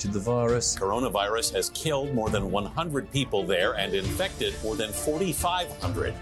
the 0.00 0.20
virus. 0.20 0.76
Coronavirus 0.76 1.54
has 1.54 1.70
killed 1.70 2.14
more 2.14 2.30
than 2.30 2.50
100 2.50 3.10
people 3.12 3.44
there 3.44 3.72
and 3.74 3.94
infected 3.94 4.54
more 4.62 4.76
than 4.76 4.92
4,500. 4.92 6.14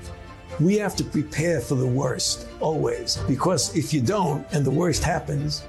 We 0.58 0.76
have 0.78 0.96
to 0.96 1.04
prepare 1.04 1.60
for 1.60 1.76
the 1.76 1.86
worst, 1.86 2.48
always, 2.60 3.16
because 3.28 3.74
if 3.76 3.94
you 3.94 4.00
don't 4.00 4.46
and 4.52 4.64
the 4.64 4.70
worst 4.70 5.04
happens, 5.04 5.64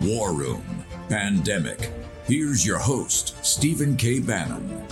War 0.00 0.32
Room 0.32 0.84
Pandemic. 1.08 1.90
Here's 2.24 2.64
your 2.64 2.78
host, 2.78 3.34
Stephen 3.44 3.96
K. 3.96 4.20
Bannon. 4.20 4.86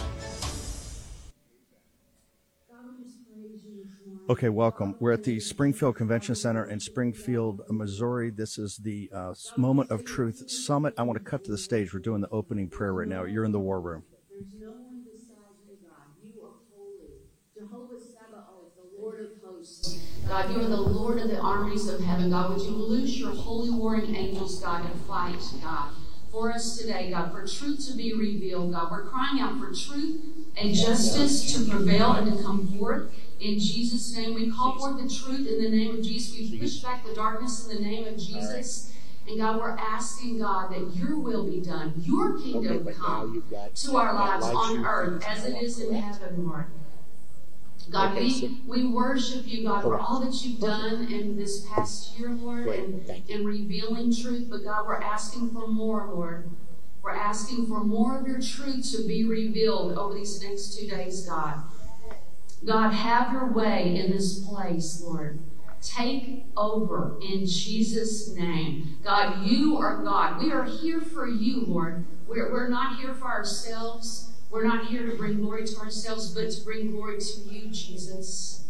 Okay, 4.31 4.51
welcome. 4.51 4.95
We're 5.01 5.13
at 5.13 5.25
the 5.25 5.41
Springfield 5.41 5.97
Convention 5.97 6.35
Center 6.35 6.63
in 6.67 6.81
Springfield, 6.81 7.63
Missouri. 7.71 8.29
This 8.29 8.59
is 8.59 8.77
the 8.77 9.09
uh, 9.11 9.33
Moment 9.57 9.91
of 9.91 10.05
Truth 10.05 10.51
Summit. 10.51 10.93
I 10.99 11.03
want 11.05 11.19
to 11.19 11.25
cut 11.25 11.45
to 11.45 11.51
the 11.51 11.57
stage. 11.57 11.95
We're 11.95 12.01
doing 12.01 12.21
the 12.21 12.29
opening 12.29 12.69
prayer 12.69 12.93
right 12.93 13.09
now. 13.09 13.25
You're 13.25 13.47
in 13.47 13.53
the 13.53 13.59
war 13.59 13.81
room. 13.81 14.03
There's 14.31 14.53
no 14.61 14.73
one 14.73 15.03
besides 15.11 15.65
you, 15.67 15.79
God. 15.83 16.13
You 16.23 16.45
are 16.45 16.61
holy. 16.77 17.09
Jehovah 17.57 17.99
Sabaoth, 17.99 18.77
the 18.77 19.01
Lord 19.01 19.19
of 19.21 19.29
hosts. 19.43 19.99
God, 20.29 20.51
you 20.51 20.61
are 20.61 20.69
the 20.69 20.77
Lord 20.77 21.21
of 21.21 21.31
the 21.31 21.41
armies 21.41 21.89
of 21.89 22.01
heaven. 22.01 22.29
God, 22.29 22.51
would 22.51 22.61
you 22.61 22.77
loose 22.77 23.17
your 23.17 23.35
holy 23.35 23.71
warring 23.71 24.15
angels, 24.15 24.61
God, 24.61 24.85
and 24.85 25.01
fight, 25.07 25.41
God, 25.63 25.93
for 26.31 26.53
us 26.53 26.77
today, 26.77 27.09
God, 27.11 27.33
for 27.33 27.47
truth 27.47 27.89
to 27.89 27.97
be 27.97 28.13
revealed, 28.13 28.73
God. 28.73 28.91
We're 28.91 29.07
crying 29.07 29.41
out 29.41 29.59
for 29.59 29.73
truth 29.73 30.21
and 30.55 30.75
justice 30.75 31.55
to 31.55 31.71
prevail 31.71 32.13
and 32.13 32.37
to 32.37 32.43
come 32.43 32.69
forth. 32.77 33.11
In 33.41 33.59
Jesus' 33.59 34.17
name, 34.17 34.35
we 34.35 34.51
call 34.51 34.79
forth 34.79 35.01
the 35.01 35.09
truth 35.09 35.47
in 35.47 35.63
the 35.63 35.71
name 35.71 35.97
of 35.97 36.03
Jesus. 36.03 36.51
We 36.51 36.59
push 36.59 36.79
back 36.79 37.05
the 37.07 37.15
darkness 37.15 37.69
in 37.69 37.77
the 37.77 37.83
name 37.83 38.07
of 38.07 38.19
Jesus. 38.19 38.93
And 39.29 39.39
God, 39.39 39.61
we're 39.61 39.77
asking 39.77 40.39
God 40.39 40.73
that 40.73 40.97
your 40.97 41.19
will 41.19 41.45
be 41.45 41.61
done, 41.61 41.93
your 41.99 42.39
kingdom 42.39 42.89
come 42.95 43.45
to 43.75 43.97
our 43.97 44.15
lives 44.15 44.47
on 44.47 44.85
earth 44.85 45.23
as 45.27 45.45
it 45.45 45.63
is 45.63 45.79
in 45.81 45.95
heaven, 45.95 46.49
Lord. 46.49 46.67
God, 47.91 48.17
we, 48.17 48.61
we 48.67 48.87
worship 48.87 49.47
you, 49.47 49.65
God, 49.65 49.83
for 49.83 49.99
all 49.99 50.21
that 50.21 50.45
you've 50.45 50.61
done 50.61 51.11
in 51.11 51.37
this 51.37 51.65
past 51.67 52.19
year, 52.19 52.31
Lord, 52.31 52.67
and, 52.67 53.09
and 53.31 53.47
revealing 53.47 54.15
truth. 54.15 54.49
But 54.51 54.65
God, 54.65 54.87
we're 54.87 54.97
asking 54.97 55.51
for 55.51 55.67
more, 55.67 56.11
Lord. 56.13 56.51
We're 57.03 57.15
asking 57.15 57.67
for 57.67 57.83
more 57.85 58.19
of 58.19 58.27
your 58.27 58.41
truth 58.41 58.91
to 58.93 59.07
be 59.07 59.25
revealed 59.25 59.97
over 59.97 60.15
these 60.15 60.43
next 60.43 60.79
two 60.79 60.87
days, 60.89 61.27
God. 61.27 61.63
God, 62.65 62.91
have 62.91 63.33
your 63.33 63.53
way 63.53 63.97
in 63.97 64.11
this 64.11 64.41
place, 64.41 65.01
Lord. 65.03 65.39
Take 65.81 66.47
over 66.57 67.19
in 67.23 67.47
Jesus' 67.47 68.35
name. 68.35 68.99
God, 69.05 69.47
you 69.47 69.77
are 69.77 70.03
God. 70.03 70.43
We 70.43 70.51
are 70.51 70.65
here 70.65 71.01
for 71.01 71.29
you, 71.29 71.65
Lord. 71.67 72.05
We're, 72.27 72.53
we're 72.53 72.69
not 72.69 72.99
here 72.99 73.15
for 73.15 73.27
ourselves. 73.27 74.33
We're 74.51 74.67
not 74.67 74.87
here 74.87 75.07
to 75.09 75.17
bring 75.17 75.41
glory 75.41 75.67
to 75.67 75.77
ourselves, 75.79 76.35
but 76.35 76.51
to 76.51 76.65
bring 76.65 76.91
glory 76.91 77.19
to 77.21 77.41
you, 77.49 77.69
Jesus. 77.71 78.68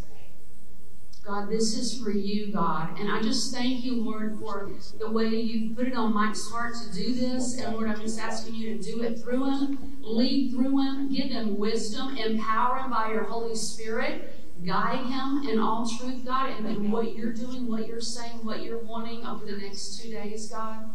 God, 1.28 1.50
this 1.50 1.76
is 1.76 2.00
for 2.00 2.10
you, 2.10 2.50
God. 2.50 2.98
And 2.98 3.10
I 3.12 3.20
just 3.20 3.54
thank 3.54 3.84
you, 3.84 4.02
Lord, 4.02 4.38
for 4.38 4.70
the 4.98 5.10
way 5.10 5.28
you 5.28 5.74
put 5.74 5.86
it 5.86 5.94
on 5.94 6.14
Mike's 6.14 6.50
heart 6.50 6.72
to 6.82 6.90
do 6.90 7.12
this. 7.12 7.58
And 7.58 7.74
Lord, 7.74 7.90
I'm 7.90 8.00
just 8.00 8.18
asking 8.18 8.54
you 8.54 8.78
to 8.78 8.82
do 8.82 9.02
it 9.02 9.20
through 9.20 9.44
him, 9.44 9.98
lead 10.00 10.52
through 10.52 10.80
him, 10.80 11.14
give 11.14 11.30
him 11.30 11.58
wisdom, 11.58 12.16
empower 12.16 12.78
him 12.78 12.90
by 12.90 13.10
your 13.12 13.24
Holy 13.24 13.54
Spirit, 13.54 14.34
guide 14.64 15.04
him 15.04 15.46
in 15.46 15.58
all 15.58 15.86
truth, 15.86 16.24
God, 16.24 16.48
and 16.48 16.66
in 16.66 16.90
what 16.90 17.14
you're 17.14 17.34
doing, 17.34 17.68
what 17.68 17.86
you're 17.86 18.00
saying, 18.00 18.42
what 18.42 18.62
you're 18.62 18.82
wanting 18.82 19.26
over 19.26 19.44
the 19.44 19.58
next 19.58 20.00
two 20.00 20.10
days, 20.10 20.48
God. 20.48 20.88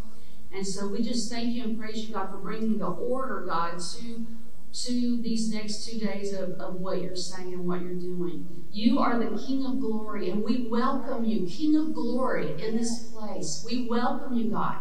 And 0.52 0.66
so 0.66 0.88
we 0.88 1.04
just 1.04 1.32
thank 1.32 1.54
you 1.54 1.64
and 1.64 1.80
praise 1.80 2.08
you, 2.08 2.16
God, 2.16 2.32
for 2.32 2.38
bringing 2.38 2.80
the 2.80 2.88
order, 2.88 3.46
God, 3.48 3.80
to 3.80 4.26
to 4.73 5.22
these 5.22 5.53
next 5.53 5.85
two 5.85 6.00
days 6.00 6.34
of, 6.34 6.51
of 6.53 6.75
what 6.75 7.01
you're 7.01 7.16
saying 7.16 7.53
and 7.53 7.67
what 7.67 7.81
you're 7.81 7.94
doing. 7.94 8.66
You 8.72 9.00
are 9.00 9.19
the 9.19 9.38
King 9.38 9.66
of 9.66 9.79
glory, 9.79 10.31
and 10.31 10.44
we 10.44 10.67
welcome 10.67 11.25
you, 11.25 11.45
King 11.45 11.75
of 11.75 11.94
glory, 11.94 12.59
in 12.61 12.75
this 12.75 13.03
place. 13.03 13.63
We 13.69 13.88
welcome 13.88 14.34
you, 14.35 14.50
God. 14.50 14.78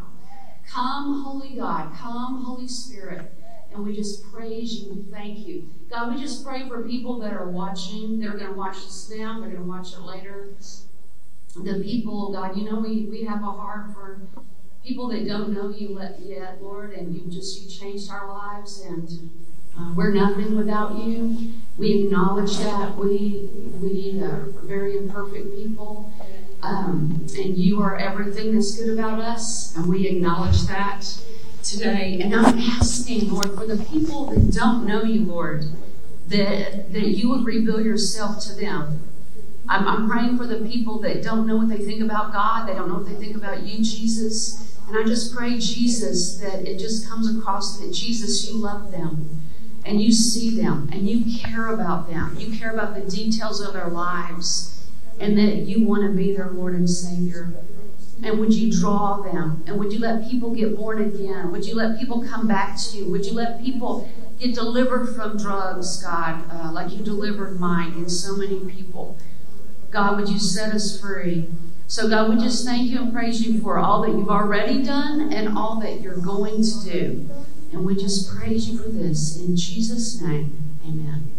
Come, 0.66 1.22
Holy 1.22 1.56
God. 1.56 1.94
Come, 1.94 2.42
Holy 2.42 2.69
Spirit. 2.69 3.34
And 3.70 3.84
we 3.84 3.94
just 3.94 4.22
praise 4.32 4.75
you 4.75 4.92
and 4.92 5.10
thank 5.10 5.47
you. 5.47 5.69
God, 5.91 6.14
we 6.14 6.20
just 6.20 6.44
pray 6.44 6.66
for 6.69 6.86
people 6.86 7.19
that 7.20 7.32
are 7.32 7.48
watching. 7.50 8.19
They're 8.19 8.36
going 8.36 8.50
to 8.50 8.56
watch 8.56 8.76
this 8.84 9.10
now, 9.14 9.41
they're 9.41 9.50
going 9.50 9.62
to 9.62 9.69
watch 9.69 9.92
it 9.92 10.00
later. 10.00 10.54
The 11.54 11.82
people, 11.84 12.32
God, 12.32 12.56
you 12.56 12.64
know, 12.64 12.80
we, 12.80 13.06
we 13.10 13.24
have 13.24 13.42
a 13.42 13.50
heart 13.50 13.92
for 13.92 14.22
people 14.82 15.09
that 15.09 15.26
don't 15.26 15.53
know 15.53 15.69
you 15.69 16.00
yet, 16.19 16.62
Lord, 16.62 16.92
and 16.92 17.14
you 17.14 17.30
just, 17.30 17.60
you 17.60 17.69
changed 17.69 18.10
our 18.10 18.28
lives 18.28 18.80
and 18.80 19.30
uh, 19.78 19.93
we're 19.94 20.12
nothing 20.12 20.56
without 20.56 20.97
you. 20.97 21.53
We 21.78 22.05
acknowledge 22.05 22.59
that. 22.59 22.97
We, 22.97 23.49
we 23.81 24.21
are 24.22 24.47
very 24.62 24.99
imperfect 24.99 25.55
people. 25.55 26.12
Um, 26.62 27.27
and 27.37 27.56
you 27.56 27.81
are 27.83 27.97
everything 27.97 28.55
that's 28.55 28.77
good 28.77 28.97
about 28.97 29.19
us, 29.19 29.75
and 29.75 29.88
we 29.88 30.06
acknowledge 30.06 30.62
that 30.62 31.05
today. 31.65 32.21
And 32.22 32.34
I'm 32.34 32.59
asking, 32.59 33.31
Lord, 33.31 33.55
for 33.55 33.66
the 33.66 33.83
people 33.84 34.27
that 34.27 34.53
don't 34.53 34.87
know 34.87 35.03
you, 35.03 35.25
Lord, 35.25 35.65
that, 36.28 36.93
that 36.93 37.09
you 37.09 37.31
would 37.31 37.44
reveal 37.44 37.81
yourself 37.81 38.41
to 38.44 38.54
them. 38.54 39.00
I'm, 39.69 39.89
I'm 39.89 40.09
praying 40.09 40.37
for 40.37 40.47
the 40.47 40.69
people 40.69 40.99
that 41.00 41.22
don't 41.22 41.47
know 41.47 41.56
what 41.56 41.69
they 41.69 41.78
think 41.78 42.03
about 42.03 42.33
God, 42.33 42.69
they 42.69 42.75
don't 42.75 42.89
know 42.89 42.97
what 42.97 43.06
they 43.06 43.15
think 43.15 43.37
about 43.37 43.62
you, 43.62 43.78
Jesus. 43.78 44.78
And 44.87 44.97
I 44.97 45.04
just 45.04 45.34
pray, 45.34 45.59
Jesus, 45.59 46.37
that 46.37 46.69
it 46.69 46.78
just 46.78 47.09
comes 47.09 47.34
across 47.37 47.78
that, 47.81 47.93
Jesus, 47.93 48.49
you 48.49 48.59
love 48.59 48.93
them 48.93 49.43
and 49.84 50.00
you 50.00 50.12
see 50.12 50.50
them 50.50 50.88
and 50.93 51.09
you 51.09 51.38
care 51.38 51.69
about 51.69 52.09
them. 52.09 52.37
You 52.38 52.56
care 52.56 52.72
about 52.72 52.94
the 52.94 53.09
details 53.10 53.60
of 53.60 53.72
their 53.72 53.88
lives 53.88 54.87
and 55.19 55.37
that 55.38 55.69
you 55.69 55.87
want 55.87 56.03
to 56.03 56.16
be 56.16 56.34
their 56.34 56.50
Lord 56.50 56.75
and 56.75 56.88
Savior. 56.88 57.53
And 58.22 58.38
would 58.38 58.54
you 58.54 58.72
draw 58.72 59.21
them? 59.21 59.65
And 59.66 59.78
would 59.78 59.92
you 59.92 59.98
let 59.98 60.28
people 60.28 60.54
get 60.54 60.76
born 60.76 61.03
again? 61.03 61.50
Would 61.50 61.65
you 61.65 61.75
let 61.75 61.98
people 61.98 62.25
come 62.25 62.47
back 62.47 62.78
to 62.78 62.97
you? 62.97 63.10
Would 63.10 63.26
you 63.26 63.32
let 63.32 63.60
people 63.60 64.09
get 64.38 64.54
delivered 64.54 65.15
from 65.15 65.37
drugs, 65.37 66.03
God, 66.03 66.44
uh, 66.50 66.71
like 66.72 66.92
you 66.92 67.03
delivered 67.04 67.59
mine 67.59 67.92
and 67.94 68.10
so 68.10 68.37
many 68.37 68.60
people? 68.60 69.19
God, 69.91 70.19
would 70.19 70.28
you 70.28 70.38
set 70.38 70.72
us 70.72 71.00
free? 71.00 71.48
So, 71.88 72.09
God, 72.09 72.31
we 72.31 72.37
just 72.37 72.65
thank 72.65 72.88
you 72.88 73.00
and 73.03 73.12
praise 73.12 73.47
you 73.47 73.60
for 73.60 73.78
all 73.78 74.03
that 74.03 74.10
you've 74.10 74.31
already 74.31 74.82
done 74.82 75.32
and 75.32 75.59
all 75.59 75.78
that 75.81 76.00
you're 76.00 76.16
going 76.16 76.62
to 76.62 76.84
do. 76.84 77.31
And 77.72 77.87
we 77.87 77.97
just 77.97 78.31
praise 78.37 78.69
you 78.69 78.78
for 78.78 78.91
this. 78.91 79.38
In 79.38 79.56
Jesus' 79.56 80.21
name, 80.21 80.78
amen. 80.87 81.33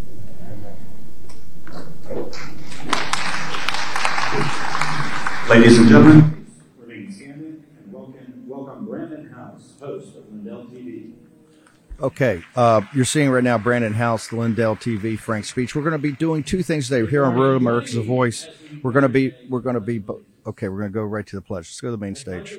Ladies 5.47 5.77
and 5.77 5.89
gentlemen, 5.89 6.47
remain 6.79 7.11
standing 7.11 7.63
and 7.77 7.93
welcome, 7.93 8.43
welcome 8.47 8.85
Brandon 8.87 9.29
House, 9.29 9.73
host 9.79 10.17
of 10.17 10.31
Lindell 10.31 10.65
TV. 10.65 11.11
Okay, 12.01 12.41
uh, 12.55 12.81
you're 12.95 13.05
seeing 13.05 13.29
right 13.29 13.43
now 13.43 13.59
Brandon 13.59 13.93
House, 13.93 14.29
the 14.29 14.37
Lindell 14.37 14.75
TV, 14.75 15.19
Frank 15.19 15.45
Speech. 15.45 15.75
We're 15.75 15.83
going 15.83 15.91
to 15.91 15.99
be 15.99 16.13
doing 16.13 16.41
two 16.43 16.63
things 16.63 16.89
today. 16.89 17.07
Here 17.07 17.23
on 17.23 17.35
Real 17.35 17.55
America's 17.55 17.93
Voice, 17.93 18.47
we're 18.81 18.91
going 18.91 19.03
to 19.03 19.09
be 19.09 19.35
we're 19.49 19.59
going 19.59 19.75
to 19.75 19.79
be 19.79 20.03
okay. 20.47 20.67
We're 20.67 20.79
going 20.79 20.91
to 20.91 20.95
go 20.95 21.03
right 21.03 21.27
to 21.27 21.35
the 21.35 21.43
pledge. 21.43 21.65
Let's 21.65 21.79
go 21.79 21.89
to 21.89 21.91
the 21.91 21.97
main 21.97 22.15
stage. 22.15 22.57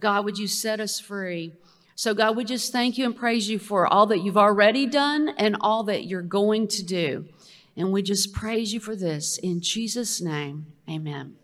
God, 0.00 0.24
would 0.24 0.38
you 0.38 0.46
set 0.46 0.80
us 0.80 1.00
free? 1.00 1.54
So, 1.94 2.12
God, 2.12 2.36
we 2.36 2.44
just 2.44 2.72
thank 2.72 2.98
you 2.98 3.06
and 3.06 3.16
praise 3.16 3.48
you 3.48 3.58
for 3.58 3.86
all 3.86 4.06
that 4.06 4.18
you've 4.18 4.36
already 4.36 4.86
done 4.86 5.30
and 5.38 5.56
all 5.60 5.82
that 5.84 6.04
you're 6.04 6.20
going 6.20 6.68
to 6.68 6.84
do. 6.84 7.26
And 7.74 7.90
we 7.90 8.02
just 8.02 8.34
praise 8.34 8.74
you 8.74 8.80
for 8.80 8.94
this. 8.94 9.38
In 9.38 9.60
Jesus' 9.60 10.20
name, 10.20 10.66
amen. 10.88 11.36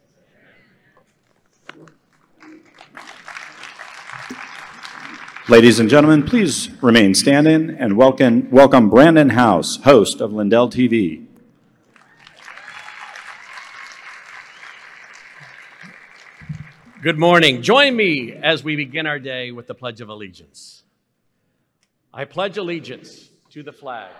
Ladies 5.49 5.81
and 5.81 5.89
gentlemen, 5.89 6.23
please 6.23 6.71
remain 6.83 7.15
standing 7.15 7.71
and 7.71 7.97
welcome, 7.97 8.51
welcome 8.51 8.89
Brandon 8.91 9.31
House, 9.31 9.77
host 9.83 10.21
of 10.21 10.33
Lindell 10.33 10.69
TV. 10.69 11.27
Good 17.03 17.19
morning. 17.19 17.63
Join 17.63 17.97
me 17.97 18.33
as 18.33 18.63
we 18.63 18.77
begin 18.77 19.09
our 19.09 19.19
day 19.19 19.51
with 19.51 19.67
the 19.67 19.75
Pledge 19.75 20.01
of 20.01 20.09
Allegiance. 20.09 20.85
I 22.15 22.25
pledge 22.25 22.59
allegiance 22.59 23.29
to 23.51 23.65
the 23.65 23.73
flag 23.73 24.13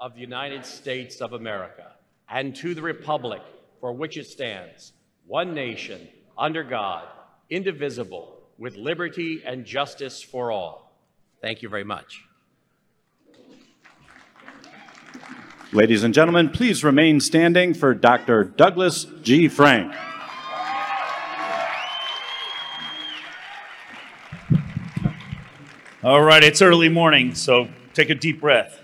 of 0.00 0.14
the 0.14 0.20
United 0.20 0.66
States 0.66 1.20
of 1.20 1.32
America 1.32 1.92
and 2.28 2.52
to 2.56 2.74
the 2.74 2.82
Republic 2.82 3.40
for 3.80 3.92
which 3.92 4.16
it 4.16 4.26
stands, 4.26 4.94
one 5.28 5.54
nation, 5.54 6.08
under 6.36 6.64
God, 6.64 7.06
indivisible, 7.50 8.36
with 8.58 8.74
liberty 8.74 9.44
and 9.46 9.64
justice 9.64 10.20
for 10.20 10.50
all. 10.50 10.92
Thank 11.40 11.62
you 11.62 11.68
very 11.68 11.84
much. 11.84 12.24
Ladies 15.70 16.02
and 16.02 16.12
gentlemen, 16.12 16.50
please 16.50 16.82
remain 16.82 17.20
standing 17.20 17.74
for 17.74 17.94
Dr. 17.94 18.42
Douglas 18.42 19.06
G. 19.22 19.46
Frank. 19.46 19.94
All 26.04 26.20
right, 26.20 26.44
it's 26.44 26.60
early 26.60 26.90
morning, 26.90 27.34
so 27.34 27.66
take 27.94 28.10
a 28.10 28.14
deep 28.14 28.42
breath. 28.42 28.78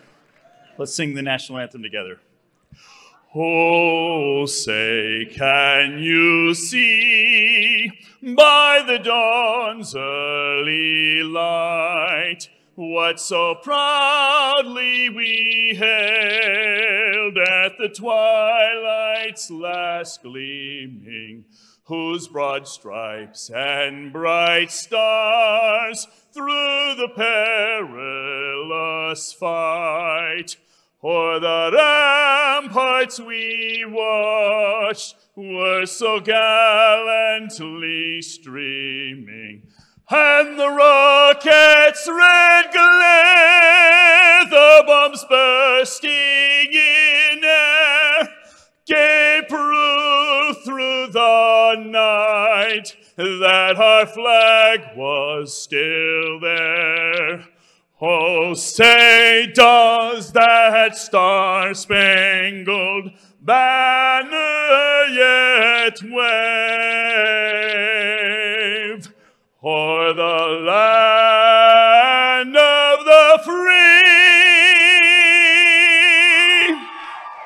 Let's 0.78 0.94
sing 0.94 1.12
the 1.12 1.20
national 1.20 1.58
anthem 1.58 1.82
together. 1.82 2.18
Oh, 3.34 4.46
say, 4.46 5.30
can 5.30 5.98
you 5.98 6.54
see 6.54 7.92
by 8.22 8.82
the 8.86 8.98
dawn's 8.98 9.94
early 9.94 11.22
light 11.22 12.48
what 12.74 13.20
so 13.20 13.54
proudly 13.56 15.10
we 15.10 15.76
hailed 15.76 17.36
at 17.36 17.76
the 17.76 17.90
twilight's 17.94 19.50
last 19.50 20.22
gleaming? 20.22 21.44
whose 21.90 22.28
broad 22.28 22.68
stripes 22.68 23.50
and 23.52 24.12
bright 24.12 24.70
stars 24.70 26.06
through 26.32 26.94
the 26.96 27.08
perilous 27.14 29.32
fight. 29.32 30.56
O'er 31.02 31.40
the 31.40 31.70
ramparts 31.74 33.18
we 33.18 33.84
watched 33.88 35.16
were 35.34 35.86
so 35.86 36.20
gallantly 36.20 38.22
streaming. 38.22 39.62
And 40.10 40.58
the 40.58 40.68
rocket's 40.68 42.08
red 42.08 42.72
glare, 42.72 44.44
the 44.50 44.84
bombs 44.86 45.24
bursting 45.28 46.10
in 46.10 47.44
air, 47.44 48.28
gave 48.86 49.48
proof 49.48 50.64
through 50.64 51.08
the 51.12 51.76
night 51.76 52.96
that 53.16 53.76
our 53.76 54.06
flag 54.06 54.96
was 54.96 55.62
still 55.62 56.40
there. 56.40 57.44
Oh, 58.00 58.54
say, 58.54 59.52
does 59.54 60.32
that 60.32 60.96
star 60.96 61.74
spangled 61.74 63.10
banner 63.42 65.04
yet 65.12 66.02
wave 66.02 66.20
o'er 69.62 70.14
the 70.14 70.62
land 70.66 72.56
of 72.56 73.04
the 73.04 73.40
free 73.44 74.00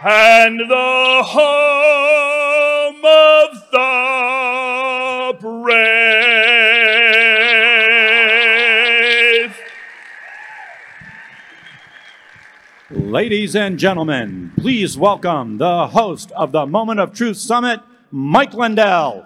and 0.05 0.61
the 0.61 1.23
home 1.25 3.05
of 3.05 3.54
Ladies 13.15 13.55
and 13.55 13.79
gentlemen, 13.79 14.51
please 14.57 14.99
welcome 14.99 15.59
the 15.59 15.87
host 15.87 16.33
of 16.33 16.51
the 16.51 16.67
Moment 16.67 16.99
of 16.99 17.13
Truth 17.15 17.37
Summit, 17.37 17.79
Mike 18.11 18.55
Lindell. 18.55 19.25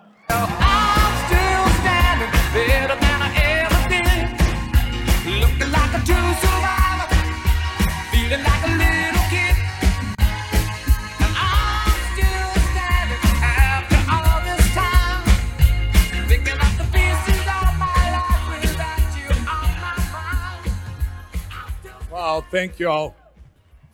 Wow, 22.11 22.44
thank 22.50 22.79
you 22.79 22.90
all. 22.90 23.17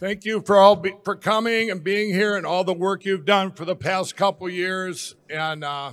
Thank 0.01 0.25
you 0.25 0.41
for 0.41 0.59
all 0.59 0.75
be, 0.75 0.93
for 1.05 1.15
coming 1.15 1.71
and 1.71 1.85
being 1.85 2.13
here 2.13 2.37
and 2.37 2.45
all 2.45 2.65
the 2.65 2.75
work 2.75 3.05
you've 3.05 3.25
done 3.25 3.53
for 3.53 3.65
the 3.65 3.77
past 3.77 4.17
couple 4.17 4.49
years. 4.49 5.15
And 5.31 5.63
uh, 5.63 5.93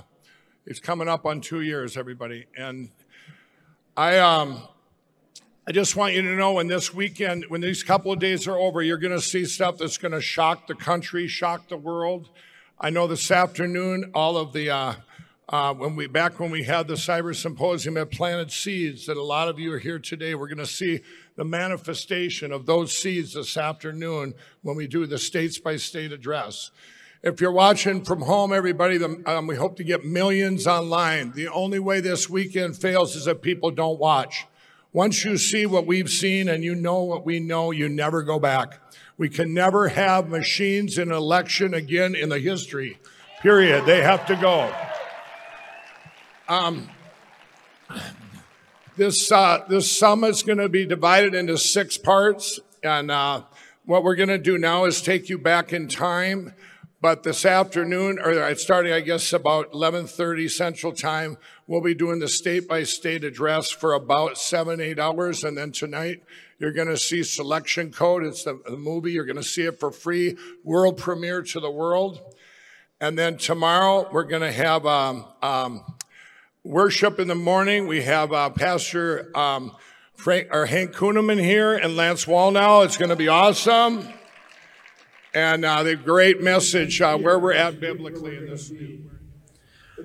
it's 0.66 0.80
coming 0.80 1.06
up 1.06 1.24
on 1.24 1.40
two 1.40 1.60
years, 1.60 1.96
everybody. 1.96 2.46
And 2.56 2.90
I 3.96 4.18
um, 4.18 4.60
I 5.68 5.70
just 5.70 5.94
want 5.94 6.14
you 6.14 6.22
to 6.22 6.34
know 6.34 6.54
when 6.54 6.66
this 6.66 6.92
weekend, 6.92 7.44
when 7.46 7.60
these 7.60 7.84
couple 7.84 8.10
of 8.10 8.18
days 8.18 8.48
are 8.48 8.56
over, 8.56 8.82
you're 8.82 8.98
going 8.98 9.12
to 9.12 9.20
see 9.20 9.44
stuff 9.44 9.78
that's 9.78 9.98
going 9.98 10.10
to 10.12 10.20
shock 10.20 10.66
the 10.66 10.74
country, 10.74 11.28
shock 11.28 11.68
the 11.68 11.76
world. 11.76 12.28
I 12.80 12.90
know 12.90 13.06
this 13.06 13.30
afternoon, 13.30 14.10
all 14.16 14.36
of 14.36 14.52
the 14.52 14.68
uh, 14.68 14.94
uh, 15.48 15.74
when 15.74 15.96
we 15.96 16.06
back 16.06 16.38
when 16.38 16.50
we 16.50 16.62
had 16.64 16.86
the 16.86 16.94
cyber 16.94 17.34
symposium 17.34 17.96
at 17.96 18.10
Planted 18.10 18.50
Seeds, 18.50 19.06
that 19.06 19.16
a 19.16 19.22
lot 19.22 19.48
of 19.48 19.58
you 19.58 19.72
are 19.72 19.78
here 19.78 19.98
today. 19.98 20.34
We're 20.34 20.48
going 20.48 20.58
to 20.58 20.66
see 20.66 21.00
the 21.36 21.44
manifestation 21.44 22.52
of 22.52 22.66
those 22.66 22.96
seeds 22.96 23.34
this 23.34 23.56
afternoon 23.56 24.34
when 24.62 24.76
we 24.76 24.86
do 24.86 25.06
the 25.06 25.18
states 25.18 25.58
by 25.58 25.76
state 25.76 26.12
address. 26.12 26.70
If 27.22 27.40
you're 27.40 27.52
watching 27.52 28.04
from 28.04 28.22
home, 28.22 28.52
everybody, 28.52 29.02
um, 29.26 29.46
we 29.46 29.56
hope 29.56 29.76
to 29.76 29.84
get 29.84 30.04
millions 30.04 30.66
online. 30.66 31.32
The 31.32 31.48
only 31.48 31.78
way 31.78 32.00
this 32.00 32.28
weekend 32.28 32.76
fails 32.76 33.14
is 33.14 33.26
if 33.26 33.40
people 33.42 33.70
don't 33.70 33.98
watch. 33.98 34.46
Once 34.92 35.24
you 35.24 35.36
see 35.36 35.64
what 35.64 35.86
we've 35.86 36.10
seen 36.10 36.48
and 36.48 36.64
you 36.64 36.74
know 36.74 37.02
what 37.02 37.24
we 37.24 37.40
know, 37.40 37.70
you 37.70 37.88
never 37.88 38.22
go 38.22 38.38
back. 38.38 38.80
We 39.16 39.28
can 39.28 39.54
never 39.54 39.88
have 39.88 40.28
machines 40.28 40.98
in 40.98 41.12
election 41.12 41.74
again 41.74 42.14
in 42.14 42.28
the 42.28 42.38
history. 42.38 42.98
Period. 43.40 43.86
They 43.86 44.02
have 44.02 44.26
to 44.26 44.36
go. 44.36 44.74
Um, 46.52 46.90
this 48.98 49.32
uh, 49.32 49.64
this 49.70 49.90
summit's 49.90 50.42
going 50.42 50.58
to 50.58 50.68
be 50.68 50.84
divided 50.84 51.34
into 51.34 51.56
six 51.56 51.96
parts, 51.96 52.60
and 52.82 53.10
uh, 53.10 53.44
what 53.86 54.04
we're 54.04 54.16
going 54.16 54.28
to 54.28 54.36
do 54.36 54.58
now 54.58 54.84
is 54.84 55.00
take 55.00 55.30
you 55.30 55.38
back 55.38 55.72
in 55.72 55.88
time. 55.88 56.52
But 57.00 57.22
this 57.22 57.46
afternoon, 57.46 58.18
or 58.18 58.54
starting, 58.56 58.92
I 58.92 59.00
guess, 59.00 59.32
about 59.32 59.72
11:30 59.72 60.50
Central 60.50 60.92
Time, 60.92 61.38
we'll 61.66 61.80
be 61.80 61.94
doing 61.94 62.18
the 62.18 62.28
state-by-state 62.28 63.24
address 63.24 63.70
for 63.70 63.94
about 63.94 64.36
seven, 64.36 64.78
eight 64.78 64.98
hours, 64.98 65.44
and 65.44 65.56
then 65.56 65.72
tonight 65.72 66.22
you're 66.58 66.72
going 66.72 66.88
to 66.88 66.98
see 66.98 67.22
Selection 67.22 67.92
Code. 67.92 68.24
It's 68.24 68.44
the, 68.44 68.60
the 68.66 68.76
movie. 68.76 69.12
You're 69.12 69.24
going 69.24 69.36
to 69.36 69.42
see 69.42 69.62
it 69.62 69.80
for 69.80 69.90
free, 69.90 70.36
world 70.64 70.98
premiere 70.98 71.40
to 71.44 71.60
the 71.60 71.70
world. 71.70 72.20
And 73.00 73.18
then 73.18 73.38
tomorrow 73.38 74.06
we're 74.12 74.24
going 74.24 74.42
to 74.42 74.52
have 74.52 74.84
um, 74.84 75.24
um, 75.40 75.82
worship 76.64 77.18
in 77.18 77.28
the 77.28 77.34
morning. 77.34 77.86
We 77.86 78.02
have 78.02 78.32
uh, 78.32 78.50
Pastor 78.50 79.36
um, 79.36 79.72
Frank 80.14 80.48
or 80.52 80.66
Hank 80.66 80.92
Kunneman 80.92 81.40
here 81.40 81.74
and 81.74 81.96
Lance 81.96 82.26
Wallnau. 82.26 82.84
It's 82.84 82.96
going 82.96 83.08
to 83.08 83.16
be 83.16 83.28
awesome. 83.28 84.08
And 85.34 85.64
uh, 85.64 85.82
the 85.82 85.96
great 85.96 86.40
message 86.40 87.00
uh, 87.00 87.16
where 87.18 87.38
we're 87.38 87.54
at 87.54 87.80
biblically 87.80 88.36
in 88.36 88.46
this 88.46 88.70
new. 88.70 89.11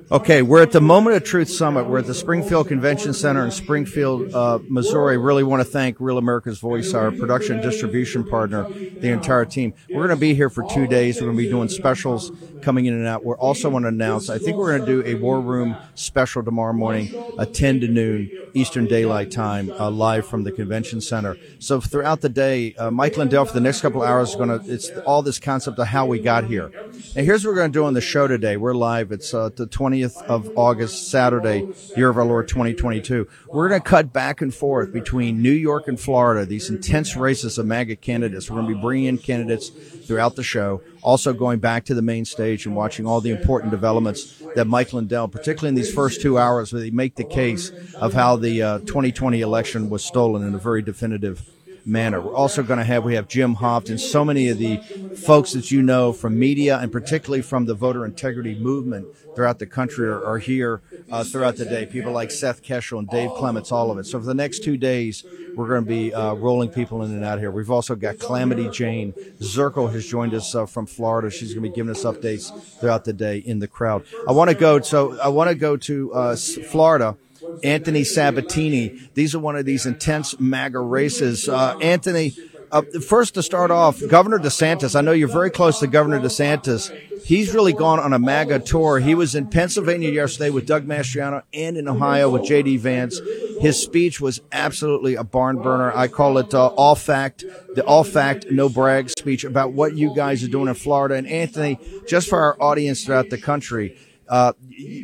Okay, 0.10 0.42
we're 0.42 0.62
at 0.62 0.72
the 0.72 0.80
Moment 0.80 1.18
of 1.18 1.24
Truth 1.24 1.50
Summit. 1.50 1.86
We're 1.86 2.00
at 2.00 2.06
the 2.06 2.14
Springfield 2.14 2.70
Convention 2.70 3.14
Center 3.14 3.44
in 3.44 3.52
Springfield, 3.52 4.34
uh, 4.34 4.60
Missouri. 4.70 5.18
Really 5.18 5.44
want 5.44 5.60
to 5.60 5.66
thank 5.66 6.00
Real 6.00 6.18
America's 6.18 6.60
Voice, 6.60 6.94
our 6.94 7.12
production 7.12 7.56
and 7.56 7.64
distribution 7.64 8.24
partner, 8.24 8.70
the 8.70 9.10
entire 9.10 9.44
team. 9.44 9.74
We're 9.90 10.08
going 10.08 10.18
to 10.18 10.22
be 10.22 10.34
here 10.34 10.50
for 10.50 10.64
two 10.64 10.88
days. 10.88 11.20
We're 11.20 11.28
going 11.28 11.38
to 11.38 11.44
be 11.44 11.50
doing 11.50 11.68
specials 11.68 12.32
coming 12.62 12.86
in 12.86 12.94
and 12.94 13.06
out. 13.06 13.24
We're 13.24 13.38
also 13.38 13.70
want 13.70 13.84
to 13.84 13.90
announce, 13.90 14.30
I 14.30 14.38
think 14.38 14.58
we're 14.58 14.78
going 14.78 14.86
to 14.88 15.04
do 15.04 15.10
a 15.10 15.20
War 15.20 15.42
Room 15.42 15.76
special 15.96 16.44
tomorrow 16.44 16.74
morning, 16.74 17.14
at 17.38 17.54
10 17.54 17.82
to 17.82 17.88
noon 17.88 18.32
Eastern 18.54 18.88
Daylight 18.88 19.30
Time, 19.30 19.70
uh, 19.72 19.90
live 19.90 20.26
from 20.26 20.44
the 20.44 20.52
convention 20.52 21.02
center. 21.02 21.38
So 21.60 21.80
throughout 21.82 22.22
the 22.22 22.30
day, 22.30 22.74
uh, 22.76 22.92
Mike 22.92 23.18
Lindell 23.18 23.46
for 23.46 23.54
the 23.54 23.62
next 23.62 23.82
couple 23.82 24.02
hours 24.04 24.30
is 24.30 24.36
going 24.36 24.50
to, 24.50 24.74
it's 24.74 24.90
all 25.06 25.22
this 25.22 25.40
concept 25.40 25.80
of 25.80 25.88
how 25.88 26.06
we 26.06 26.20
got 26.20 26.46
here. 26.46 26.72
And 27.16 27.26
here's 27.26 27.46
what 27.46 27.52
we're 27.52 27.58
going 27.58 27.72
to 27.72 27.80
do 27.80 27.86
on 27.86 27.94
the 27.94 28.02
show 28.02 28.28
today. 28.28 28.58
We're 28.58 28.74
live. 28.74 29.12
It's 29.12 29.34
uh, 29.34 29.50
the 29.56 29.66
20 29.66 29.87
20th 29.88 30.22
of 30.24 30.52
August, 30.58 31.10
Saturday, 31.10 31.66
year 31.96 32.10
of 32.10 32.18
our 32.18 32.26
Lord 32.26 32.50
2022. 32.50 33.26
We're 33.48 33.70
going 33.70 33.82
to 33.82 33.88
cut 33.88 34.12
back 34.12 34.42
and 34.42 34.54
forth 34.54 34.92
between 34.92 35.42
New 35.42 35.52
York 35.52 35.88
and 35.88 35.98
Florida, 35.98 36.46
these 36.46 36.70
intense 36.70 37.16
races 37.16 37.58
of 37.58 37.66
MAGA 37.66 37.96
candidates. 37.96 38.50
We're 38.50 38.58
going 38.62 38.68
to 38.68 38.76
be 38.76 38.82
bringing 38.82 39.06
in 39.06 39.18
candidates 39.18 39.70
throughout 39.70 40.36
the 40.36 40.44
show, 40.44 40.82
also 41.02 41.32
going 41.32 41.60
back 41.60 41.86
to 41.86 41.94
the 41.94 42.02
main 42.02 42.26
stage 42.26 42.66
and 42.66 42.76
watching 42.76 43.08
all 43.08 43.22
the 43.22 43.32
important 43.32 43.72
developments 43.72 44.44
that 44.56 44.66
Mike 44.66 44.92
Lindell, 44.92 45.30
particularly 45.30 45.70
in 45.70 45.76
these 45.76 45.94
first 45.94 46.22
two 46.22 46.38
hours, 46.38 46.74
where 46.74 46.82
they 46.82 46.92
make 46.92 47.16
the 47.16 47.24
case 47.24 47.72
of 47.96 48.14
how 48.14 48.36
the 48.36 48.62
uh, 48.62 48.80
2020 48.80 49.40
election 49.40 49.90
was 49.90 50.04
stolen 50.04 50.46
in 50.46 50.54
a 50.54 50.60
very 50.60 50.82
definitive 50.82 51.50
manner. 51.88 52.20
We're 52.20 52.36
also 52.36 52.62
going 52.62 52.80
to 52.80 52.86
have 52.86 53.04
we 53.04 53.16
have 53.16 53.28
Jim 53.28 53.56
Hoft 53.56 53.90
and 53.90 54.00
so 54.00 54.26
many 54.26 54.50
of 54.50 54.58
the 54.58 54.78
folks 55.16 55.54
that 55.54 55.72
you 55.72 55.82
know 55.82 56.12
from 56.12 56.38
media 56.38 56.78
and 56.78 56.92
particularly 56.92 57.42
from 57.42 57.66
the 57.66 57.74
voter 57.74 58.06
integrity 58.06 58.56
movement 58.56 59.08
throughout 59.36 59.60
the 59.60 59.66
country 59.66 60.08
are, 60.08 60.24
are 60.24 60.40
here 60.40 60.82
uh, 61.12 61.24
throughout 61.24 61.56
the 61.56 61.66
day. 61.66 61.86
People 61.86 62.12
like 62.12 62.32
Seth 62.32 62.62
Keshel 62.62 63.00
and 63.00 63.10
Dave 63.10 63.32
Clements, 63.32 63.72
all 63.72 63.90
of 63.92 63.98
it. 63.98 64.06
So 64.06 64.20
for 64.20 64.26
the 64.26 64.34
next 64.34 64.64
two 64.64 64.78
days, 64.78 65.24
we're 65.56 65.68
going 65.68 65.84
to 65.84 65.88
be 65.88 66.14
uh, 66.14 66.34
rolling 66.34 66.70
people 66.70 67.04
in 67.04 67.12
and 67.12 67.24
out 67.24 67.40
here. 67.40 67.50
We've 67.50 67.72
also 67.72 67.96
got 67.96 68.20
Calamity 68.20 68.70
Jayne 68.70 69.14
Zirkle 69.40 69.92
has 69.92 70.06
joined 70.06 70.34
us 70.34 70.54
uh, 70.54 70.66
from 70.66 70.86
Florida. 70.86 71.32
She's 71.32 71.54
going 71.54 71.64
to 71.64 71.70
be 71.70 71.76
giving 71.76 71.92
us 71.92 72.04
updates 72.04 72.52
throughout 72.80 73.06
the 73.06 73.14
day 73.14 73.38
in 73.38 73.60
the 73.60 73.68
crowd. 73.68 74.04
I 74.28 74.34
want 74.34 74.50
to 74.50 74.56
go. 74.56 74.82
So 74.82 75.20
I 75.20 75.30
want 75.30 75.50
to 75.50 75.56
go 75.56 75.78
to 75.78 76.14
uh, 76.14 76.36
Florida 76.36 77.16
Anthony 77.64 78.04
Sabatini. 78.04 79.00
These 79.14 79.36
are 79.36 79.40
one 79.40 79.56
of 79.56 79.66
these 79.66 79.86
intense 79.86 80.40
MAGA 80.40 80.80
races. 80.80 81.48
Uh, 81.48 81.78
Anthony, 81.80 82.34
uh, 82.72 82.82
first 83.06 83.34
to 83.36 83.44
start 83.44 83.72
off, 83.72 84.02
Governor 84.08 84.40
DeSantis. 84.40 84.96
I 84.96 85.02
know 85.02 85.12
you're 85.12 85.28
very 85.28 85.50
close 85.50 85.80
to 85.80 85.88
Governor 85.88 86.20
DeSantis. 86.20 86.94
He's 87.24 87.54
really 87.54 87.74
gone 87.74 88.00
on 88.00 88.14
a 88.14 88.20
MAGA 88.20 88.60
tour. 88.60 89.00
He 89.00 89.16
was 89.16 89.36
in 89.36 89.48
Pennsylvania 89.48 90.10
yesterday 90.10 90.50
with 90.50 90.66
Doug 90.66 90.86
Mastriano 90.86 91.44
and 91.54 91.78
in 91.78 91.88
Ohio 91.88 92.30
with 92.30 92.46
J.D. 92.46 92.78
Vance. 92.78 93.20
His 93.60 93.82
speech 93.82 94.22
was 94.22 94.42
absolutely 94.52 95.16
a 95.16 95.24
barn 95.24 95.62
burner. 95.62 95.92
I 95.96 96.08
call 96.08 96.38
it 96.38 96.54
uh, 96.54 96.68
all 96.68 96.96
fact, 96.96 97.44
the 97.74 97.84
all 97.86 98.04
fact, 98.04 98.52
no 98.52 98.70
brag 98.70 99.10
speech 99.10 99.44
about 99.44 99.74
what 99.74 99.96
you 99.96 100.14
guys 100.16 100.44
are 100.44 100.48
doing 100.48 100.68
in 100.68 100.76
Florida. 100.76 101.16
And 101.16 101.28
Anthony, 101.28 101.80
just 102.08 102.30
for 102.30 102.40
our 102.40 102.62
audience 102.62 103.04
throughout 103.04 103.30
the 103.30 103.38
country, 103.38 103.98
uh, 104.30 104.54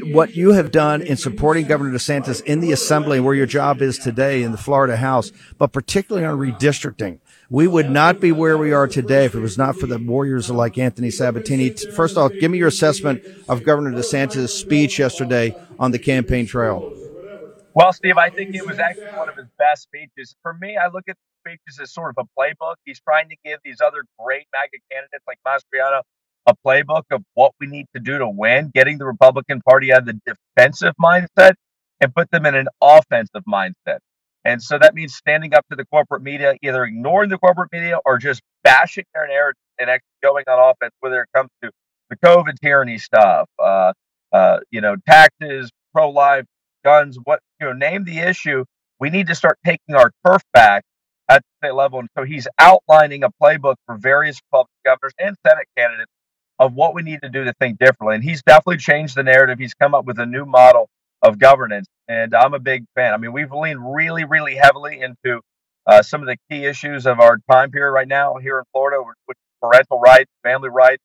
what 0.04 0.36
you 0.36 0.52
have 0.52 0.72
done 0.72 1.02
in 1.02 1.18
supporting 1.18 1.66
Governor 1.66 1.92
DeSantis 1.92 2.44
in 2.44 2.60
the 2.60 2.72
assembly 2.72 3.20
where 3.20 3.34
your 3.34 3.46
job 3.46 3.82
is 3.82 3.98
today 3.98 4.44
in 4.44 4.52
the 4.52 4.58
Florida 4.58 4.98
House, 4.98 5.32
but 5.58 5.72
particularly 5.72 6.26
on 6.26 6.38
redistricting. 6.38 7.20
We 7.50 7.68
would 7.68 7.90
not 7.90 8.20
be 8.20 8.32
where 8.32 8.58
we 8.58 8.72
are 8.72 8.88
today 8.88 9.26
if 9.26 9.36
it 9.36 9.40
was 9.40 9.58
not 9.58 9.76
for 9.76 9.88
the 9.88 10.00
warriors 10.00 10.50
like 10.50 10.78
Anthony 10.78 11.12
Sabatini. 11.12 11.70
First 11.70 12.18
off, 12.18 12.32
give 12.40 12.52
me 12.52 12.58
your 12.58 12.68
assessment 12.68 13.24
of 13.48 13.64
Governor 13.64 13.92
DeSantis' 13.92 14.50
speech 14.50 15.00
yesterday 15.00 15.56
on 15.80 15.92
the 15.92 16.00
campaign 16.00 16.46
trail. 16.46 16.94
Well, 17.76 17.92
Steve, 17.92 18.18
I 18.18 18.30
think 18.30 18.56
it 18.56 18.66
was 18.66 18.78
actually 18.80 19.18
one 19.18 19.30
of 19.30 19.36
his 19.36 19.48
best 19.58 19.84
speeches. 19.84 20.36
For 20.44 20.54
me, 20.54 20.78
I 20.78 20.90
look 20.94 21.06
at 21.08 21.18
speeches 21.42 21.80
as 21.82 21.92
sort 21.92 22.14
of 22.16 22.26
a 22.26 22.40
playbook. 22.40 22.76
He's 22.86 23.00
trying 23.00 23.30
to 23.30 23.36
give 23.44 23.60
these 23.64 23.82
other 23.82 24.06
great 24.20 24.48
MAGA 24.54 24.78
candidates 24.92 25.24
like 25.28 25.40
Mastriano 25.46 26.02
a 26.46 26.54
playbook 26.66 27.04
of 27.12 27.24
what 27.34 27.54
we 27.60 27.68
need 27.68 27.86
to 27.96 28.02
do 28.02 28.18
to 28.18 28.28
win, 28.28 28.72
getting 28.74 28.98
the 28.98 29.06
Republican 29.06 29.62
Party 29.62 29.94
out 29.94 30.00
of 30.00 30.06
the 30.06 30.36
defensive 30.56 30.94
mindset 31.02 31.54
and 32.02 32.14
put 32.14 32.30
them 32.32 32.46
in 32.46 32.56
an 32.56 32.68
offensive 32.82 33.44
mindset. 33.48 34.00
And 34.46 34.62
so 34.62 34.78
that 34.78 34.94
means 34.94 35.16
standing 35.16 35.54
up 35.54 35.66
to 35.70 35.76
the 35.76 35.86
corporate 35.86 36.22
media, 36.22 36.56
either 36.62 36.84
ignoring 36.84 37.30
the 37.30 37.38
corporate 37.38 37.70
media 37.72 38.00
or 38.06 38.18
just 38.18 38.42
bashing 38.64 39.06
their 39.14 39.28
narrative 39.28 39.62
and 39.80 39.90
actually 39.90 40.08
going 40.22 40.44
on 40.48 40.72
offense, 40.72 40.92
whether 41.00 41.22
it 41.22 41.30
comes 41.34 41.50
to 41.64 41.72
the 42.10 42.18
COVID 42.18 42.56
tyranny 42.62 42.98
stuff, 42.98 43.48
uh, 43.58 43.94
uh, 44.34 44.60
you 44.70 44.82
know, 44.82 44.98
taxes, 45.08 45.72
pro 45.94 46.10
life, 46.10 46.46
guns, 46.84 47.18
what, 47.24 47.40
you 47.62 47.68
know, 47.68 47.74
name 47.74 48.04
the 48.04 48.20
issue. 48.20 48.66
We 49.00 49.10
need 49.10 49.28
to 49.28 49.36
start 49.36 49.58
taking 49.66 49.96
our 49.96 50.12
turf 50.28 50.42
back 50.54 50.84
at 51.30 51.42
the 51.42 51.68
state 51.68 51.76
level. 51.76 52.00
And 52.00 52.10
so 52.18 52.26
he's 52.26 52.48
outlining 52.60 53.24
a 53.24 53.30
playbook 53.42 53.76
for 53.86 53.98
various 53.98 54.40
Republican 54.52 54.76
governors 54.84 55.14
and 55.18 55.38
Senate 55.48 55.68
candidates 55.78 56.12
of 56.60 56.74
what 56.74 56.94
we 56.94 57.02
need 57.02 57.22
to 57.24 57.30
do 57.30 57.44
to 57.46 57.54
think 57.60 57.80
differently. 57.80 58.16
And 58.16 58.24
he's 58.24 58.44
definitely 58.44 58.78
changed 58.78 59.16
the 59.16 59.24
narrative. 59.24 59.60
He's 59.60 59.74
come 59.74 59.94
up 59.96 60.06
with 60.06 60.20
a 60.20 60.26
new 60.26 60.46
model 60.46 60.90
of 61.22 61.40
governance. 61.40 61.88
And 62.08 62.36
I'm 62.36 62.54
a 62.54 62.60
big 62.60 62.86
fan. 62.96 63.14
I 63.14 63.18
mean, 63.18 63.34
we've 63.34 63.52
leaned 63.52 63.96
really, 63.96 64.26
really 64.26 64.56
heavily 64.56 65.02
into 65.02 65.42
uh, 65.86 66.02
some 66.02 66.22
of 66.22 66.28
the 66.28 66.38
key 66.50 66.66
issues 66.66 67.06
of 67.06 67.20
our 67.20 67.40
time 67.50 67.72
period 67.72 67.92
right 67.92 68.08
now 68.08 68.36
here 68.36 68.60
in 68.60 68.66
Florida, 68.72 69.02
with 69.28 69.38
parental 69.62 70.00
rights, 70.00 70.30
family 70.44 70.70
rights, 70.70 71.04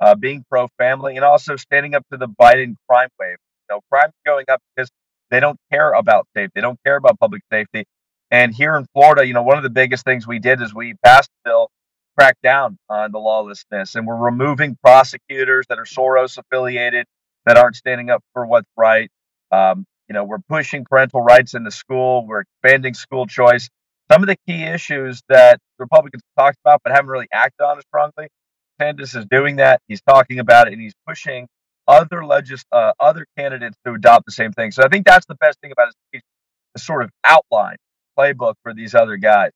uh, 0.00 0.14
being 0.14 0.44
pro 0.50 0.68
family, 0.78 1.16
and 1.16 1.24
also 1.24 1.56
standing 1.56 1.94
up 1.94 2.04
to 2.12 2.18
the 2.18 2.28
Biden 2.28 2.74
crime 2.88 3.08
wave. 3.18 3.36
You 3.68 3.76
know, 3.76 3.80
crime's 3.90 4.14
going 4.24 4.46
up 4.48 4.60
because 4.74 4.90
they 5.30 5.40
don't 5.40 5.58
care 5.70 5.92
about 5.92 6.26
safety, 6.34 6.52
they 6.56 6.60
don't 6.60 6.78
care 6.84 6.96
about 6.96 7.18
public 7.20 7.42
safety. 7.52 7.84
And 8.30 8.54
here 8.54 8.76
in 8.76 8.86
Florida, 8.92 9.26
you 9.26 9.34
know, 9.34 9.42
one 9.42 9.56
of 9.56 9.62
the 9.62 9.70
biggest 9.70 10.04
things 10.04 10.26
we 10.26 10.38
did 10.38 10.60
is 10.60 10.74
we 10.74 10.94
passed 11.04 11.30
a 11.44 11.48
bill 11.48 11.70
crack 12.18 12.36
down 12.42 12.78
on 12.88 13.12
the 13.12 13.18
lawlessness. 13.18 13.94
And 13.94 14.06
we're 14.06 14.16
removing 14.16 14.76
prosecutors 14.82 15.66
that 15.68 15.78
are 15.78 15.84
Soros 15.84 16.38
affiliated, 16.38 17.06
that 17.46 17.56
aren't 17.56 17.76
standing 17.76 18.10
up 18.10 18.22
for 18.32 18.46
what's 18.46 18.68
right. 18.76 19.10
Um, 19.52 19.86
you 20.08 20.14
know, 20.14 20.24
we're 20.24 20.38
pushing 20.48 20.84
parental 20.84 21.22
rights 21.22 21.54
in 21.54 21.64
the 21.64 21.70
school. 21.70 22.26
We're 22.26 22.40
expanding 22.40 22.94
school 22.94 23.26
choice. 23.26 23.68
Some 24.10 24.22
of 24.22 24.26
the 24.26 24.36
key 24.46 24.62
issues 24.64 25.22
that 25.28 25.60
Republicans 25.78 26.22
talked 26.38 26.58
about 26.64 26.80
but 26.82 26.92
haven't 26.92 27.10
really 27.10 27.28
acted 27.32 27.62
on 27.62 27.78
as 27.78 27.84
strongly. 27.84 28.28
Sanders 28.80 29.14
is 29.14 29.26
doing 29.30 29.56
that. 29.56 29.80
He's 29.86 30.00
talking 30.02 30.38
about 30.38 30.68
it, 30.68 30.72
and 30.72 30.80
he's 30.80 30.94
pushing 31.06 31.46
other 31.86 32.24
legis- 32.24 32.64
uh, 32.72 32.92
other 33.00 33.26
candidates 33.36 33.76
to 33.84 33.92
adopt 33.92 34.24
the 34.24 34.32
same 34.32 34.52
thing. 34.52 34.70
So 34.70 34.82
I 34.82 34.88
think 34.88 35.04
that's 35.04 35.26
the 35.26 35.34
best 35.34 35.60
thing 35.60 35.72
about 35.72 35.88
his 35.88 35.94
speech, 36.08 36.22
the 36.74 36.80
sort 36.80 37.02
of 37.02 37.10
outline 37.24 37.76
playbook 38.18 38.54
for 38.62 38.72
these 38.72 38.94
other 38.94 39.16
guys. 39.16 39.50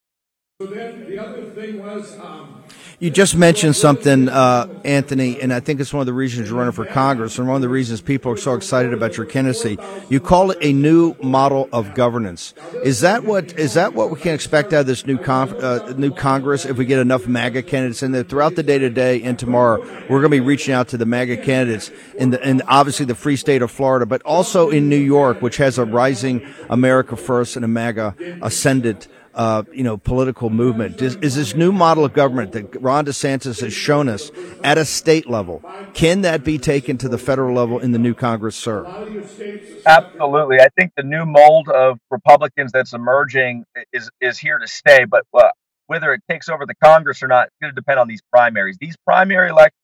The 0.67 1.19
other 1.19 1.43
thing 1.51 1.83
was. 1.83 2.19
Um, 2.19 2.63
you 3.03 3.11
just 3.11 3.35
mentioned 3.35 3.75
something, 3.75 4.29
uh, 4.29 4.69
Anthony, 4.85 5.41
and 5.41 5.53
I 5.53 5.59
think 5.59 5.81
it's 5.81 5.93
one 5.93 6.03
of 6.03 6.07
the 6.07 6.13
reasons 6.13 6.49
you're 6.49 6.57
running 6.57 6.71
for 6.71 6.87
Congress, 6.87 7.37
and 7.37 7.49
one 7.49 7.57
of 7.57 7.61
the 7.61 7.69
reasons 7.69 8.01
people 8.01 8.31
are 8.31 8.37
so 8.37 8.55
excited 8.55 8.95
about 8.95 9.17
your 9.17 9.27
candidacy. 9.27 9.77
You 10.09 10.21
call 10.21 10.53
it 10.53 10.59
a 10.61 10.73
new 10.73 11.17
model 11.21 11.69
of 11.73 11.95
governance. 11.95 12.55
Is 12.85 13.01
that 13.01 13.25
what 13.25 13.59
is 13.59 13.75
that 13.75 13.95
what 13.95 14.13
we 14.13 14.21
can 14.21 14.35
expect 14.35 14.73
out 14.73 14.83
of 14.83 14.87
this 14.87 15.05
new 15.05 15.19
con- 15.19 15.61
uh, 15.61 15.95
new 15.97 16.13
Congress 16.13 16.65
if 16.65 16.77
we 16.77 16.85
get 16.85 17.01
enough 17.01 17.27
MAGA 17.27 17.65
candidates 17.65 18.05
in 18.05 18.13
there 18.13 18.23
throughout 18.23 18.55
the 18.55 18.63
day 18.63 18.79
today 18.79 19.21
and 19.23 19.37
tomorrow? 19.37 19.81
We're 20.03 20.21
going 20.21 20.31
to 20.31 20.37
be 20.37 20.39
reaching 20.41 20.73
out 20.73 20.87
to 20.89 20.97
the 20.97 21.07
MAGA 21.07 21.39
candidates 21.39 21.91
in 22.17 22.31
the 22.31 22.49
in 22.49 22.63
obviously 22.69 23.07
the 23.07 23.17
free 23.17 23.35
state 23.35 23.63
of 23.63 23.73
Florida, 23.73 24.07
but 24.07 24.23
also 24.23 24.71
in 24.71 24.89
New 24.89 24.95
York, 24.95 25.43
which 25.43 25.57
has 25.57 25.77
a 25.77 25.85
rising 25.85 26.47
America 26.71 27.17
First 27.17 27.57
and 27.57 27.65
a 27.65 27.69
MAGA 27.69 28.15
ascendant 28.43 29.09
uh, 29.35 29.63
you 29.73 29.83
know, 29.83 29.97
political 29.97 30.51
movement? 30.51 31.01
Is, 31.01 31.17
is, 31.17 31.35
this 31.37 31.55
new 31.55 31.73
model 31.73 32.05
of 32.05 32.13
government 32.13 32.53
that 32.53 32.81
Ron 32.81 33.07
DeSantis 33.07 33.61
has 33.61 33.73
shown 33.73 34.09
us 34.09 34.31
at 34.63 34.79
a 34.79 34.85
state 34.85 35.29
level, 35.29 35.65
can 35.95 36.23
that 36.23 36.45
be 36.45 36.59
taken 36.59 36.99
to 36.99 37.09
the 37.09 37.19
federal 37.19 37.55
level 37.55 37.79
in 37.79 37.93
the 37.93 37.99
new 37.99 38.15
Congress, 38.15 38.57
sir? 38.57 38.85
Absolutely. 39.87 40.61
I 40.61 40.69
think 40.77 40.93
the 40.97 41.03
new 41.03 41.25
mold 41.25 41.69
of 41.69 41.99
Republicans 42.11 42.73
that's 42.73 42.93
emerging 42.93 43.65
is, 43.93 44.11
is 44.21 44.39
here 44.39 44.59
to 44.59 44.67
stay, 44.67 45.05
but 45.05 45.25
uh, 45.35 45.49
whether 45.87 46.13
it 46.13 46.23
takes 46.29 46.49
over 46.49 46.67
the 46.67 46.75
Congress 46.83 47.23
or 47.23 47.29
not, 47.29 47.49
it's 47.49 47.57
going 47.61 47.75
to 47.75 47.75
depend 47.75 47.99
on 47.99 48.09
these 48.09 48.23
primaries. 48.31 48.77
These 48.81 48.97
primary 49.07 49.51
elections 49.51 49.77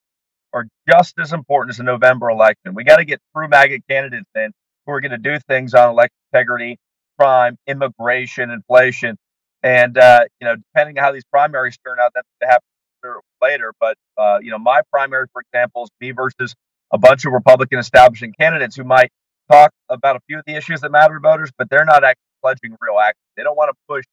are 0.52 0.66
just 0.88 1.18
as 1.18 1.32
important 1.32 1.70
as 1.70 1.76
the 1.78 1.84
November 1.84 2.30
election. 2.30 2.74
We 2.74 2.84
got 2.84 2.96
to 2.96 3.04
get 3.04 3.20
through 3.34 3.48
MAGA 3.48 3.80
candidates 3.88 4.28
in 4.34 4.52
who 4.86 4.92
are 4.92 5.00
going 5.00 5.12
to 5.12 5.18
do 5.18 5.38
things 5.48 5.74
on 5.74 5.90
election 5.90 6.14
integrity, 6.32 6.78
crime, 7.18 7.56
immigration, 7.66 8.50
inflation 8.50 9.16
and 9.68 9.98
uh, 9.98 10.24
you 10.40 10.46
know, 10.46 10.56
depending 10.56 10.98
on 10.98 11.04
how 11.04 11.12
these 11.12 11.26
primaries 11.30 11.76
turn 11.86 11.98
out, 12.00 12.12
that's 12.14 12.26
going 12.40 12.48
to 12.48 12.52
happen 12.52 13.20
later. 13.42 13.74
But 13.78 13.96
uh, 14.16 14.38
you 14.40 14.50
know, 14.50 14.58
my 14.58 14.80
primary, 14.90 15.26
for 15.32 15.42
example, 15.42 15.84
is 15.84 15.90
me 16.00 16.12
versus 16.12 16.54
a 16.90 16.96
bunch 16.96 17.26
of 17.26 17.32
Republican 17.34 17.78
establishment 17.78 18.34
candidates 18.38 18.76
who 18.76 18.84
might 18.84 19.10
talk 19.52 19.70
about 19.90 20.16
a 20.16 20.20
few 20.26 20.38
of 20.38 20.44
the 20.46 20.54
issues 20.54 20.80
that 20.80 20.90
matter 20.90 21.14
to 21.14 21.20
voters, 21.20 21.50
but 21.58 21.68
they're 21.68 21.84
not 21.84 22.02
actually 22.02 22.22
pledging 22.42 22.76
real 22.80 22.98
action. 22.98 23.20
They 23.36 23.42
don't 23.42 23.56
want 23.56 23.70
to 23.70 23.74
push 23.86 24.04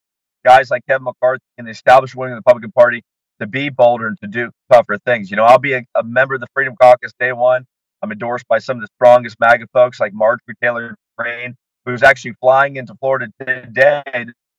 guys 0.44 0.70
like 0.70 0.86
Kevin 0.88 1.06
McCarthy 1.06 1.44
and 1.58 1.66
the 1.66 1.72
established 1.72 2.16
wing 2.16 2.32
of 2.32 2.36
the 2.36 2.38
Republican 2.38 2.74
Party 2.74 3.02
to 3.40 3.48
be 3.48 3.70
bolder 3.70 4.08
and 4.08 4.18
to 4.24 4.28
do 4.28 4.52
tougher 4.70 4.98
things. 5.06 5.32
You 5.32 5.38
know, 5.38 5.46
I'll 5.46 5.60
be 5.60 5.74
a, 5.74 5.84
a 5.96 6.04
member 6.04 6.36
of 6.36 6.42
the 6.42 6.48
Freedom 6.54 6.76
Caucus 6.82 7.14
day 7.18 7.32
one. 7.32 7.64
I'm 8.02 8.12
endorsed 8.12 8.48
by 8.50 8.60
some 8.60 8.78
of 8.78 8.82
the 8.82 8.90
strongest 8.98 9.38
MAGA 9.40 9.68
folks 9.72 10.02
like 10.02 10.14
Marjorie 10.14 10.56
Taylor 10.62 10.96
Greene, 11.18 11.56
who's 11.86 12.04
actually 12.04 12.34
flying 12.42 12.76
into 12.76 12.94
Florida 13.00 13.32
today 13.40 14.04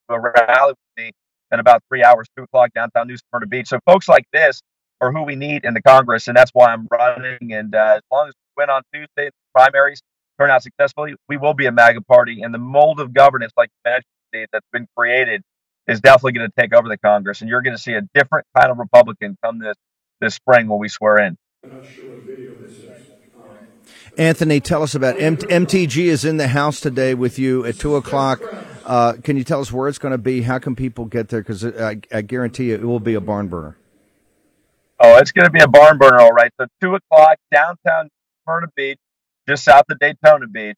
a 0.08 0.20
rally 0.20 0.72
with 0.72 1.04
me 1.04 1.12
in 1.52 1.60
about 1.60 1.82
three 1.88 2.02
hours, 2.02 2.26
two 2.36 2.44
o'clock 2.44 2.70
downtown 2.74 3.08
New 3.08 3.16
Smyrna 3.16 3.46
Beach. 3.46 3.68
So 3.68 3.78
folks 3.86 4.08
like 4.08 4.24
this 4.32 4.60
are 5.00 5.12
who 5.12 5.22
we 5.22 5.36
need 5.36 5.64
in 5.64 5.74
the 5.74 5.82
Congress, 5.82 6.28
and 6.28 6.36
that's 6.36 6.50
why 6.54 6.72
I'm 6.72 6.86
running. 6.90 7.52
And 7.52 7.74
uh, 7.74 7.94
as 7.96 8.02
long 8.10 8.28
as 8.28 8.34
we 8.56 8.62
win 8.62 8.70
on 8.70 8.82
Tuesday, 8.92 9.26
the 9.26 9.32
primaries 9.54 10.00
turn 10.40 10.50
out 10.50 10.62
successfully, 10.62 11.14
we 11.28 11.36
will 11.36 11.54
be 11.54 11.66
a 11.66 11.72
MAGA 11.72 12.02
party. 12.02 12.42
And 12.42 12.52
the 12.52 12.58
mold 12.58 13.00
of 13.00 13.12
governance, 13.14 13.52
like 13.56 13.70
you 13.84 13.90
mentioned, 13.90 14.48
that's 14.52 14.66
been 14.72 14.86
created 14.96 15.42
is 15.86 16.00
definitely 16.00 16.32
going 16.32 16.48
to 16.50 16.60
take 16.60 16.74
over 16.74 16.88
the 16.88 16.98
Congress, 16.98 17.40
and 17.40 17.48
you're 17.48 17.62
going 17.62 17.76
to 17.76 17.82
see 17.82 17.94
a 17.94 18.02
different 18.14 18.46
kind 18.56 18.70
of 18.70 18.78
Republican 18.78 19.36
come 19.42 19.58
this 19.58 19.76
this 20.20 20.34
spring 20.34 20.66
when 20.68 20.78
we 20.78 20.88
swear 20.88 21.18
in. 21.18 21.36
Anthony, 24.16 24.60
tell 24.60 24.82
us 24.82 24.94
about 24.94 25.16
M- 25.18 25.36
MTG 25.38 26.06
is 26.06 26.24
in 26.24 26.38
the 26.38 26.48
house 26.48 26.80
today 26.80 27.14
with 27.14 27.38
you 27.38 27.64
at 27.66 27.78
two 27.78 27.96
o'clock. 27.96 28.48
Uh, 28.86 29.14
can 29.14 29.36
you 29.36 29.42
tell 29.42 29.60
us 29.60 29.72
where 29.72 29.88
it's 29.88 29.98
going 29.98 30.12
to 30.12 30.18
be? 30.18 30.42
How 30.42 30.60
can 30.60 30.76
people 30.76 31.06
get 31.06 31.28
there? 31.28 31.40
Because 31.40 31.64
I, 31.64 32.00
I 32.12 32.22
guarantee 32.22 32.68
you 32.68 32.74
it 32.74 32.84
will 32.84 33.00
be 33.00 33.14
a 33.14 33.20
barn 33.20 33.48
burner. 33.48 33.76
Oh, 35.00 35.18
it's 35.18 35.32
going 35.32 35.44
to 35.44 35.50
be 35.50 35.60
a 35.60 35.68
barn 35.68 35.98
burner, 35.98 36.20
all 36.20 36.32
right. 36.32 36.52
So 36.58 36.66
two 36.80 36.94
o'clock 36.94 37.38
downtown 37.52 38.08
Smyrna 38.44 38.68
Beach, 38.76 38.98
just 39.48 39.64
south 39.64 39.86
of 39.90 39.98
Daytona 39.98 40.46
Beach. 40.46 40.76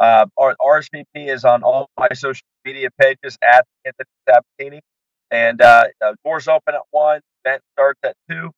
Uh, 0.00 0.26
our 0.36 0.56
RSVP 0.60 1.04
is 1.14 1.44
on 1.44 1.62
all 1.62 1.88
my 1.96 2.08
social 2.12 2.44
media 2.64 2.88
pages 3.00 3.38
at 3.40 3.64
Anthony 3.84 4.08
Sabatini. 4.28 4.80
And 5.30 5.62
uh, 5.62 5.84
uh, 6.04 6.14
doors 6.24 6.48
open 6.48 6.74
at 6.74 6.82
one, 6.90 7.20
event 7.44 7.62
starts 7.74 8.00
at 8.04 8.16
two. 8.28 8.50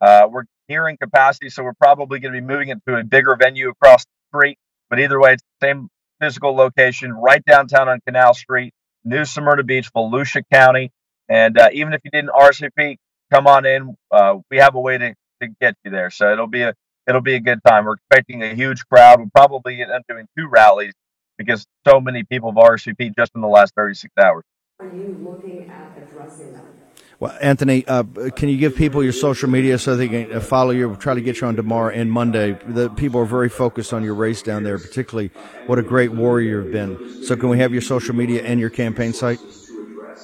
Uh, 0.00 0.28
we're 0.30 0.44
nearing 0.68 0.96
capacity, 0.96 1.50
so 1.50 1.64
we're 1.64 1.74
probably 1.74 2.20
going 2.20 2.32
to 2.32 2.40
be 2.40 2.46
moving 2.46 2.68
into 2.68 2.96
a 2.96 3.02
bigger 3.02 3.34
venue 3.36 3.68
across 3.70 4.04
the 4.04 4.38
street. 4.38 4.58
But 4.88 5.00
either 5.00 5.18
way, 5.20 5.32
it's 5.32 5.42
the 5.60 5.66
same 5.66 5.90
physical 6.24 6.54
location 6.54 7.12
right 7.12 7.44
downtown 7.44 7.88
on 7.88 8.00
Canal 8.06 8.32
Street, 8.34 8.72
New 9.04 9.24
Smyrna 9.24 9.62
Beach, 9.62 9.92
Volusia 9.92 10.42
County. 10.50 10.90
And 11.28 11.58
uh, 11.58 11.68
even 11.72 11.92
if 11.92 12.00
you 12.04 12.10
didn't 12.10 12.30
RSVP, 12.30 12.96
come 13.32 13.46
on 13.46 13.66
in. 13.66 13.96
Uh, 14.10 14.38
we 14.50 14.58
have 14.58 14.74
a 14.74 14.80
way 14.80 14.96
to, 14.98 15.14
to 15.42 15.48
get 15.60 15.74
you 15.84 15.90
there. 15.90 16.10
So 16.10 16.32
it'll 16.32 16.46
be 16.46 16.62
a 16.62 16.74
it'll 17.06 17.20
be 17.20 17.34
a 17.34 17.40
good 17.40 17.60
time. 17.66 17.84
We're 17.84 17.94
expecting 17.94 18.42
a 18.42 18.54
huge 18.54 18.84
crowd. 18.86 19.18
We'll 19.18 19.30
probably 19.34 19.82
end 19.82 19.92
up 19.92 20.02
doing 20.08 20.26
two 20.38 20.48
rallies 20.48 20.94
because 21.36 21.66
so 21.86 22.00
many 22.00 22.24
people 22.24 22.52
have 22.52 22.56
RSVP 22.56 23.14
just 23.16 23.32
in 23.34 23.42
the 23.42 23.48
last 23.48 23.74
36 23.76 24.12
hours. 24.18 24.44
Are 24.80 24.86
you 24.86 25.16
looking 25.20 25.68
at 25.70 25.96
addressing 25.98 26.52
them? 26.54 26.83
Well, 27.20 27.36
Anthony, 27.40 27.86
uh, 27.86 28.02
can 28.34 28.48
you 28.48 28.56
give 28.56 28.74
people 28.74 29.02
your 29.02 29.12
social 29.12 29.48
media 29.48 29.78
so 29.78 29.96
they 29.96 30.08
can 30.08 30.32
uh, 30.32 30.40
follow 30.40 30.70
you? 30.70 30.94
Try 30.96 31.14
to 31.14 31.20
get 31.20 31.40
you 31.40 31.46
on 31.46 31.56
tomorrow 31.56 31.94
and 31.94 32.10
Monday. 32.10 32.58
The 32.66 32.90
people 32.90 33.20
are 33.20 33.26
very 33.26 33.48
focused 33.48 33.92
on 33.92 34.02
your 34.02 34.14
race 34.14 34.42
down 34.42 34.64
there, 34.64 34.78
particularly 34.78 35.30
what 35.66 35.78
a 35.78 35.82
great 35.82 36.12
warrior 36.12 36.62
you've 36.62 36.72
been. 36.72 37.24
So, 37.24 37.36
can 37.36 37.48
we 37.48 37.58
have 37.58 37.72
your 37.72 37.82
social 37.82 38.14
media 38.14 38.42
and 38.42 38.58
your 38.58 38.70
campaign 38.70 39.12
site? 39.12 39.38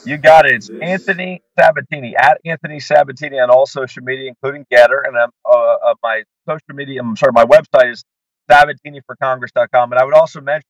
You 0.05 0.17
got 0.17 0.47
it. 0.47 0.55
It's 0.55 0.71
Anthony 0.83 1.43
Sabatini 1.59 2.15
at 2.17 2.41
Anthony 2.45 2.81
Sabatini 2.81 3.39
on 3.39 3.51
all 3.51 3.67
social 3.67 4.03
media, 4.03 4.29
including 4.29 4.67
Gettr. 4.73 5.07
And 5.07 5.17
uh, 5.17 5.29
uh, 5.53 5.95
my 6.03 6.23
social 6.49 6.75
media, 6.75 7.01
I'm 7.01 7.17
sorry, 7.17 7.33
my 7.33 7.45
website 7.45 7.93
is 7.93 8.05
sabatiniforcongress.com. 8.51 9.93
And 9.93 9.99
I 9.99 10.05
would 10.05 10.15
also 10.15 10.41
mention, 10.41 10.70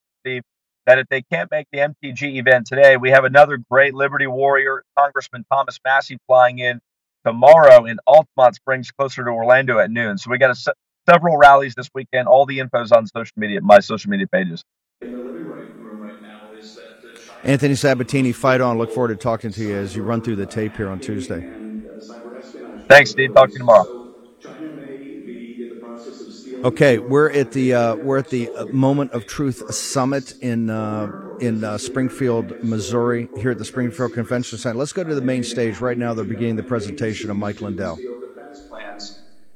that 0.87 0.99
if 0.99 1.06
they 1.08 1.22
can't 1.22 1.50
make 1.50 1.66
the 1.72 1.78
MTG 1.78 2.37
event 2.37 2.66
today, 2.66 2.96
we 2.96 3.10
have 3.10 3.25
another 3.25 3.58
great 3.70 3.94
Liberty 3.94 4.26
warrior, 4.26 4.84
Congressman 4.99 5.44
Thomas 5.52 5.78
Massie, 5.84 6.18
flying 6.26 6.58
in 6.58 6.80
tomorrow 7.25 7.84
in 7.87 7.99
Altamonte 8.08 8.54
Springs, 8.54 8.90
closer 8.90 9.25
to 9.25 9.30
Orlando 9.30 9.78
at 9.78 9.90
noon. 9.90 10.18
So 10.18 10.30
we 10.30 10.38
got 10.38 10.50
a, 10.50 10.54
se- 10.54 10.72
several 11.08 11.37
rallies 11.37 11.75
this 11.75 11.90
weekend. 11.94 12.28
All 12.28 12.46
the 12.46 12.60
info's 12.60 12.92
on 12.92 13.06
social 13.06 13.34
media, 13.37 13.60
my 13.60 13.80
social 13.80 14.10
media 14.10 14.26
pages. 14.26 14.64
Anthony 17.42 17.75
Sabatini, 17.75 18.32
fight 18.32 18.60
on. 18.60 18.78
Look 18.78 18.90
forward 18.90 19.08
to 19.08 19.16
talking 19.16 19.50
to 19.52 19.64
you 19.64 19.75
as 19.76 19.96
you 19.96 20.02
run 20.02 20.20
through 20.20 20.37
the 20.37 20.46
tape 20.46 20.76
here 20.76 20.88
on 20.90 21.00
Tuesday. 21.00 21.46
Thanks, 22.88 23.10
Steve. 23.10 23.32
Talk 23.32 23.46
to 23.46 23.52
you 23.54 23.60
tomorrow. 23.60 24.00
Okay, 26.62 26.98
we're 26.98 27.30
at 27.30 27.52
the 27.52 27.72
uh, 27.72 27.94
we're 27.96 28.18
at 28.18 28.28
the 28.28 28.50
uh, 28.50 28.66
Moment 28.66 29.12
of 29.12 29.26
Truth 29.26 29.74
Summit 29.74 30.34
in 30.42 30.68
uh, 30.68 31.10
in 31.40 31.64
uh, 31.64 31.78
Springfield, 31.78 32.62
Missouri, 32.62 33.30
here 33.38 33.52
at 33.52 33.56
the 33.56 33.64
Springfield 33.64 34.12
Convention 34.12 34.58
Center. 34.58 34.76
Let's 34.76 34.92
go 34.92 35.02
to 35.02 35.14
the 35.14 35.22
main 35.22 35.42
stage 35.42 35.80
right 35.80 35.96
now. 35.96 36.12
They're 36.12 36.26
beginning 36.26 36.56
the 36.56 36.62
presentation 36.62 37.30
of 37.30 37.38
Mike 37.38 37.62
Lindell. 37.62 37.98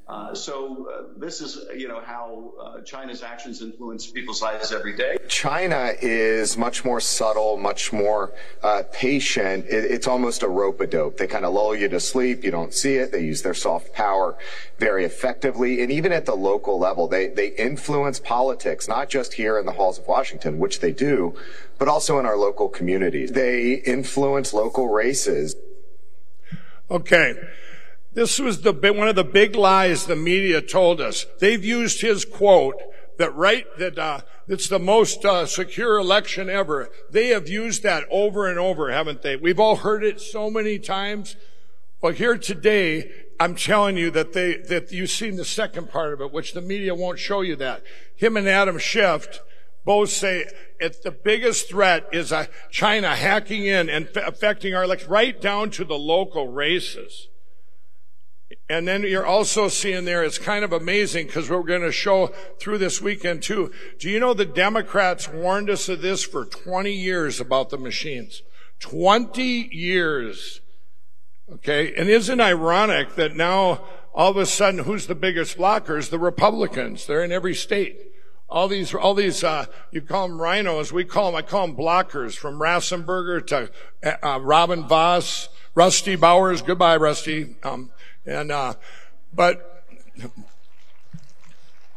Uh, 0.07 0.33
so 0.33 0.89
uh, 0.89 0.94
this 1.25 1.41
is, 1.41 1.65
you 1.75 1.87
know, 1.87 2.01
how 2.01 2.53
uh, 2.61 2.81
China's 2.81 3.23
actions 3.23 3.61
influence 3.61 4.05
people's 4.05 4.41
lives 4.41 4.71
every 4.71 4.95
day. 4.95 5.17
China 5.27 5.91
is 5.99 6.55
much 6.55 6.85
more 6.85 6.99
subtle, 6.99 7.57
much 7.57 7.91
more 7.91 8.31
uh, 8.61 8.83
patient. 8.93 9.65
It, 9.65 9.85
it's 9.85 10.07
almost 10.07 10.43
a 10.43 10.47
rope 10.47 10.79
a 10.81 10.87
dope. 10.87 11.17
They 11.17 11.25
kind 11.25 11.43
of 11.43 11.53
lull 11.53 11.75
you 11.75 11.89
to 11.89 11.99
sleep. 11.99 12.43
You 12.43 12.51
don't 12.51 12.73
see 12.73 12.95
it. 12.95 13.11
They 13.11 13.23
use 13.23 13.41
their 13.41 13.55
soft 13.55 13.91
power 13.93 14.37
very 14.77 15.03
effectively. 15.03 15.81
And 15.81 15.91
even 15.91 16.11
at 16.11 16.25
the 16.25 16.35
local 16.35 16.77
level, 16.77 17.07
they, 17.07 17.27
they 17.27 17.47
influence 17.47 18.19
politics, 18.19 18.87
not 18.87 19.09
just 19.09 19.33
here 19.33 19.57
in 19.57 19.65
the 19.65 19.73
halls 19.73 19.97
of 19.97 20.07
Washington, 20.07 20.59
which 20.59 20.79
they 20.79 20.91
do, 20.91 21.35
but 21.79 21.87
also 21.87 22.19
in 22.19 22.25
our 22.27 22.37
local 22.37 22.69
communities. 22.69 23.31
They 23.31 23.73
influence 23.73 24.53
local 24.53 24.89
races. 24.89 25.55
Okay. 26.91 27.33
This 28.15 28.39
was 28.39 28.61
the 28.61 28.71
one 28.71 29.09
of 29.09 29.15
the 29.15 29.25
big 29.25 29.57
lies 29.57 30.05
the 30.05 30.15
media 30.15 30.61
told 30.61 31.01
us. 31.01 31.25
They've 31.39 31.63
used 31.63 31.99
his 31.99 32.23
quote 32.23 32.81
that 33.17 33.35
right 33.35 33.65
that 33.77 33.99
uh, 33.99 34.21
it's 34.47 34.69
the 34.69 34.79
most 34.79 35.25
uh, 35.25 35.45
secure 35.45 35.97
election 35.97 36.49
ever. 36.49 36.89
They 37.11 37.27
have 37.27 37.49
used 37.49 37.83
that 37.83 38.05
over 38.09 38.49
and 38.49 38.57
over, 38.57 38.89
haven't 38.89 39.21
they? 39.21 39.35
We've 39.35 39.59
all 39.59 39.75
heard 39.75 40.01
it 40.05 40.21
so 40.21 40.49
many 40.49 40.79
times. 40.79 41.35
Well, 42.01 42.13
here 42.13 42.37
today, 42.37 43.11
I'm 43.37 43.53
telling 43.53 43.97
you 43.97 44.09
that 44.11 44.31
they 44.31 44.57
that 44.69 44.93
you've 44.93 45.09
seen 45.09 45.35
the 45.35 45.43
second 45.43 45.89
part 45.89 46.13
of 46.13 46.21
it, 46.21 46.31
which 46.31 46.53
the 46.53 46.61
media 46.61 46.95
won't 46.95 47.19
show 47.19 47.41
you. 47.41 47.57
That 47.57 47.83
him 48.15 48.37
and 48.37 48.47
Adam 48.47 48.79
Schiff 48.79 49.41
both 49.83 50.09
say 50.09 50.45
it's 50.79 50.99
the 50.99 51.11
biggest 51.11 51.67
threat 51.67 52.07
is 52.13 52.31
uh, 52.31 52.45
China 52.71 53.13
hacking 53.13 53.65
in 53.65 53.89
and 53.89 54.07
f- 54.15 54.25
affecting 54.25 54.73
our 54.73 54.85
election 54.85 55.11
right 55.11 55.41
down 55.41 55.69
to 55.71 55.83
the 55.83 55.97
local 55.97 56.47
races. 56.47 57.27
And 58.67 58.87
then 58.87 59.03
you're 59.03 59.25
also 59.25 59.67
seeing 59.67 60.05
there, 60.05 60.23
it's 60.23 60.39
kind 60.39 60.65
of 60.65 60.73
amazing 60.73 61.27
because 61.27 61.49
we're 61.49 61.61
going 61.61 61.81
to 61.81 61.91
show 61.91 62.27
through 62.59 62.79
this 62.79 62.99
weekend 62.99 63.43
too. 63.43 63.71
Do 63.99 64.09
you 64.09 64.19
know 64.19 64.33
the 64.33 64.45
Democrats 64.45 65.29
warned 65.29 65.69
us 65.69 65.87
of 65.87 66.01
this 66.01 66.23
for 66.23 66.45
20 66.45 66.91
years 66.91 67.39
about 67.39 67.69
the 67.69 67.77
machines? 67.77 68.41
20 68.79 69.69
years. 69.71 70.61
Okay. 71.51 71.93
And 71.95 72.09
isn't 72.09 72.41
ironic 72.41 73.15
that 73.15 73.35
now 73.35 73.83
all 74.15 74.31
of 74.31 74.37
a 74.37 74.47
sudden 74.47 74.83
who's 74.83 75.05
the 75.05 75.15
biggest 75.15 75.59
blockers? 75.59 76.09
The 76.09 76.17
Republicans. 76.17 77.05
They're 77.05 77.23
in 77.23 77.31
every 77.31 77.53
state. 77.53 77.99
All 78.49 78.67
these, 78.67 78.95
all 78.95 79.13
these, 79.13 79.43
uh, 79.43 79.65
you 79.91 80.01
call 80.01 80.27
them 80.27 80.41
rhinos. 80.41 80.91
We 80.91 81.03
call 81.03 81.31
them, 81.31 81.35
I 81.35 81.41
call 81.43 81.67
them 81.67 81.75
blockers 81.75 82.35
from 82.35 82.59
Raffensperger 82.59 83.45
to 83.47 84.25
uh, 84.25 84.39
Robin 84.39 84.87
Vos, 84.87 85.49
Rusty 85.75 86.15
Bowers. 86.15 86.61
Goodbye, 86.61 86.97
Rusty. 86.97 87.55
Um, 87.63 87.91
and, 88.25 88.51
uh, 88.51 88.73
but, 89.33 89.83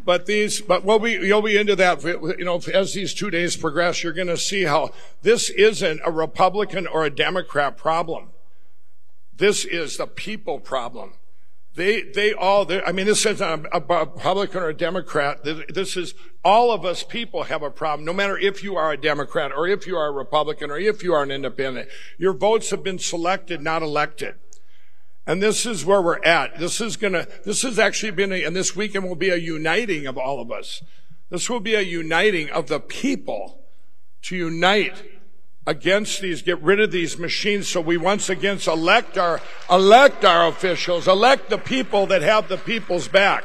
but 0.05 0.27
these, 0.27 0.61
but 0.61 0.85
we'll 0.85 0.99
be, 0.99 1.12
you'll 1.12 1.43
be 1.43 1.57
into 1.57 1.77
that, 1.77 2.03
you 2.03 2.45
know, 2.45 2.61
as 2.73 2.95
these 2.95 3.14
two 3.14 3.31
days 3.31 3.57
progress, 3.57 4.03
you're 4.03 4.12
going 4.12 4.29
to 4.29 4.37
see 4.37 4.64
how 4.64 4.91
this 5.23 5.51
isn't 5.51 6.01
a 6.05 6.11
Republican 6.11 6.87
or 6.87 7.05
a 7.05 7.11
Democrat 7.11 7.77
problem. 7.77 8.31
This 9.37 9.64
is 9.64 9.97
the 9.97 10.07
people 10.07 10.59
problem. 10.59 11.14
They, 11.75 12.03
they 12.03 12.33
all, 12.33 12.67
I 12.85 12.91
mean, 12.91 13.07
this 13.07 13.25
isn't 13.25 13.67
a, 13.67 13.77
a 13.77 13.81
Republican 13.81 14.62
or 14.64 14.71
a 14.71 14.75
Democrat. 14.75 15.45
This 15.45 15.97
is, 15.97 16.12
all 16.45 16.73
of 16.73 16.85
us 16.85 17.05
people 17.05 17.45
have 17.45 17.62
a 17.62 17.71
problem, 17.71 18.05
no 18.05 18.12
matter 18.12 18.37
if 18.37 18.64
you 18.64 18.75
are 18.75 18.91
a 18.91 18.97
Democrat 18.97 19.53
or 19.53 19.69
if 19.69 19.87
you 19.87 19.97
are 19.97 20.09
a 20.09 20.11
Republican 20.11 20.73
or 20.73 20.79
if 20.79 21.05
you 21.05 21.14
are 21.14 21.23
an 21.23 21.31
independent. 21.31 21.88
Your 22.17 22.33
votes 22.33 22.71
have 22.71 22.83
been 22.83 22.99
selected, 22.99 23.61
not 23.61 23.83
elected. 23.83 24.35
And 25.29 25.43
this 25.43 25.67
is 25.67 25.85
where 25.85 26.01
we're 26.01 26.25
at. 26.25 26.59
This 26.59 26.81
is 26.81 26.97
gonna, 26.97 27.29
this 27.45 27.61
has 27.61 27.79
actually 27.79 28.12
been, 28.12 28.33
a, 28.33 28.45
and 28.45 28.57
this 28.57 28.75
weekend 28.75 29.05
will 29.07 29.14
be 29.14 29.29
a 29.29 29.37
uniting 29.37 30.07
of 30.07 30.17
all 30.17 30.41
of 30.41 30.51
us. 30.51 30.83
This 31.29 31.51
will 31.51 31.61
be 31.61 31.75
a 31.75 31.83
uniting 31.83 32.49
of 32.49 32.69
the 32.69 32.81
people 32.81 33.61
to 34.23 34.37
unite 34.37 35.05
against 35.67 36.23
these, 36.23 36.41
get 36.41 36.62
rid 36.62 36.81
of 36.81 36.91
these 36.91 37.19
machines 37.19 37.69
so 37.69 37.79
we 37.83 37.99
once 37.99 38.31
again 38.31 38.59
elect 38.67 39.19
our, 39.19 39.43
elect 39.71 40.25
our 40.25 40.49
officials, 40.49 41.07
elect 41.07 41.51
the 41.51 41.59
people 41.59 42.07
that 42.07 42.23
have 42.23 42.49
the 42.49 42.57
people's 42.57 43.07
back. 43.07 43.45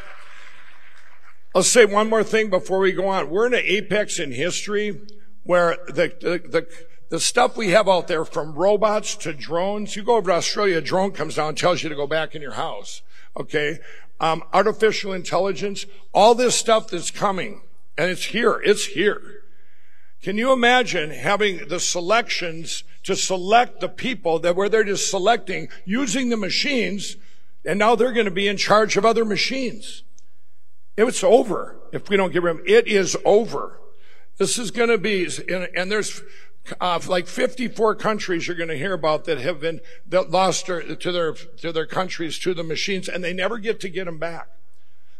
I'll 1.54 1.64
say 1.64 1.84
one 1.84 2.10
more 2.10 2.24
thing 2.24 2.50
before 2.50 2.80
we 2.80 2.94
go 2.94 3.10
on. 3.10 3.30
We're 3.30 3.48
in 3.48 3.54
an 3.54 3.62
apex 3.62 4.20
in 4.20 4.32
history 4.32 5.02
where 5.44 5.78
the, 5.88 6.14
the, 6.22 6.48
the 6.48 6.68
the 7.14 7.20
stuff 7.20 7.56
we 7.56 7.70
have 7.70 7.88
out 7.88 8.08
there 8.08 8.26
from 8.26 8.56
robots 8.56 9.16
to 9.16 9.32
drones. 9.32 9.96
You 9.96 10.02
go 10.02 10.16
over 10.16 10.32
to 10.32 10.38
Australia, 10.38 10.80
a 10.80 10.82
drone 10.82 11.12
comes 11.12 11.36
down 11.36 11.50
and 11.50 11.58
tells 11.58 11.84
you 11.84 11.90
to 11.90 11.96
go 11.96 12.08
back 12.08 12.34
in 12.34 12.42
your 12.42 12.54
house. 12.54 13.04
Okay. 13.38 13.78
Um, 14.20 14.42
artificial 14.52 15.14
intelligence, 15.14 15.86
all 16.12 16.34
this 16.34 16.56
stuff 16.56 16.88
that's 16.88 17.12
coming 17.12 17.62
and 18.00 18.10
it's 18.10 18.26
here. 18.26 18.60
It's 18.66 18.88
here. 18.88 19.44
Can 20.24 20.40
you 20.40 20.52
imagine 20.54 21.12
having 21.12 21.68
the 21.68 21.80
selections 21.80 22.84
to 23.04 23.16
select 23.16 23.80
the 23.80 23.90
people 23.90 24.40
that 24.40 24.56
where 24.56 24.68
they're 24.68 24.84
just 24.84 25.12
selecting 25.12 25.68
using 25.86 26.30
the 26.30 26.38
machines 26.38 27.18
and 27.64 27.78
now 27.78 27.94
they're 27.94 28.12
going 28.12 28.26
to 28.26 28.32
be 28.32 28.48
in 28.48 28.58
charge 28.58 28.98
of 28.98 29.06
other 29.06 29.24
machines. 29.24 30.02
It's 30.98 31.24
over 31.24 31.78
if 31.92 32.10
we 32.10 32.18
don't 32.18 32.34
get 32.34 32.42
rid 32.42 32.56
of 32.56 32.66
it. 32.66 32.72
It 32.72 32.88
is 32.88 33.16
over. 33.24 33.80
This 34.38 34.58
is 34.58 34.72
going 34.72 34.90
to 34.90 34.98
be, 34.98 35.30
and 35.78 35.92
there's 35.92 36.24
uh, 36.80 37.00
like 37.08 37.28
54 37.28 37.96
countries 37.96 38.48
you're 38.48 38.56
going 38.56 38.70
to 38.70 38.78
hear 38.78 38.94
about 38.94 39.26
that 39.26 39.40
have 39.40 39.60
been 39.60 39.82
that 40.08 40.32
lost 40.32 40.68
their, 40.68 40.82
to 40.82 41.12
their 41.12 41.34
to 41.34 41.72
their 41.72 41.86
countries 41.86 42.40
to 42.40 42.54
the 42.54 42.64
machines, 42.64 43.10
and 43.10 43.24
they 43.24 43.34
never 43.34 43.58
get 43.58 43.80
to 43.82 43.90
get 43.90 44.06
them 44.06 44.18
back. 44.18 44.48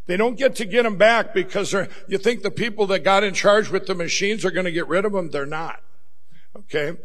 They 0.06 0.18
don't 0.18 0.38
get 0.38 0.56
to 0.58 0.66
get 0.66 0.84
them 0.84 0.98
back 0.98 1.34
because 1.34 1.74
you 2.08 2.18
think 2.18 2.44
the 2.44 2.52
people 2.52 2.88
that 2.88 3.00
got 3.00 3.24
in 3.24 3.34
charge 3.34 3.70
with 3.70 3.88
the 3.88 3.96
machines 3.96 4.44
are 4.44 4.52
going 4.52 4.66
to 4.66 4.72
get 4.72 4.88
rid 4.88 5.06
of 5.06 5.14
them. 5.14 5.30
They're 5.30 5.46
not. 5.46 5.82
Okay. 6.56 6.98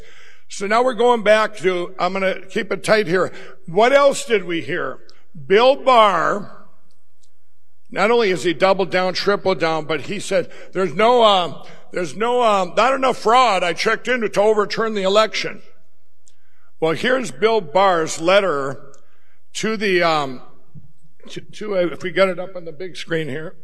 So 0.49 0.67
now 0.67 0.83
we're 0.83 0.95
going 0.95 1.23
back 1.23 1.57
to, 1.59 1.95
I'm 1.99 2.13
going 2.13 2.23
to 2.23 2.47
keep 2.49 2.73
it 2.73 2.83
tight 2.83 3.07
here. 3.07 3.33
What 3.67 3.93
else 3.93 4.25
did 4.25 4.45
we 4.45 4.63
hear? 4.63 4.99
Bill 5.47 5.77
Barr, 5.77 6.67
not 7.91 8.11
only 8.11 8.31
has 8.31 8.45
he 8.45 8.55
doubled 8.55 8.91
down, 8.91 9.15
tripled 9.15 9.61
down, 9.61 9.85
but 9.85 10.03
he 10.03 10.19
said 10.19 10.51
there's 10.73 10.95
no, 10.95 11.23
uh, 11.23 11.67
there's 11.93 12.17
no, 12.17 12.43
uh, 12.43 12.67
not 12.77 12.95
enough 12.95 13.19
fraud. 13.19 13.63
I 13.63 13.73
checked 13.73 14.09
in 14.09 14.21
to 14.21 14.41
overturn 14.41 14.95
the 14.95 15.03
election. 15.03 15.63
Well, 16.81 16.93
here's 16.93 17.31
Bill 17.31 17.61
Barr's 17.61 18.21
letter 18.21 18.93
to 19.55 19.77
the, 19.77 20.03
um, 20.03 20.43
to, 21.29 21.41
to 21.41 21.75
if 21.75 22.03
we 22.03 22.13
get 22.13 22.29
it 22.29 22.39
up 22.39 22.55
on 22.55 22.65
the 22.65 22.73
big 22.73 22.97
screen 22.97 23.29
here. 23.29 23.57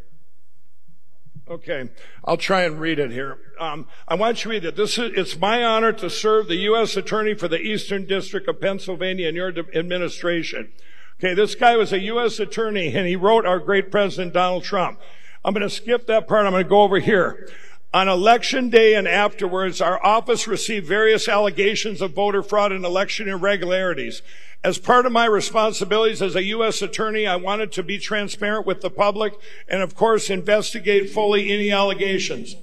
Okay, 1.46 1.90
I'll 2.24 2.38
try 2.38 2.62
and 2.62 2.80
read 2.80 2.98
it 2.98 3.10
here. 3.10 3.36
Um, 3.60 3.86
I 4.08 4.14
want 4.14 4.38
you 4.38 4.42
to 4.44 4.48
read 4.48 4.64
it. 4.64 4.76
This 4.76 4.96
is, 4.96 5.12
it's 5.14 5.38
my 5.38 5.62
honor 5.62 5.92
to 5.92 6.08
serve 6.08 6.48
the 6.48 6.56
U.S. 6.56 6.96
Attorney 6.96 7.34
for 7.34 7.48
the 7.48 7.60
Eastern 7.60 8.06
District 8.06 8.48
of 8.48 8.62
Pennsylvania 8.62 9.28
in 9.28 9.34
your 9.34 9.52
administration. 9.74 10.72
Okay, 11.18 11.34
this 11.34 11.54
guy 11.54 11.76
was 11.76 11.92
a 11.92 12.00
U.S. 12.00 12.40
Attorney 12.40 12.94
and 12.94 13.06
he 13.06 13.14
wrote 13.14 13.44
our 13.44 13.58
great 13.58 13.90
President 13.90 14.32
Donald 14.32 14.64
Trump. 14.64 14.98
I'm 15.44 15.52
going 15.52 15.62
to 15.62 15.70
skip 15.70 16.06
that 16.06 16.26
part. 16.26 16.46
I'm 16.46 16.52
going 16.52 16.64
to 16.64 16.68
go 16.68 16.82
over 16.82 16.98
here. 16.98 17.48
On 17.94 18.08
election 18.08 18.70
day 18.70 18.94
and 18.94 19.06
afterwards, 19.06 19.80
our 19.80 20.04
office 20.04 20.48
received 20.48 20.84
various 20.84 21.28
allegations 21.28 22.02
of 22.02 22.12
voter 22.12 22.42
fraud 22.42 22.72
and 22.72 22.84
election 22.84 23.28
irregularities. 23.28 24.20
As 24.64 24.78
part 24.78 25.06
of 25.06 25.12
my 25.12 25.26
responsibilities 25.26 26.20
as 26.20 26.34
a 26.34 26.42
U.S. 26.42 26.82
attorney, 26.82 27.24
I 27.24 27.36
wanted 27.36 27.70
to 27.70 27.84
be 27.84 27.98
transparent 27.98 28.66
with 28.66 28.80
the 28.80 28.90
public 28.90 29.34
and, 29.68 29.80
of 29.80 29.94
course, 29.94 30.28
investigate 30.28 31.10
fully 31.10 31.52
any 31.52 31.70
allegations. 31.70 32.56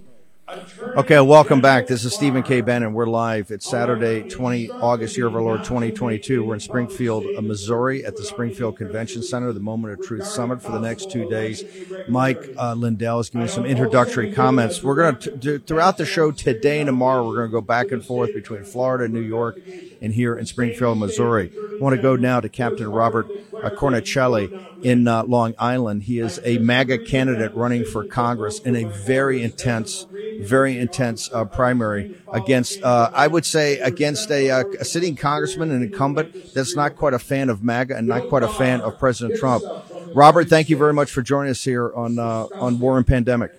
Okay, 0.98 1.20
welcome 1.22 1.62
back. 1.62 1.88
This 1.88 2.04
is 2.04 2.14
Stephen 2.14 2.44
K. 2.44 2.60
Bannon. 2.60 2.94
We're 2.94 3.06
live. 3.06 3.52
It's 3.52 3.70
Saturday, 3.70 4.28
20 4.28 4.70
August, 4.70 5.16
year 5.16 5.28
of 5.28 5.36
our 5.36 5.42
Lord 5.42 5.64
2022. 5.64 6.44
We're 6.44 6.56
in 6.56 6.60
Springfield, 6.60 7.26
uh, 7.38 7.42
Missouri, 7.42 8.04
at 8.04 8.18
the 8.18 8.24
Springfield 8.24 8.76
Convention 8.76 9.24
Center, 9.24 9.54
the 9.54 9.62
Moment 9.62 9.94
of 9.94 10.06
Truth 10.06 10.26
Summit 10.26 10.62
for 10.62 10.72
the 10.72 10.80
next 10.80 11.10
two 11.10 11.30
days. 11.30 11.64
Mike 12.10 12.54
uh, 12.58 12.74
Lindell 12.74 13.20
is 13.20 13.30
giving 13.30 13.48
some 13.48 13.66
introductory 13.66 14.34
comments. 14.34 14.84
We're 14.84 14.96
going 14.96 15.40
to 15.40 15.60
throughout 15.60 15.98
the 15.98 16.06
show 16.06 16.32
today 16.32 16.82
and 16.82 16.88
tomorrow. 16.88 17.26
We're 17.26 17.38
going 17.38 17.50
to 17.50 17.54
go 17.54 17.62
back 17.62 17.92
and 17.92 18.04
forth 18.04 18.34
between 18.34 18.66
Florida, 18.66 19.08
New 19.08 19.22
York, 19.22 19.58
and 20.02 20.14
here 20.14 20.38
in 20.38 20.46
Springfield, 20.46 20.98
Missouri. 20.98 21.52
I 21.56 21.78
want 21.80 21.96
to 21.96 22.02
go 22.02 22.18
now 22.18 22.42
to 22.42 22.50
Captain 22.50 22.92
Robert 22.92 23.28
uh, 23.64 23.70
Cornicelli 23.70 24.71
in 24.82 25.08
uh, 25.08 25.24
Long 25.26 25.54
Island. 25.58 26.04
He 26.04 26.20
is 26.20 26.39
a 26.44 26.58
MAGA 26.58 27.00
candidate 27.00 27.54
running 27.54 27.86
for 27.86 28.04
Congress 28.04 28.60
in 28.60 28.76
a 28.76 28.86
very 28.86 29.41
intense 29.41 30.08
very 30.39 30.78
intense 30.80 31.30
uh, 31.34 31.46
primary 31.46 32.08
against, 32.32 32.82
uh, 32.84 33.10
I 33.13 33.28
would 33.28 33.46
say, 33.46 33.78
against 33.78 34.32
a, 34.32 34.50
uh, 34.50 34.63
a, 34.80 34.86
sitting 34.86 35.15
congressman, 35.15 35.70
an 35.70 35.84
incumbent 35.84 36.32
that's 36.54 36.76
not 36.76 36.96
quite 36.96 37.13
a 37.13 37.20
fan 37.20 37.50
of 37.50 37.62
MAGA 37.62 37.96
and 37.96 38.08
not 38.08 38.26
quite 38.26 38.41
a 38.41 38.48
fan 38.48 38.82
of 38.82 38.98
President 38.98 39.36
Trump. 39.36 39.67
Robert, 40.13 40.50
thank 40.50 40.67
you 40.70 40.78
very 40.78 40.94
much 40.94 41.12
for 41.12 41.22
joining 41.22 41.52
us 41.52 41.63
here 41.63 41.94
on 41.94 42.17
uh, 42.17 42.48
on 42.60 42.80
War 42.80 42.98
and 42.98 43.06
Pandemic. 43.06 43.52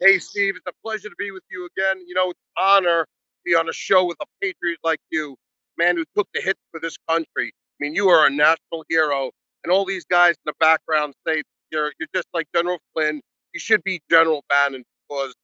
Hey, 0.00 0.18
Steve, 0.18 0.56
it's 0.56 0.66
a 0.66 0.72
pleasure 0.82 1.08
to 1.08 1.14
be 1.18 1.30
with 1.30 1.42
you 1.50 1.66
again. 1.76 2.02
You 2.06 2.14
know, 2.14 2.30
it's 2.30 2.40
an 2.56 2.64
honor 2.64 3.04
to 3.04 3.40
be 3.44 3.54
on 3.54 3.68
a 3.68 3.72
show 3.72 4.04
with 4.04 4.16
a 4.20 4.26
patriot 4.40 4.78
like 4.82 5.00
you, 5.10 5.36
man 5.78 5.96
who 5.96 6.04
took 6.16 6.28
the 6.34 6.40
hits 6.40 6.60
for 6.70 6.80
this 6.80 6.96
country. 7.08 7.48
I 7.48 7.76
mean, 7.78 7.94
you 7.94 8.08
are 8.08 8.26
a 8.26 8.30
national 8.30 8.84
hero, 8.88 9.30
and 9.64 9.72
all 9.72 9.84
these 9.84 10.04
guys 10.04 10.32
in 10.32 10.42
the 10.46 10.54
background 10.60 11.14
say 11.26 11.42
you're 11.70 11.92
you're 11.98 12.08
just 12.14 12.28
like 12.34 12.46
General 12.54 12.78
Flynn. 12.94 13.20
You 13.54 13.60
should 13.60 13.82
be 13.84 14.00
General 14.10 14.44
Bannon 14.48 14.84
because 15.08 15.34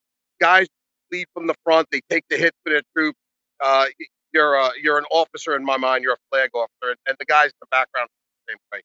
guys 0.40 0.66
lead 1.12 1.26
from 1.34 1.46
the 1.46 1.54
front. 1.64 1.88
They 1.90 2.00
take 2.10 2.24
the 2.30 2.36
hit 2.36 2.54
for 2.64 2.70
their 2.70 2.82
troops. 2.96 3.18
Uh, 3.62 3.86
you're 4.32 4.54
a, 4.54 4.70
you're 4.82 4.98
an 4.98 5.06
officer 5.10 5.56
in 5.56 5.64
my 5.64 5.76
mind. 5.76 6.02
You're 6.04 6.14
a 6.14 6.28
flag 6.30 6.50
officer, 6.54 6.90
and, 6.90 6.96
and 7.08 7.16
the 7.18 7.24
guys 7.26 7.46
in 7.46 7.58
the 7.60 7.66
background 7.70 8.08
the 8.46 8.52
same 8.52 8.58
way. 8.72 8.80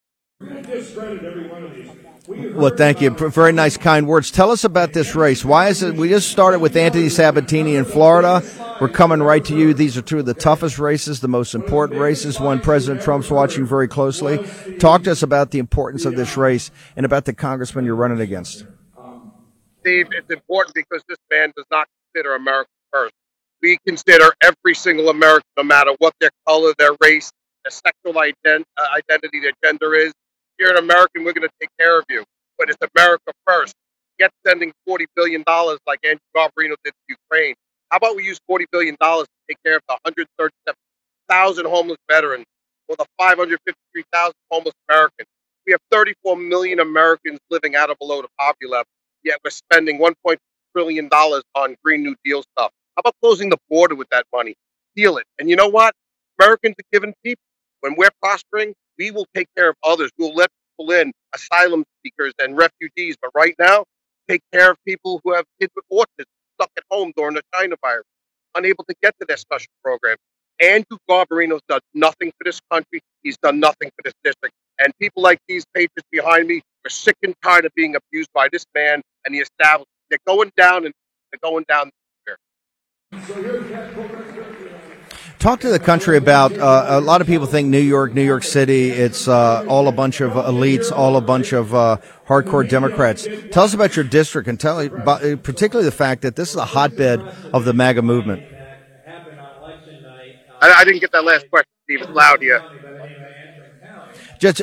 Well, 2.34 2.72
thank 2.76 3.02
you. 3.02 3.10
Very 3.10 3.52
nice, 3.52 3.78
kind 3.78 4.08
words. 4.08 4.32
Tell 4.32 4.52
us 4.52 4.64
about 4.64 4.94
this 4.94 5.16
race. 5.16 5.44
Why 5.44 5.68
is 5.68 5.84
it? 5.84 5.96
We 5.96 6.10
just 6.10 6.30
started 6.30 6.60
with 6.60 6.76
Anthony 6.76 7.10
Sabatini 7.10 7.76
in 7.76 7.86
Florida. 7.86 8.42
We're 8.80 8.90
coming 8.90 9.22
right 9.22 9.44
to 9.46 9.56
you. 9.56 9.74
These 9.74 9.98
are 9.98 10.02
two 10.02 10.20
of 10.20 10.26
the 10.26 10.34
toughest 10.34 10.80
races, 10.80 11.20
the 11.20 11.28
most 11.28 11.54
important 11.54 12.00
races, 12.00 12.40
one 12.40 12.60
President 12.62 13.04
Trump's 13.04 13.30
watching 13.30 13.66
very 13.66 13.88
closely. 13.88 14.40
Talk 14.80 15.04
to 15.04 15.12
us 15.12 15.24
about 15.24 15.52
the 15.52 15.60
importance 15.60 16.06
of 16.06 16.16
this 16.16 16.38
race 16.38 16.72
and 16.96 17.06
about 17.06 17.26
the 17.26 17.34
congressman 17.34 17.86
you're 17.86 17.96
running 17.96 18.22
against. 18.22 18.66
Steve, 19.82 20.08
it's 20.12 20.30
important 20.30 20.74
because 20.76 21.04
this 21.10 21.18
man 21.30 21.52
does 21.56 21.66
not 21.72 21.88
consider 22.14 22.36
America 22.36 22.70
first. 22.94 23.14
We 23.62 23.78
consider 23.86 24.32
every 24.42 24.74
single 24.74 25.10
American, 25.10 25.48
no 25.58 25.64
matter 25.64 25.92
what 26.00 26.14
their 26.20 26.32
color, 26.48 26.74
their 26.78 26.92
race, 27.02 27.32
their 27.64 27.72
sexual 27.72 28.20
ident- 28.22 28.64
uh, 28.78 28.88
identity, 28.96 29.42
their 29.42 29.54
gender 29.64 29.94
is. 29.96 30.14
You're 30.62 30.72
an 30.72 30.78
American, 30.78 31.26
we're 31.26 31.34
going 31.34 31.50
to 31.50 31.56
take 31.60 31.72
care 31.80 31.98
of 32.00 32.06
you. 32.10 32.24
But 32.60 32.70
it's 32.70 32.78
America 32.96 33.32
first. 33.48 33.74
Get 34.20 34.32
sending 34.46 34.72
$40 34.88 35.06
billion 35.16 35.44
like 35.88 36.00
Andrew 36.06 36.20
Garbarino 36.38 36.76
did 36.86 36.94
to 36.94 37.16
Ukraine. 37.32 37.56
How 37.90 37.98
about 37.98 38.16
we 38.16 38.24
use 38.24 38.40
$40 38.50 38.66
billion 38.72 38.96
to 39.02 39.26
take 39.50 39.58
care 39.66 39.78
of 39.78 39.82
the 39.90 39.98
137,000 40.06 41.66
homeless 41.66 41.98
veterans 42.10 42.46
or 42.88 42.96
the 42.98 43.08
553,000 43.18 44.34
homeless 44.52 44.76
Americans? 44.88 45.28
We 45.66 45.72
have 45.72 45.82
34 45.92 46.38
million 46.38 46.80
Americans 46.80 47.40
living 47.50 47.76
at 47.76 47.90
or 47.90 47.96
below 48.00 48.22
the 48.22 48.30
poverty 48.40 48.68
level 48.70 48.86
yet 49.24 49.40
we're 49.44 49.52
spending 49.52 50.00
1.2 50.00 50.38
trillion 50.76 51.08
dollars 51.10 51.44
on 51.56 51.76
Green 51.84 52.04
New 52.04 52.16
Deal 52.24 52.44
stuff. 52.44 52.72
How 52.96 53.02
about 53.02 53.16
closing 53.22 53.50
the 53.50 53.58
border 53.70 53.96
with 53.96 54.08
that 54.12 54.26
money? 54.34 54.56
Steal 54.94 55.18
it. 55.18 55.26
And 55.40 55.50
you 55.50 55.56
know 55.56 55.68
what? 55.68 55.94
Americans 56.40 56.76
are 56.80 56.90
given 56.92 57.14
people. 57.24 57.42
When 57.82 57.96
we're 57.98 58.10
prospering, 58.22 58.74
we 59.02 59.10
will 59.10 59.26
take 59.34 59.48
care 59.58 59.70
of 59.70 59.76
others. 59.84 60.12
We'll 60.20 60.36
let 60.36 60.50
people 60.78 60.94
in, 60.94 61.12
asylum 61.34 61.84
seekers 62.06 62.34
and 62.38 62.56
refugees. 62.56 63.16
But 63.20 63.32
right 63.34 63.56
now, 63.58 63.86
take 64.30 64.42
care 64.54 64.70
of 64.70 64.78
people 64.88 65.22
who 65.24 65.34
have 65.34 65.46
kids 65.60 65.74
with 65.76 65.86
autism 65.92 66.26
stuck 66.56 66.70
at 66.78 66.84
home 66.92 67.12
during 67.18 67.34
the 67.34 67.42
China 67.56 67.76
virus, 67.82 68.06
unable 68.54 68.84
to 68.84 68.94
get 69.02 69.16
to 69.20 69.26
their 69.28 69.38
special 69.38 69.72
program. 69.84 70.18
Andrew 70.62 71.00
Garbarino's 71.10 71.64
done 71.68 71.80
nothing 71.96 72.30
for 72.38 72.44
this 72.46 72.60
country. 72.72 73.02
He's 73.24 73.38
done 73.38 73.60
nothing 73.60 73.90
for 73.90 74.04
this 74.04 74.14
district. 74.24 74.54
And 74.78 74.94
people 75.00 75.24
like 75.24 75.40
these 75.48 75.66
patriots 75.74 76.08
behind 76.12 76.48
me 76.48 76.62
are 76.86 76.90
sick 76.90 77.16
and 77.24 77.34
tired 77.44 77.66
of 77.66 77.72
being 77.76 77.96
abused 77.96 78.30
by 78.36 78.50
this 78.52 78.66
man 78.76 79.02
and 79.26 79.34
the 79.34 79.40
establishment. 79.40 79.88
They're 80.12 80.20
going 80.28 80.52
down 80.56 80.86
and 80.86 80.94
they're 81.32 81.40
going 81.42 81.66
down 81.68 81.90
here. 82.28 82.38
Talk 85.42 85.62
to 85.62 85.70
the 85.70 85.80
country 85.80 86.18
about 86.18 86.56
uh, 86.56 86.86
a 86.88 87.02
lot 87.02 87.20
of 87.20 87.26
people 87.26 87.48
think 87.48 87.68
New 87.68 87.80
York, 87.80 88.14
New 88.14 88.22
York 88.24 88.44
City, 88.44 88.92
it's 88.92 89.28
uh, 89.28 89.66
all 89.68 89.88
a 89.88 89.92
bunch 89.92 90.22
of 90.22 90.34
elites, 90.34 90.92
all 90.92 91.18
a 91.18 91.22
bunch 91.22 91.52
of 91.52 91.74
uh, 91.74 91.98
hardcore 92.28 92.70
Democrats. 92.70 93.28
Tell 93.50 93.64
us 93.64 93.74
about 93.74 93.96
your 93.96 94.06
district 94.06 94.48
and 94.48 94.60
tell 94.60 94.80
about, 94.80 95.22
particularly 95.42 95.86
the 95.86 95.96
fact 95.96 96.22
that 96.22 96.36
this 96.36 96.52
is 96.52 96.58
a 96.58 96.66
hotbed 96.66 97.22
of 97.54 97.66
the 97.66 97.74
MAGA 97.74 98.04
movement. 98.04 98.44
I, 100.62 100.74
I 100.74 100.84
didn't 100.84 101.00
get 101.00 101.12
that 101.12 101.26
last 101.26 101.50
question, 101.50 101.72
Steve. 101.86 102.02
It's 102.02 102.12
loud 102.12 102.40
here. 102.40 102.64
Just, 104.38 104.62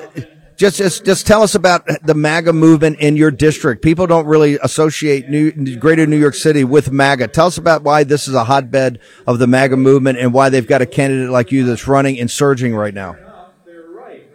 just, 0.58 0.76
just, 0.76 1.04
just 1.04 1.24
tell 1.24 1.42
us 1.42 1.54
about 1.54 1.86
the 2.04 2.14
MAGA 2.14 2.52
movement 2.52 2.98
in 2.98 3.16
your 3.16 3.30
district. 3.30 3.80
People 3.80 4.08
don't 4.08 4.26
really 4.26 4.58
associate 4.60 5.28
New, 5.28 5.76
Greater 5.76 6.04
New 6.04 6.18
York 6.18 6.34
City 6.34 6.64
with 6.64 6.90
MAGA. 6.90 7.28
Tell 7.28 7.46
us 7.46 7.58
about 7.58 7.84
why 7.84 8.02
this 8.02 8.26
is 8.26 8.34
a 8.34 8.42
hotbed 8.42 8.98
of 9.28 9.38
the 9.38 9.46
MAGA 9.46 9.76
movement 9.76 10.18
and 10.18 10.34
why 10.34 10.48
they've 10.48 10.66
got 10.66 10.82
a 10.82 10.86
candidate 10.86 11.30
like 11.30 11.52
you 11.52 11.64
that's 11.64 11.86
running 11.86 12.18
and 12.18 12.28
surging 12.28 12.74
right 12.74 12.92
now. 12.92 13.16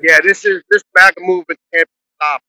Yeah, 0.01 0.19
this 0.23 0.45
is 0.45 0.63
this 0.69 0.81
MAGA 0.95 1.19
movement 1.19 1.59
can't 1.73 1.87
stop. 2.15 2.41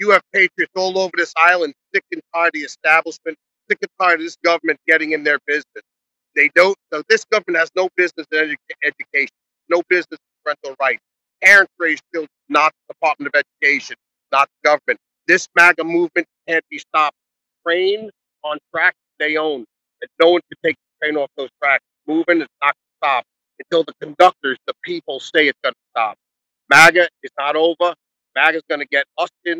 You 0.00 0.10
have 0.10 0.22
patriots 0.32 0.72
all 0.74 0.98
over 0.98 1.12
this 1.16 1.32
island, 1.36 1.74
sick 1.94 2.04
and 2.10 2.20
tired 2.34 2.48
of 2.48 2.52
the 2.54 2.60
establishment, 2.60 3.36
sick 3.68 3.78
and 3.80 3.90
tired 4.00 4.20
of 4.20 4.26
this 4.26 4.36
government 4.44 4.80
getting 4.88 5.12
in 5.12 5.22
their 5.22 5.38
business. 5.46 5.84
They 6.34 6.50
don't. 6.56 6.76
So 6.92 7.02
this 7.08 7.24
government 7.26 7.58
has 7.58 7.70
no 7.76 7.88
business 7.96 8.26
in 8.32 8.38
edu- 8.38 8.56
education, 8.84 9.34
no 9.68 9.82
business 9.88 10.18
in 10.18 10.42
parental 10.44 10.74
rights 10.80 11.00
parents 11.42 11.72
raise 11.78 12.00
children, 12.12 12.28
not 12.50 12.72
the 12.88 12.94
Department 12.94 13.32
of 13.34 13.42
Education, 13.62 13.96
not 14.32 14.48
the 14.48 14.68
government. 14.68 14.98
This 15.26 15.48
MAGA 15.56 15.84
movement 15.84 16.26
can't 16.46 16.64
be 16.68 16.78
stopped. 16.78 17.16
Train 17.66 18.10
on 18.42 18.58
tracks 18.74 18.96
they 19.18 19.36
own, 19.36 19.64
and 20.02 20.10
no 20.20 20.32
one 20.32 20.40
can 20.50 20.58
take 20.70 20.76
the 20.76 21.06
train 21.06 21.16
off 21.16 21.30
those 21.36 21.50
tracks. 21.62 21.84
Moving 22.06 22.40
is 22.40 22.48
not 22.62 22.74
going 22.74 22.74
to 22.74 22.96
stop 23.06 23.24
until 23.60 23.84
the 23.84 23.94
conductors, 24.00 24.58
the 24.66 24.74
people, 24.82 25.20
say 25.20 25.48
it's 25.48 25.58
going 25.62 25.74
to 25.74 25.80
stop. 25.90 26.16
MAGA 26.68 27.08
is 27.22 27.30
not 27.38 27.56
over. 27.56 27.94
MAGA 28.34 28.58
is 28.58 28.62
going 28.68 28.80
to 28.80 28.86
get 28.86 29.04
us 29.18 29.28
in 29.44 29.58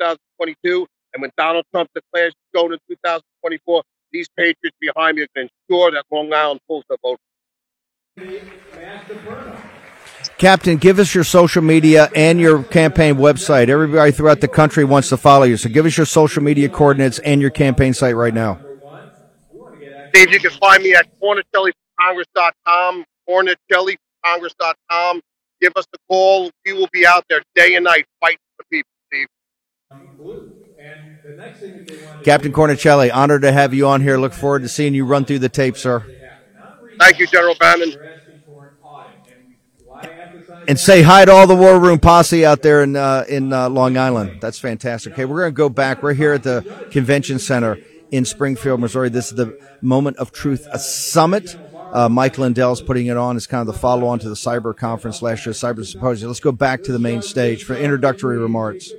2022, 0.00 0.86
and 1.14 1.22
when 1.22 1.30
Donald 1.36 1.64
Trump 1.72 1.90
declares 1.94 2.32
he's 2.34 2.60
going 2.60 2.72
in 2.72 2.78
2024, 2.88 3.82
these 4.12 4.28
patriots 4.36 4.76
behind 4.80 5.16
me 5.16 5.22
are 5.22 5.28
going 5.34 5.48
to 5.48 5.54
ensure 5.70 5.90
that 5.92 6.04
Long 6.10 6.32
Island 6.32 6.60
pulls 6.68 6.84
their 6.88 6.98
vote. 7.02 7.18
Captain, 10.42 10.76
give 10.76 10.98
us 10.98 11.14
your 11.14 11.22
social 11.22 11.62
media 11.62 12.10
and 12.16 12.40
your 12.40 12.64
campaign 12.64 13.14
website. 13.14 13.68
Everybody 13.68 14.10
throughout 14.10 14.40
the 14.40 14.48
country 14.48 14.82
wants 14.82 15.08
to 15.10 15.16
follow 15.16 15.44
you, 15.44 15.56
so 15.56 15.68
give 15.68 15.86
us 15.86 15.96
your 15.96 16.04
social 16.04 16.42
media 16.42 16.68
coordinates 16.68 17.20
and 17.20 17.40
your 17.40 17.50
campaign 17.50 17.94
site 17.94 18.16
right 18.16 18.34
now. 18.34 18.58
Steve, 20.08 20.32
you 20.32 20.40
can 20.40 20.50
find 20.50 20.82
me 20.82 20.94
at 20.94 21.06
cornicellicongress.com, 21.22 23.04
cornicellicongress.com. 23.30 25.20
Give 25.60 25.72
us 25.76 25.84
a 25.94 25.98
call. 26.10 26.50
We 26.66 26.72
will 26.72 26.88
be 26.92 27.06
out 27.06 27.24
there 27.28 27.42
day 27.54 27.76
and 27.76 27.84
night 27.84 28.06
fighting 28.20 28.38
for 28.56 28.64
people, 28.68 28.90
Steve. 29.12 29.28
Captain 32.24 32.52
Cornicelli, 32.52 33.14
honored 33.14 33.42
to 33.42 33.52
have 33.52 33.72
you 33.72 33.86
on 33.86 34.00
here. 34.00 34.18
Look 34.18 34.32
forward 34.32 34.62
to 34.62 34.68
seeing 34.68 34.92
you 34.92 35.04
run 35.04 35.24
through 35.24 35.38
the 35.38 35.48
tape, 35.48 35.76
sir. 35.76 36.04
Thank 36.98 37.20
you, 37.20 37.28
General 37.28 37.54
Bannon. 37.60 37.94
And 40.68 40.78
say 40.78 41.02
hi 41.02 41.24
to 41.24 41.32
all 41.32 41.46
the 41.46 41.56
War 41.56 41.78
Room 41.80 41.98
posse 41.98 42.44
out 42.46 42.62
there 42.62 42.82
in 42.82 42.94
uh, 42.96 43.24
in 43.28 43.52
uh, 43.52 43.68
Long 43.68 43.96
Island. 43.96 44.40
That's 44.40 44.58
fantastic. 44.58 45.12
Okay, 45.14 45.24
we're 45.24 45.40
going 45.40 45.52
to 45.52 45.56
go 45.56 45.68
back. 45.68 46.02
We're 46.02 46.14
here 46.14 46.32
at 46.34 46.42
the 46.44 46.86
convention 46.90 47.38
center 47.38 47.78
in 48.10 48.24
Springfield, 48.24 48.78
Missouri. 48.80 49.08
This 49.08 49.26
is 49.30 49.34
the 49.34 49.58
Moment 49.80 50.18
of 50.18 50.30
Truth 50.32 50.66
a 50.72 50.78
summit. 50.78 51.56
Uh, 51.92 52.08
Mike 52.08 52.38
Lindell's 52.38 52.80
putting 52.80 53.06
it 53.06 53.16
on 53.16 53.36
as 53.36 53.46
kind 53.46 53.60
of 53.60 53.66
the 53.66 53.78
follow 53.78 54.06
on 54.06 54.18
to 54.20 54.28
the 54.28 54.34
cyber 54.34 54.74
conference 54.74 55.20
last 55.20 55.44
year, 55.44 55.52
cyber 55.52 55.84
symposium. 55.84 56.28
Let's 56.28 56.40
go 56.40 56.52
back 56.52 56.82
to 56.84 56.92
the 56.92 56.98
main 56.98 57.20
stage 57.22 57.64
for 57.64 57.74
introductory 57.74 58.38
remarks. 58.38 58.90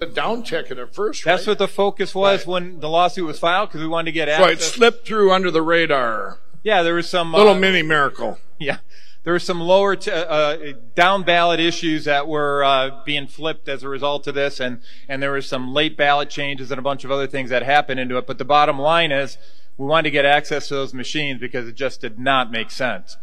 The 0.00 0.06
down 0.06 0.42
check 0.42 0.70
at 0.70 0.94
first. 0.94 1.24
That's 1.24 1.46
what 1.46 1.58
the 1.58 1.68
focus 1.68 2.14
was 2.14 2.46
when 2.46 2.80
the 2.80 2.88
lawsuit 2.90 3.24
was 3.26 3.38
filed 3.38 3.70
because 3.70 3.80
we 3.80 3.86
wanted 3.88 4.06
to 4.06 4.12
get 4.12 4.28
So 4.36 4.46
it 4.48 4.60
slipped 4.60 5.06
through 5.06 5.32
under 5.32 5.50
the 5.50 5.62
radar. 5.62 6.38
yeah, 6.62 6.82
there 6.82 6.94
was 6.94 7.08
some 7.08 7.32
Little 7.32 7.54
uh, 7.54 7.58
mini 7.58 7.82
miracle. 7.82 8.38
Yeah, 8.58 8.78
there 9.24 9.32
were 9.32 9.38
some 9.38 9.60
lower 9.60 9.96
t- 9.96 10.10
uh, 10.10 10.74
down 10.94 11.22
ballot 11.22 11.58
issues 11.58 12.04
that 12.04 12.28
were 12.28 12.62
uh, 12.62 13.02
being 13.04 13.26
flipped 13.26 13.68
as 13.68 13.82
a 13.82 13.88
result 13.88 14.26
of 14.26 14.34
this, 14.34 14.60
and 14.60 14.80
and 15.08 15.22
there 15.22 15.30
were 15.30 15.42
some 15.42 15.72
late 15.72 15.96
ballot 15.96 16.30
changes 16.30 16.70
and 16.70 16.78
a 16.78 16.82
bunch 16.82 17.04
of 17.04 17.10
other 17.10 17.26
things 17.26 17.50
that 17.50 17.62
happened 17.62 17.98
into 17.98 18.18
it. 18.18 18.26
But 18.26 18.38
the 18.38 18.44
bottom 18.44 18.78
line 18.78 19.10
is, 19.10 19.38
we 19.78 19.86
wanted 19.86 20.04
to 20.04 20.10
get 20.10 20.26
access 20.26 20.68
to 20.68 20.74
those 20.74 20.92
machines 20.92 21.40
because 21.40 21.66
it 21.66 21.74
just 21.74 22.02
did 22.02 22.18
not 22.18 22.52
make 22.52 22.70
sense. 22.70 23.16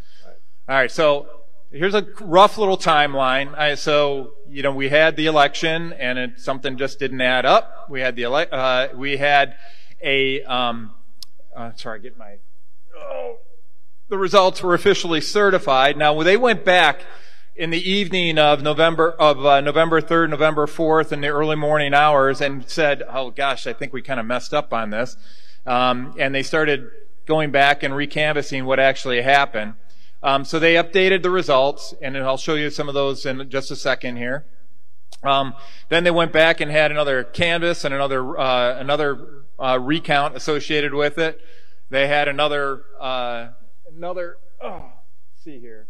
All 0.68 0.76
right, 0.76 0.92
so 0.92 1.28
here's 1.72 1.96
a 1.96 2.08
rough 2.20 2.58
little 2.58 2.78
timeline. 2.78 3.56
I, 3.56 3.76
so 3.76 4.34
you 4.50 4.64
know, 4.64 4.74
we 4.74 4.90
had 4.90 5.16
the 5.16 5.28
election, 5.28 5.94
and 5.94 6.18
it, 6.18 6.40
something 6.40 6.78
just 6.78 6.98
didn't 6.98 7.22
add 7.22 7.46
up. 7.46 7.88
We 7.90 8.02
had 8.02 8.16
the 8.16 8.24
ele- 8.24 8.48
uh, 8.52 8.88
we 8.96 9.18
had 9.18 9.56
a 10.04 10.42
um, 10.44 10.94
uh, 11.56 11.74
sorry, 11.76 12.00
get 12.00 12.18
my 12.18 12.38
oh, 12.98 13.38
the 14.12 14.18
results 14.18 14.62
were 14.62 14.74
officially 14.74 15.22
certified. 15.22 15.96
Now, 15.96 16.22
they 16.22 16.36
went 16.36 16.66
back 16.66 17.06
in 17.56 17.70
the 17.70 17.90
evening 17.90 18.38
of 18.38 18.62
November 18.62 19.12
of 19.12 19.46
uh, 19.46 19.62
November 19.62 20.02
3rd, 20.02 20.32
November 20.32 20.68
4th, 20.68 21.14
in 21.14 21.22
the 21.22 21.30
early 21.30 21.56
morning 21.56 21.94
hours, 21.94 22.42
and 22.42 22.70
said, 22.70 23.04
"Oh 23.08 23.32
gosh, 23.32 23.68
I 23.68 23.72
think 23.72 23.94
we 23.94 24.02
kind 24.02 24.20
of 24.20 24.26
messed 24.26 24.54
up 24.54 24.74
on 24.74 24.90
this," 24.90 25.16
um, 25.66 26.14
and 26.20 26.36
they 26.36 26.44
started 26.44 26.90
going 27.26 27.52
back 27.52 27.84
and 27.84 27.94
recanvassing 27.94 28.66
what 28.66 28.82
actually 28.82 29.22
happened. 29.22 29.76
Um, 30.22 30.44
so 30.44 30.60
they 30.60 30.74
updated 30.74 31.24
the 31.24 31.30
results, 31.30 31.94
and 32.02 32.18
I'll 32.18 32.36
show 32.36 32.56
you 32.56 32.70
some 32.70 32.90
of 32.90 32.94
those 32.94 33.26
in 33.26 33.50
just 33.50 33.72
a 33.72 33.78
second 33.78 34.18
here. 34.18 34.46
Um, 35.24 35.54
then 35.88 36.04
they 36.04 36.12
went 36.12 36.34
back 36.34 36.60
and 36.60 36.70
had 36.70 36.92
another 36.92 37.24
canvass 37.24 37.86
and 37.86 37.94
another 37.94 38.38
uh, 38.38 38.78
another 38.78 39.46
uh, 39.58 39.80
recount 39.82 40.36
associated 40.36 40.94
with 40.94 41.18
it. 41.18 41.40
They 41.90 42.10
had 42.10 42.28
another 42.28 42.84
uh, 43.00 43.50
another. 43.96 44.38
Oh, 44.62 44.86
see 45.44 45.60
here. 45.60 45.88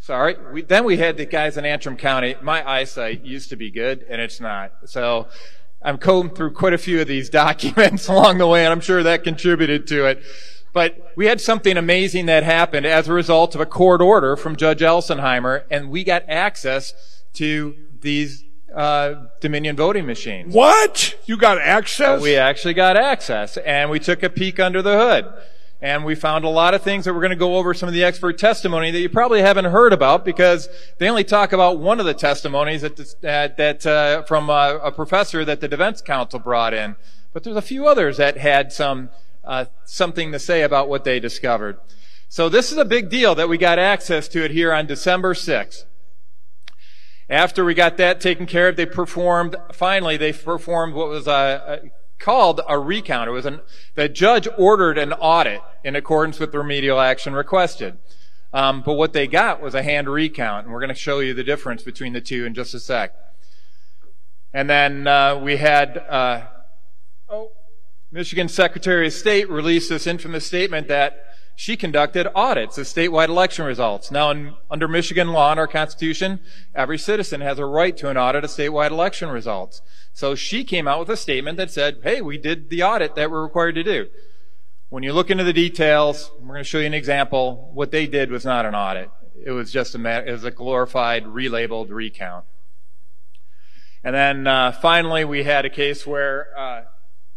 Sorry. 0.00 0.36
We, 0.52 0.62
then 0.62 0.84
we 0.84 0.98
had 0.98 1.16
the 1.16 1.24
guys 1.24 1.56
in 1.56 1.64
Antrim 1.64 1.96
County. 1.96 2.36
My 2.42 2.68
eyesight 2.68 3.24
used 3.24 3.48
to 3.50 3.56
be 3.56 3.70
good, 3.70 4.04
and 4.08 4.20
it's 4.20 4.38
not. 4.38 4.72
So 4.84 5.28
I'm 5.80 5.96
combing 5.96 6.34
through 6.34 6.52
quite 6.52 6.74
a 6.74 6.78
few 6.78 7.00
of 7.00 7.08
these 7.08 7.30
documents 7.44 8.08
along 8.08 8.38
the 8.38 8.46
way, 8.46 8.64
and 8.64 8.72
I'm 8.72 8.80
sure 8.80 9.02
that 9.02 9.24
contributed 9.24 9.86
to 9.88 10.06
it. 10.06 10.22
But 10.74 11.12
we 11.16 11.26
had 11.26 11.40
something 11.40 11.76
amazing 11.76 12.26
that 12.26 12.42
happened 12.42 12.84
as 12.84 13.08
a 13.08 13.12
result 13.12 13.54
of 13.54 13.60
a 13.60 13.66
court 13.66 14.02
order 14.02 14.36
from 14.36 14.56
Judge 14.56 14.80
Elsenheimer, 14.80 15.64
and 15.70 15.88
we 15.88 16.04
got 16.04 16.24
access 16.28 16.92
to 17.34 17.74
these 18.00 18.44
uh, 18.74 19.26
Dominion 19.40 19.76
voting 19.76 20.06
machines. 20.06 20.54
What? 20.54 21.16
You 21.26 21.36
got 21.36 21.58
access? 21.58 22.20
We 22.20 22.36
actually 22.36 22.74
got 22.74 22.96
access, 22.96 23.56
and 23.58 23.90
we 23.90 23.98
took 23.98 24.22
a 24.22 24.30
peek 24.30 24.58
under 24.58 24.82
the 24.82 24.96
hood. 24.96 25.32
And 25.80 26.04
we 26.04 26.14
found 26.14 26.46
a 26.46 26.48
lot 26.48 26.72
of 26.72 26.82
things 26.82 27.04
that 27.04 27.12
we're 27.12 27.20
going 27.20 27.30
to 27.30 27.36
go 27.36 27.56
over 27.56 27.74
some 27.74 27.88
of 27.88 27.92
the 27.92 28.04
expert 28.04 28.38
testimony 28.38 28.90
that 28.90 29.00
you 29.00 29.10
probably 29.10 29.42
haven't 29.42 29.66
heard 29.66 29.92
about 29.92 30.24
because 30.24 30.68
they 30.96 31.10
only 31.10 31.24
talk 31.24 31.52
about 31.52 31.78
one 31.78 32.00
of 32.00 32.06
the 32.06 32.14
testimonies 32.14 32.80
that, 32.80 32.96
that, 33.20 33.58
that 33.58 33.86
uh, 33.86 34.22
from 34.22 34.48
a, 34.48 34.80
a 34.82 34.90
professor 34.90 35.44
that 35.44 35.60
the 35.60 35.68
defense 35.68 36.00
counsel 36.00 36.38
brought 36.38 36.72
in. 36.72 36.96
But 37.34 37.44
there's 37.44 37.56
a 37.56 37.62
few 37.62 37.86
others 37.86 38.16
that 38.16 38.38
had 38.38 38.72
some 38.72 39.10
uh, 39.44 39.66
something 39.84 40.32
to 40.32 40.38
say 40.38 40.62
about 40.62 40.88
what 40.88 41.04
they 41.04 41.20
discovered. 41.20 41.78
So 42.28 42.48
this 42.48 42.72
is 42.72 42.78
a 42.78 42.84
big 42.84 43.10
deal 43.10 43.34
that 43.34 43.48
we 43.48 43.58
got 43.58 43.78
access 43.78 44.26
to 44.28 44.42
it 44.42 44.50
here 44.50 44.72
on 44.72 44.86
December 44.86 45.34
6th. 45.34 45.84
After 47.30 47.64
we 47.64 47.74
got 47.74 47.96
that 47.96 48.20
taken 48.20 48.46
care 48.46 48.68
of, 48.68 48.76
they 48.76 48.86
performed, 48.86 49.56
finally, 49.72 50.16
they 50.16 50.32
performed 50.32 50.94
what 50.94 51.08
was 51.08 51.26
a, 51.26 51.80
a 51.84 51.90
called 52.18 52.60
a 52.68 52.78
recount. 52.78 53.28
It 53.28 53.32
was 53.32 53.46
an, 53.46 53.60
the 53.94 54.08
judge 54.08 54.48
ordered 54.56 54.98
an 54.98 55.12
audit 55.12 55.60
in 55.82 55.96
accordance 55.96 56.38
with 56.38 56.52
the 56.52 56.58
remedial 56.58 57.00
action 57.00 57.34
requested. 57.34 57.98
Um, 58.52 58.82
but 58.82 58.94
what 58.94 59.12
they 59.12 59.26
got 59.26 59.60
was 59.60 59.74
a 59.74 59.82
hand 59.82 60.08
recount, 60.08 60.64
and 60.64 60.72
we're 60.72 60.80
going 60.80 60.88
to 60.88 60.94
show 60.94 61.18
you 61.18 61.34
the 61.34 61.42
difference 61.42 61.82
between 61.82 62.12
the 62.12 62.20
two 62.20 62.44
in 62.44 62.54
just 62.54 62.72
a 62.72 62.80
sec. 62.80 63.12
And 64.52 64.70
then 64.70 65.06
uh, 65.06 65.36
we 65.38 65.56
had 65.56 65.98
uh, 65.98 66.42
oh, 67.28 67.50
Michigan 68.12 68.48
Secretary 68.48 69.08
of 69.08 69.12
State 69.12 69.50
released 69.50 69.88
this 69.88 70.06
infamous 70.06 70.46
statement 70.46 70.86
that 70.86 71.24
she 71.56 71.76
conducted 71.76 72.26
audits 72.34 72.78
of 72.78 72.86
statewide 72.86 73.28
election 73.28 73.64
results. 73.64 74.10
Now, 74.10 74.30
in, 74.30 74.54
under 74.70 74.88
Michigan 74.88 75.28
law 75.28 75.50
and 75.50 75.60
our 75.60 75.68
Constitution, 75.68 76.40
every 76.74 76.98
citizen 76.98 77.40
has 77.40 77.58
a 77.58 77.64
right 77.64 77.96
to 77.96 78.08
an 78.08 78.16
audit 78.16 78.44
of 78.44 78.50
statewide 78.50 78.90
election 78.90 79.28
results. 79.28 79.80
So 80.12 80.34
she 80.34 80.64
came 80.64 80.88
out 80.88 81.00
with 81.00 81.10
a 81.10 81.16
statement 81.16 81.56
that 81.58 81.70
said, 81.70 81.98
hey, 82.02 82.20
we 82.20 82.38
did 82.38 82.70
the 82.70 82.82
audit 82.82 83.14
that 83.14 83.30
we're 83.30 83.42
required 83.42 83.76
to 83.76 83.84
do. 83.84 84.08
When 84.88 85.02
you 85.02 85.12
look 85.12 85.30
into 85.30 85.44
the 85.44 85.52
details, 85.52 86.30
we're 86.40 86.54
going 86.54 86.60
to 86.60 86.64
show 86.64 86.78
you 86.78 86.86
an 86.86 86.94
example. 86.94 87.70
What 87.72 87.90
they 87.90 88.06
did 88.06 88.30
was 88.30 88.44
not 88.44 88.66
an 88.66 88.74
audit. 88.74 89.10
It 89.44 89.52
was 89.52 89.72
just 89.72 89.94
a, 89.94 90.26
it 90.26 90.30
was 90.30 90.44
a 90.44 90.50
glorified, 90.50 91.24
relabeled 91.24 91.90
recount. 91.90 92.44
And 94.02 94.14
then 94.14 94.46
uh, 94.46 94.72
finally, 94.72 95.24
we 95.24 95.44
had 95.44 95.64
a 95.64 95.70
case 95.70 96.06
where 96.06 96.48
uh, 96.56 96.82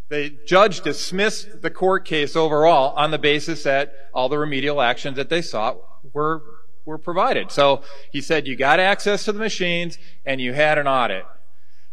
the 0.08 0.34
judge 0.46 0.80
dismissed 0.80 1.62
the 1.62 1.70
court 1.70 2.04
case 2.04 2.34
overall 2.34 2.94
on 2.96 3.10
the 3.10 3.18
basis 3.18 3.62
that 3.64 3.92
all 4.14 4.28
the 4.28 4.38
remedial 4.38 4.80
actions 4.80 5.16
that 5.16 5.28
they 5.28 5.42
sought 5.42 5.78
were 6.12 6.42
were 6.84 6.98
provided. 6.98 7.50
So 7.50 7.82
he 8.10 8.22
said 8.22 8.46
you 8.46 8.56
got 8.56 8.80
access 8.80 9.24
to 9.26 9.32
the 9.32 9.38
machines 9.38 9.98
and 10.24 10.40
you 10.40 10.54
had 10.54 10.78
an 10.78 10.88
audit. 10.88 11.24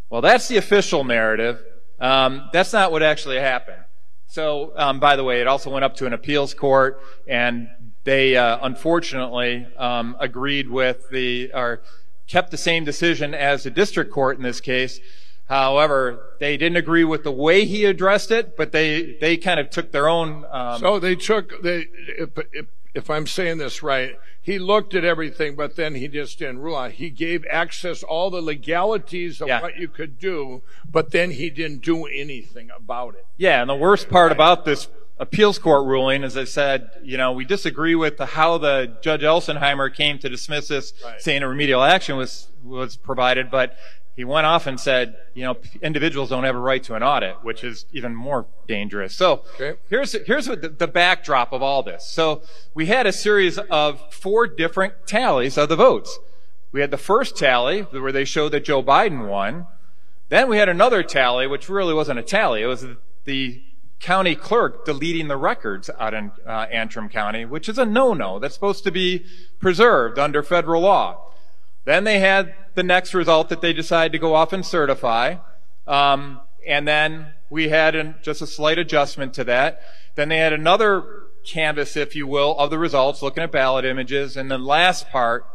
Well, 0.10 0.22
that's 0.22 0.48
the 0.48 0.56
official 0.56 1.04
narrative. 1.04 1.62
Um, 2.00 2.50
that's 2.54 2.72
not 2.72 2.92
what 2.92 3.04
actually 3.04 3.38
happened. 3.38 3.84
So, 4.28 4.72
um, 4.76 5.00
by 5.00 5.16
the 5.16 5.24
way, 5.24 5.42
it 5.42 5.48
also 5.48 5.70
went 5.70 5.86
up 5.86 5.96
to 5.98 6.06
an 6.06 6.14
appeals 6.14 6.54
court, 6.54 7.00
and 7.28 7.70
they 8.06 8.36
uh, 8.36 8.60
unfortunately 8.62 9.68
um, 9.78 10.16
agreed 10.20 10.70
with 10.70 11.10
the 11.10 11.52
or 11.54 11.82
kept 12.28 12.52
the 12.52 12.58
same 12.58 12.84
decision 12.86 13.34
as 13.34 13.64
the 13.64 13.70
district 13.70 14.12
court 14.12 14.38
in 14.38 14.44
this 14.44 14.62
case. 14.62 15.00
However, 15.48 16.36
they 16.40 16.58
didn't 16.58 16.78
agree 16.78 17.04
with 17.04 17.24
the 17.24 17.32
way 17.32 17.66
he 17.66 17.86
addressed 17.86 18.32
it, 18.32 18.58
but 18.58 18.72
they 18.72 19.18
they 19.22 19.38
kind 19.38 19.60
of 19.60 19.70
took 19.70 19.92
their 19.92 20.08
own. 20.08 20.46
Um, 20.52 20.80
so 20.80 21.00
they 21.00 21.16
took 21.16 21.62
they 21.62 21.86
if, 22.18 22.30
if, 22.52 22.66
if 22.96 23.10
I'm 23.10 23.28
saying 23.28 23.60
this 23.60 23.84
right, 23.84 24.16
he 24.42 24.58
looked 24.58 24.96
at 24.96 25.04
everything, 25.04 25.56
but 25.56 25.76
then 25.76 25.94
he 25.96 26.08
just 26.08 26.40
didn't 26.40 26.60
rule 26.60 26.76
on. 26.76 26.92
He 26.92 27.10
gave 27.12 27.46
access 27.50 28.02
all 28.02 28.32
the 28.32 28.42
legalities 28.42 29.40
of 29.40 29.48
Yeah. 29.48 29.62
what 29.62 29.78
you 29.78 29.88
could 29.88 30.18
do, 30.18 30.64
but 30.92 31.12
then 31.12 31.32
he 31.32 31.50
didn't 31.52 31.84
do 31.84 32.06
anything 32.06 32.70
about 32.76 33.14
it. 33.16 33.26
Yeah, 33.38 33.62
and 33.62 33.70
the 33.70 33.76
worst 33.76 34.10
part 34.10 34.32
about 34.32 34.66
this 34.66 34.88
appeals 35.20 35.60
court 35.60 35.86
ruling 35.86 36.24
as 36.24 36.36
I 36.36 36.44
said, 36.44 36.90
you 37.04 37.18
know, 37.18 37.32
we 37.32 37.46
disagree 37.46 37.96
with 37.96 38.18
the, 38.18 38.26
how 38.26 38.58
the 38.58 38.98
Judge 39.02 39.22
Elsenheimer 39.22 39.94
came 39.94 40.18
to 40.20 40.28
dismiss 40.28 40.68
this, 40.70 40.94
saying 41.20 41.44
a 41.44 41.48
remedial 41.48 41.84
action 41.84 42.18
was 42.18 42.48
was 42.64 42.98
provided, 42.98 43.52
but 43.52 43.78
he 44.16 44.24
went 44.24 44.46
off 44.46 44.66
and 44.66 44.80
said, 44.80 45.18
you 45.34 45.44
know, 45.44 45.58
individuals 45.82 46.30
don't 46.30 46.46
have 46.46 46.56
a 46.56 46.60
right 46.60 46.82
to 46.84 46.96
an 46.96 47.04
audit, 47.04 47.44
which 47.44 47.64
is 47.64 47.86
even 47.92 48.16
more 48.16 48.46
dangerous. 48.68 49.14
So 49.14 49.44
here's 49.90 50.14
here's 50.26 50.48
what 50.48 50.62
the, 50.62 50.70
the 50.70 50.88
backdrop 50.88 51.52
of 51.52 51.62
all 51.62 51.84
this. 51.84 52.06
So 52.06 52.42
we 52.74 52.86
had 52.86 53.08
a 53.08 53.12
series 53.12 53.58
of 53.58 54.02
four 54.14 54.48
different 54.48 54.94
tallies 55.06 55.58
of 55.58 55.68
the 55.68 55.76
votes. 55.76 56.18
We 56.72 56.82
had 56.82 56.92
the 56.92 56.98
first 56.98 57.38
tally 57.38 57.82
where 57.82 58.12
they 58.12 58.26
showed 58.26 58.50
that 58.54 58.64
Joe 58.64 58.82
Biden 58.82 59.28
won. 59.28 59.68
Then 60.30 60.50
we 60.50 60.58
had 60.58 60.70
another 60.70 61.04
tally, 61.04 61.46
which 61.46 61.70
really 61.70 61.94
wasn't 61.94 62.20
a 62.20 62.24
tally. 62.24 62.62
It 62.62 62.68
was 62.68 62.86
the 63.26 63.62
county 64.00 64.36
clerk 64.36 64.86
deleting 64.86 65.28
the 65.28 65.38
records 65.38 65.90
out 66.00 66.14
in 66.14 66.32
uh, 66.46 66.68
Antrim 66.72 67.10
County, 67.10 67.46
which 67.46 67.70
is 67.70 67.78
a 67.78 67.86
no-no. 67.86 68.40
That's 68.40 68.54
supposed 68.54 68.84
to 68.84 68.92
be 68.92 69.26
preserved 69.60 70.20
under 70.20 70.44
federal 70.44 70.82
law. 70.82 71.25
Then 71.86 72.04
they 72.04 72.20
had 72.20 72.54
the 72.74 72.84
next 72.84 73.14
result 73.14 73.50
that 73.50 73.62
they 73.62 73.74
decided 73.74 74.12
to 74.12 74.20
go 74.20 74.36
off 74.36 74.54
and 74.54 74.66
certify. 74.66 75.36
Um, 75.88 76.42
and 76.68 76.88
then 76.88 77.28
we 77.50 77.70
had 77.70 77.96
an, 77.96 78.16
just 78.22 78.42
a 78.42 78.48
slight 78.48 78.78
adjustment 78.78 79.34
to 79.36 79.44
that. 79.46 79.82
Then 80.16 80.30
they 80.30 80.38
had 80.38 80.52
another 80.52 81.04
canvass, 81.46 81.96
if 81.96 82.16
you 82.16 82.28
will, 82.28 82.58
of 82.58 82.72
the 82.72 82.80
results, 82.80 83.22
looking 83.22 83.44
at 83.44 83.52
ballot 83.52 83.86
images. 83.86 84.36
And 84.36 84.50
the 84.50 84.58
last 84.58 85.10
part 85.10 85.46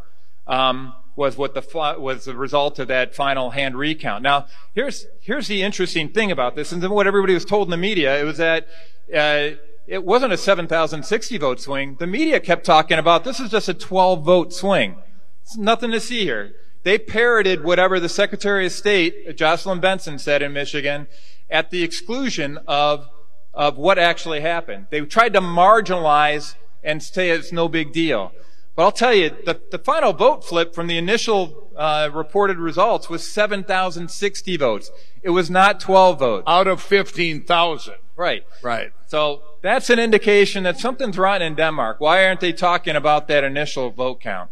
um, 0.47 0.95
was 1.17 1.37
what 1.37 1.55
the 1.55 1.97
was 1.99 2.25
the 2.25 2.35
result 2.37 2.79
of 2.79 2.89
that 2.89 3.15
final 3.15 3.51
hand 3.51 3.77
recount. 3.77 4.23
Now, 4.23 4.47
here's 4.73 5.07
here's 5.21 5.49
the 5.49 5.63
interesting 5.63 6.11
thing 6.11 6.31
about 6.31 6.55
this, 6.55 6.73
and 6.73 6.83
what 6.89 7.07
everybody 7.07 7.35
was 7.35 7.45
told 7.45 7.67
in 7.67 7.71
the 7.71 7.77
media. 7.77 8.21
It 8.21 8.25
was 8.25 8.39
that. 8.39 8.69
Uh, 9.15 9.51
it 9.87 10.05
wasn't 10.05 10.33
a 10.33 10.37
7,060 10.37 11.37
vote 11.39 11.61
swing. 11.61 11.97
The 11.99 12.07
media 12.07 12.39
kept 12.39 12.65
talking 12.65 12.97
about 12.97 13.25
this 13.25 13.41
is 13.41 13.51
just 13.51 13.69
a 13.69 13.75
12 13.75 14.25
vote 14.25 14.53
swing. 14.53 14.95
It's 15.43 15.57
nothing 15.57 15.91
to 15.91 16.01
see 16.01 16.25
here. 16.25 16.53
They 16.83 16.99
parroted 16.99 17.63
whatever 17.63 18.01
the 18.01 18.09
Secretary 18.09 18.67
of 18.67 18.73
State, 18.73 19.37
Jocelyn 19.37 19.81
Benson, 19.81 20.19
said 20.19 20.43
in 20.43 20.53
Michigan 20.53 21.09
at 21.51 21.71
the 21.71 21.83
exclusion 21.83 22.59
of, 22.67 23.09
of 23.53 23.77
what 23.77 23.99
actually 23.99 24.41
happened. 24.41 24.87
They 24.91 25.01
tried 25.03 25.35
to 25.35 25.41
marginalize 25.41 26.55
and 26.83 27.03
say 27.03 27.31
it's 27.31 27.53
no 27.53 27.69
big 27.69 27.93
deal. 27.93 28.33
But 28.77 28.85
I'll 28.85 28.93
tell 28.93 29.15
you, 29.15 29.31
the, 29.45 29.61
the 29.71 29.79
final 29.79 30.13
vote 30.13 30.45
flip 30.45 30.75
from 30.75 30.87
the 30.87 30.97
initial 30.97 31.71
uh, 31.77 32.09
reported 32.13 32.59
results 32.59 33.11
was 33.11 33.29
7,060 33.29 34.57
votes. 34.57 34.91
It 35.23 35.31
was 35.31 35.51
not 35.51 35.81
12 35.81 36.19
votes. 36.19 36.45
Out 36.47 36.67
of 36.67 36.81
15,000. 36.81 37.95
Right. 38.17 38.45
Right. 38.63 38.93
So 39.07 39.43
that's 39.61 39.91
an 39.91 39.99
indication 39.99 40.63
that 40.65 40.79
something's 40.79 41.19
rotten 41.19 41.47
in 41.47 41.55
Denmark. 41.57 42.01
Why 42.01 42.25
aren't 42.27 42.41
they 42.41 42.53
talking 42.53 42.97
about 42.97 43.29
that 43.29 43.45
initial 43.45 43.91
vote 43.91 44.21
count? 44.21 44.51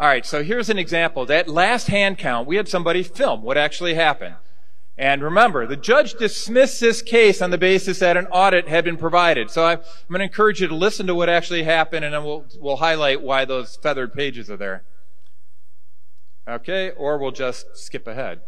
All 0.00 0.08
right, 0.08 0.26
so 0.26 0.42
here's 0.42 0.68
an 0.68 0.78
example. 0.78 1.24
That 1.26 1.48
last 1.48 1.86
hand 1.86 2.18
count, 2.18 2.48
we 2.48 2.56
had 2.56 2.68
somebody 2.68 3.04
film 3.04 3.42
what 3.42 3.56
actually 3.56 3.94
happened. 3.94 4.34
And 4.96 5.22
remember, 5.22 5.66
the 5.66 5.76
judge 5.76 6.14
dismissed 6.14 6.80
this 6.80 7.02
case 7.02 7.40
on 7.40 7.50
the 7.50 7.58
basis 7.58 8.00
that 8.00 8.16
an 8.16 8.26
audit 8.26 8.68
had 8.68 8.84
been 8.84 8.96
provided. 8.96 9.50
So 9.50 9.64
I'm 9.64 9.80
going 10.08 10.20
to 10.20 10.24
encourage 10.24 10.60
you 10.60 10.68
to 10.68 10.74
listen 10.74 11.06
to 11.06 11.14
what 11.14 11.28
actually 11.28 11.64
happened, 11.64 12.04
and 12.04 12.14
then 12.14 12.24
we'll, 12.24 12.44
we'll 12.60 12.76
highlight 12.76 13.22
why 13.22 13.44
those 13.44 13.76
feathered 13.76 14.12
pages 14.12 14.50
are 14.50 14.56
there. 14.56 14.84
Okay, 16.46 16.90
or 16.90 17.18
we'll 17.18 17.32
just 17.32 17.76
skip 17.76 18.06
ahead. 18.06 18.40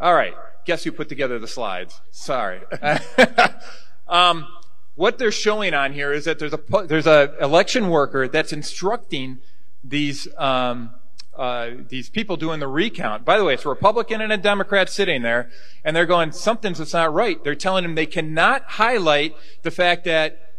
All 0.00 0.14
right, 0.14 0.34
guess 0.66 0.84
who 0.84 0.92
put 0.92 1.08
together 1.08 1.38
the 1.38 1.46
slides? 1.46 2.00
Sorry. 2.10 2.60
um, 4.08 4.46
what 4.94 5.18
they're 5.18 5.30
showing 5.30 5.74
on 5.74 5.92
here 5.92 6.12
is 6.12 6.24
that 6.24 6.38
there's 6.38 6.52
a 6.52 6.60
there's 6.86 7.06
a 7.06 7.34
election 7.40 7.88
worker 7.88 8.28
that's 8.28 8.52
instructing 8.52 9.38
these 9.84 10.28
um, 10.36 10.94
uh, 11.36 11.70
these 11.88 12.10
people 12.10 12.36
doing 12.36 12.60
the 12.60 12.68
recount. 12.68 13.24
By 13.24 13.38
the 13.38 13.44
way, 13.44 13.54
it's 13.54 13.64
a 13.64 13.68
Republican 13.68 14.20
and 14.20 14.32
a 14.32 14.36
Democrat 14.36 14.90
sitting 14.90 15.22
there, 15.22 15.50
and 15.84 15.96
they're 15.96 16.06
going, 16.06 16.32
something's 16.32 16.78
that's 16.78 16.92
not 16.92 17.12
right. 17.14 17.42
They're 17.42 17.54
telling 17.54 17.84
them 17.84 17.94
they 17.94 18.06
cannot 18.06 18.62
highlight 18.62 19.34
the 19.62 19.70
fact 19.70 20.04
that 20.04 20.52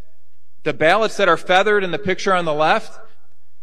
the 0.63 0.73
ballots 0.73 1.17
that 1.17 1.29
are 1.29 1.38
feathered 1.38 1.83
in 1.83 1.91
the 1.91 1.99
picture 1.99 2.33
on 2.33 2.45
the 2.45 2.53
left, 2.53 2.99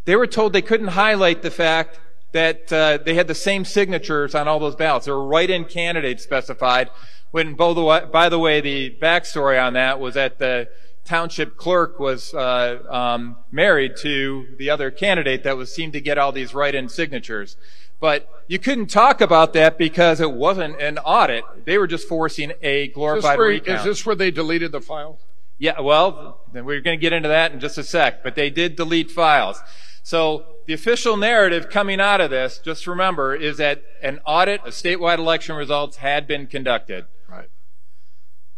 they 0.04 0.14
were 0.14 0.26
told 0.26 0.52
they 0.52 0.62
couldn't 0.62 0.88
highlight 0.88 1.42
the 1.42 1.50
fact 1.50 1.98
that 2.32 2.72
uh, 2.72 2.98
they 3.04 3.14
had 3.14 3.26
the 3.26 3.34
same 3.34 3.64
signatures 3.64 4.34
on 4.34 4.46
all 4.46 4.60
those 4.60 4.76
ballots. 4.76 5.06
They 5.06 5.12
were 5.12 5.26
write-in 5.26 5.64
candidates 5.64 6.22
specified. 6.22 6.90
When, 7.32 7.54
by 7.54 8.28
the 8.28 8.38
way, 8.38 8.60
the 8.60 8.96
backstory 9.00 9.60
on 9.60 9.72
that 9.72 9.98
was 9.98 10.14
that 10.14 10.38
the 10.38 10.68
township 11.10 11.56
clerk 11.56 11.98
was 11.98 12.32
uh, 12.34 12.78
um, 12.88 13.36
married 13.50 13.96
to 13.96 14.46
the 14.58 14.70
other 14.70 14.92
candidate 14.92 15.42
that 15.42 15.56
was 15.56 15.74
seemed 15.74 15.92
to 15.92 16.00
get 16.00 16.18
all 16.18 16.30
these 16.30 16.54
write-in 16.54 16.88
signatures. 16.88 17.56
But 17.98 18.28
you 18.46 18.60
couldn't 18.60 18.86
talk 18.86 19.20
about 19.20 19.52
that 19.54 19.76
because 19.76 20.20
it 20.20 20.30
wasn't 20.30 20.80
an 20.80 20.98
audit. 20.98 21.44
They 21.64 21.78
were 21.78 21.88
just 21.88 22.06
forcing 22.06 22.52
a 22.62 22.88
glorified 22.88 23.34
is 23.34 23.38
where, 23.38 23.48
recount. 23.48 23.78
Is 23.80 23.84
this 23.84 24.06
where 24.06 24.14
they 24.14 24.30
deleted 24.30 24.70
the 24.70 24.80
file? 24.80 25.18
Yeah, 25.58 25.80
well, 25.80 26.42
then 26.52 26.64
we're 26.64 26.80
going 26.80 26.96
to 26.96 27.02
get 27.02 27.12
into 27.12 27.28
that 27.28 27.50
in 27.52 27.58
just 27.58 27.76
a 27.76 27.82
sec, 27.82 28.22
but 28.22 28.36
they 28.36 28.48
did 28.48 28.76
delete 28.76 29.10
files. 29.10 29.60
So 30.04 30.44
the 30.66 30.74
official 30.74 31.16
narrative 31.16 31.68
coming 31.68 32.00
out 32.00 32.20
of 32.20 32.30
this, 32.30 32.60
just 32.64 32.86
remember, 32.86 33.34
is 33.34 33.56
that 33.56 33.82
an 34.00 34.20
audit 34.24 34.60
of 34.64 34.74
statewide 34.74 35.18
election 35.18 35.56
results 35.56 35.96
had 35.96 36.28
been 36.28 36.46
conducted. 36.46 37.06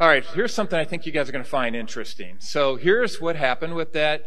All 0.00 0.08
right, 0.08 0.24
here's 0.24 0.52
something 0.52 0.78
I 0.78 0.84
think 0.84 1.06
you 1.06 1.12
guys 1.12 1.28
are 1.28 1.32
going 1.32 1.44
to 1.44 1.50
find 1.50 1.76
interesting. 1.76 2.36
So 2.40 2.76
here's 2.76 3.20
what 3.20 3.36
happened 3.36 3.74
with 3.74 3.92
that 3.92 4.24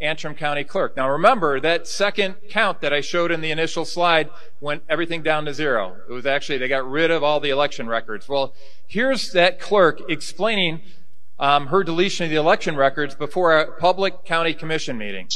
Antrim 0.00 0.34
County 0.34 0.64
clerk. 0.64 0.96
Now 0.96 1.10
remember, 1.10 1.60
that 1.60 1.86
second 1.86 2.36
count 2.48 2.80
that 2.80 2.92
I 2.92 3.00
showed 3.00 3.30
in 3.30 3.40
the 3.40 3.50
initial 3.50 3.84
slide 3.84 4.30
went 4.60 4.84
everything 4.88 5.22
down 5.22 5.44
to 5.46 5.52
zero. 5.52 5.96
It 6.08 6.12
was 6.12 6.24
actually, 6.24 6.58
they 6.58 6.68
got 6.68 6.88
rid 6.88 7.10
of 7.10 7.24
all 7.24 7.40
the 7.40 7.50
election 7.50 7.88
records. 7.88 8.28
Well, 8.28 8.54
here's 8.86 9.32
that 9.32 9.60
clerk 9.60 10.00
explaining 10.08 10.82
um, 11.38 11.66
her 11.66 11.82
deletion 11.84 12.24
of 12.24 12.30
the 12.30 12.36
election 12.36 12.76
records 12.76 13.14
before 13.14 13.58
a 13.58 13.72
public 13.78 14.24
county 14.24 14.54
commission 14.54 14.96
meeting. 14.96 15.28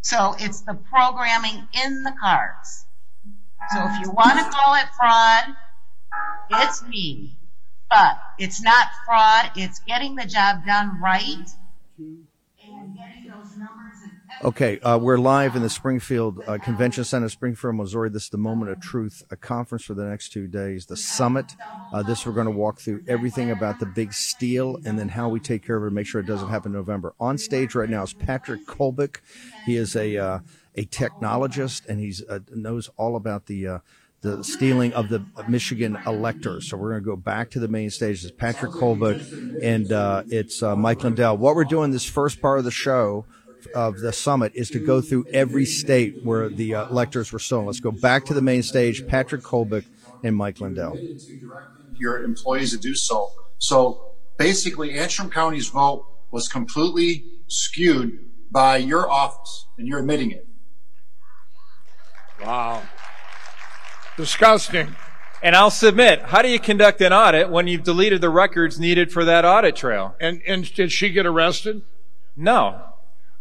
So 0.00 0.34
it's 0.38 0.62
the 0.62 0.74
programming 0.74 1.68
in 1.84 2.02
the 2.02 2.12
cards. 2.20 2.86
So 3.72 3.84
if 3.84 4.00
you 4.00 4.10
want 4.10 4.38
to 4.38 4.50
call 4.50 4.74
it 4.74 4.86
fraud, 4.98 5.56
it's 6.50 6.82
me. 6.84 7.37
But 7.90 8.18
it's 8.38 8.60
not 8.62 8.88
fraud, 9.06 9.50
it's 9.56 9.78
getting 9.80 10.14
the 10.14 10.26
job 10.26 10.66
done 10.66 11.00
right. 11.02 11.46
Okay, 14.44 14.78
uh, 14.80 14.98
we're 14.98 15.18
live 15.18 15.56
in 15.56 15.62
the 15.62 15.70
Springfield 15.70 16.40
uh, 16.46 16.58
Convention 16.58 17.02
Center, 17.02 17.28
Springfield, 17.28 17.74
Missouri. 17.74 18.08
This 18.10 18.24
is 18.24 18.28
the 18.28 18.38
Moment 18.38 18.70
of 18.70 18.80
Truth, 18.80 19.24
a 19.30 19.36
conference 19.36 19.84
for 19.84 19.94
the 19.94 20.04
next 20.04 20.28
two 20.32 20.46
days, 20.46 20.86
the 20.86 20.96
summit. 20.96 21.56
Uh, 21.92 22.02
this 22.02 22.24
we're 22.24 22.32
going 22.32 22.46
to 22.46 22.52
walk 22.52 22.78
through 22.78 23.02
everything 23.08 23.50
about 23.50 23.80
the 23.80 23.86
big 23.86 24.12
steal 24.12 24.78
and 24.84 24.98
then 24.98 25.08
how 25.08 25.28
we 25.28 25.40
take 25.40 25.66
care 25.66 25.76
of 25.76 25.82
it 25.82 25.86
and 25.86 25.94
make 25.94 26.06
sure 26.06 26.20
it 26.20 26.26
doesn't 26.26 26.50
happen 26.50 26.72
in 26.72 26.78
November. 26.78 27.14
On 27.18 27.36
stage 27.36 27.74
right 27.74 27.88
now 27.88 28.02
is 28.04 28.12
Patrick 28.12 28.64
Colbeck. 28.66 29.16
He 29.64 29.76
is 29.76 29.96
a 29.96 30.16
uh, 30.16 30.38
a 30.76 30.84
technologist 30.84 31.86
and 31.88 31.98
he 31.98 32.14
uh, 32.28 32.38
knows 32.54 32.90
all 32.96 33.16
about 33.16 33.46
the 33.46 33.66
uh, 33.66 33.78
the 34.20 34.42
stealing 34.42 34.92
of 34.94 35.08
the 35.08 35.24
Michigan 35.48 35.96
electors. 36.06 36.68
So 36.68 36.76
we're 36.76 36.90
going 36.90 37.02
to 37.02 37.06
go 37.06 37.16
back 37.16 37.50
to 37.50 37.60
the 37.60 37.68
main 37.68 37.90
stage. 37.90 38.24
It's 38.24 38.32
Patrick 38.32 38.72
Colbeck 38.72 39.62
and 39.62 39.92
uh, 39.92 40.24
it's 40.28 40.62
uh, 40.62 40.74
Mike 40.74 41.04
Lindell. 41.04 41.36
What 41.36 41.54
we're 41.54 41.64
doing 41.64 41.92
this 41.92 42.04
first 42.04 42.40
part 42.40 42.58
of 42.58 42.64
the 42.64 42.70
show 42.70 43.26
of 43.74 43.98
the 43.98 44.12
summit 44.12 44.52
is 44.54 44.70
to 44.70 44.78
go 44.78 45.00
through 45.00 45.26
every 45.32 45.64
state 45.64 46.24
where 46.24 46.48
the 46.48 46.74
uh, 46.74 46.88
electors 46.88 47.32
were 47.32 47.38
stolen. 47.38 47.66
Let's 47.66 47.80
go 47.80 47.90
back 47.90 48.24
to 48.26 48.34
the 48.34 48.42
main 48.42 48.62
stage. 48.62 49.06
Patrick 49.06 49.42
Colbeck 49.42 49.84
and 50.24 50.34
Mike 50.34 50.60
Lindell. 50.60 50.98
Your 51.94 52.22
employees 52.24 52.72
to 52.72 52.78
do 52.78 52.94
so. 52.94 53.30
So 53.58 54.14
basically, 54.36 54.98
Antrim 54.98 55.30
County's 55.30 55.68
vote 55.68 56.06
was 56.30 56.48
completely 56.48 57.24
skewed 57.46 58.18
by 58.50 58.76
your 58.78 59.10
office, 59.10 59.66
and 59.76 59.86
you're 59.86 59.98
admitting 59.98 60.30
it. 60.30 60.46
Wow. 62.40 62.82
Disgusting. 64.18 64.94
And 65.42 65.54
I'll 65.54 65.70
submit, 65.70 66.20
how 66.22 66.42
do 66.42 66.48
you 66.48 66.58
conduct 66.58 67.00
an 67.00 67.12
audit 67.12 67.48
when 67.48 67.68
you've 67.68 67.84
deleted 67.84 68.20
the 68.20 68.28
records 68.28 68.80
needed 68.80 69.12
for 69.12 69.24
that 69.24 69.44
audit 69.44 69.76
trail? 69.76 70.16
And 70.20 70.42
and 70.46 70.74
did 70.74 70.92
she 70.92 71.10
get 71.10 71.24
arrested? 71.24 71.82
No. 72.36 72.82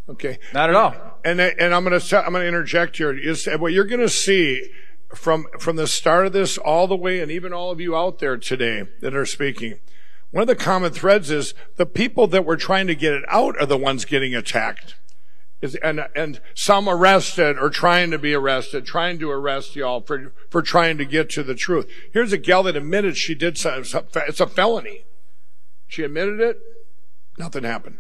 Okay. 0.08 0.38
Not 0.54 0.70
at 0.70 0.76
all. 0.76 0.96
And 1.26 1.42
and 1.42 1.74
I'm 1.74 1.84
going 1.84 2.00
to 2.00 2.26
I'm 2.26 2.32
going 2.32 2.44
to 2.44 2.48
interject 2.48 2.98
here. 2.98 3.12
Is 3.12 3.48
what 3.58 3.74
you're 3.74 3.86
going 3.86 4.02
to 4.02 4.10
see 4.10 4.70
from 5.16 5.48
from 5.60 5.76
the 5.76 5.88
start 5.88 6.28
of 6.28 6.34
this 6.34 6.58
all 6.58 6.88
the 6.88 6.96
way, 6.96 7.20
and 7.20 7.32
even 7.32 7.52
all 7.52 7.72
of 7.72 7.82
you 7.82 7.96
out 7.96 8.20
there 8.20 8.38
today 8.38 8.84
that 9.02 9.16
are 9.16 9.26
speaking. 9.26 9.80
One 10.32 10.44
of 10.44 10.48
the 10.48 10.56
common 10.56 10.92
threads 10.92 11.32
is 11.32 11.54
the 11.78 11.86
people 11.86 12.28
that 12.28 12.46
were 12.46 12.58
trying 12.58 12.88
to 12.88 12.96
get 12.96 13.14
it 13.14 13.24
out 13.30 13.60
are 13.60 13.66
the 13.66 13.78
ones 13.78 14.06
getting 14.06 14.36
attacked. 14.36 14.96
And, 15.82 16.08
and 16.16 16.40
some 16.54 16.88
arrested 16.88 17.58
or 17.58 17.72
trying 17.72 18.12
to 18.12 18.20
be 18.20 18.36
arrested, 18.36 18.86
trying 18.86 19.18
to 19.20 19.32
arrest 19.32 19.76
y'all 19.76 20.02
for, 20.02 20.32
for 20.52 20.62
trying 20.62 21.00
to 21.00 21.06
get 21.06 21.32
to 21.32 21.42
the 21.42 21.56
truth. 21.56 21.88
Here's 22.14 22.32
a 22.32 22.38
gal 22.38 22.64
that 22.64 22.76
admitted 22.76 23.18
she 23.18 23.34
did 23.34 23.58
something. 23.58 24.22
It's 24.28 24.40
a 24.40 24.46
felony. 24.46 25.06
She 25.88 26.04
admitted 26.04 26.40
it. 26.40 26.60
Nothing 27.40 27.64
happened. 27.64 27.98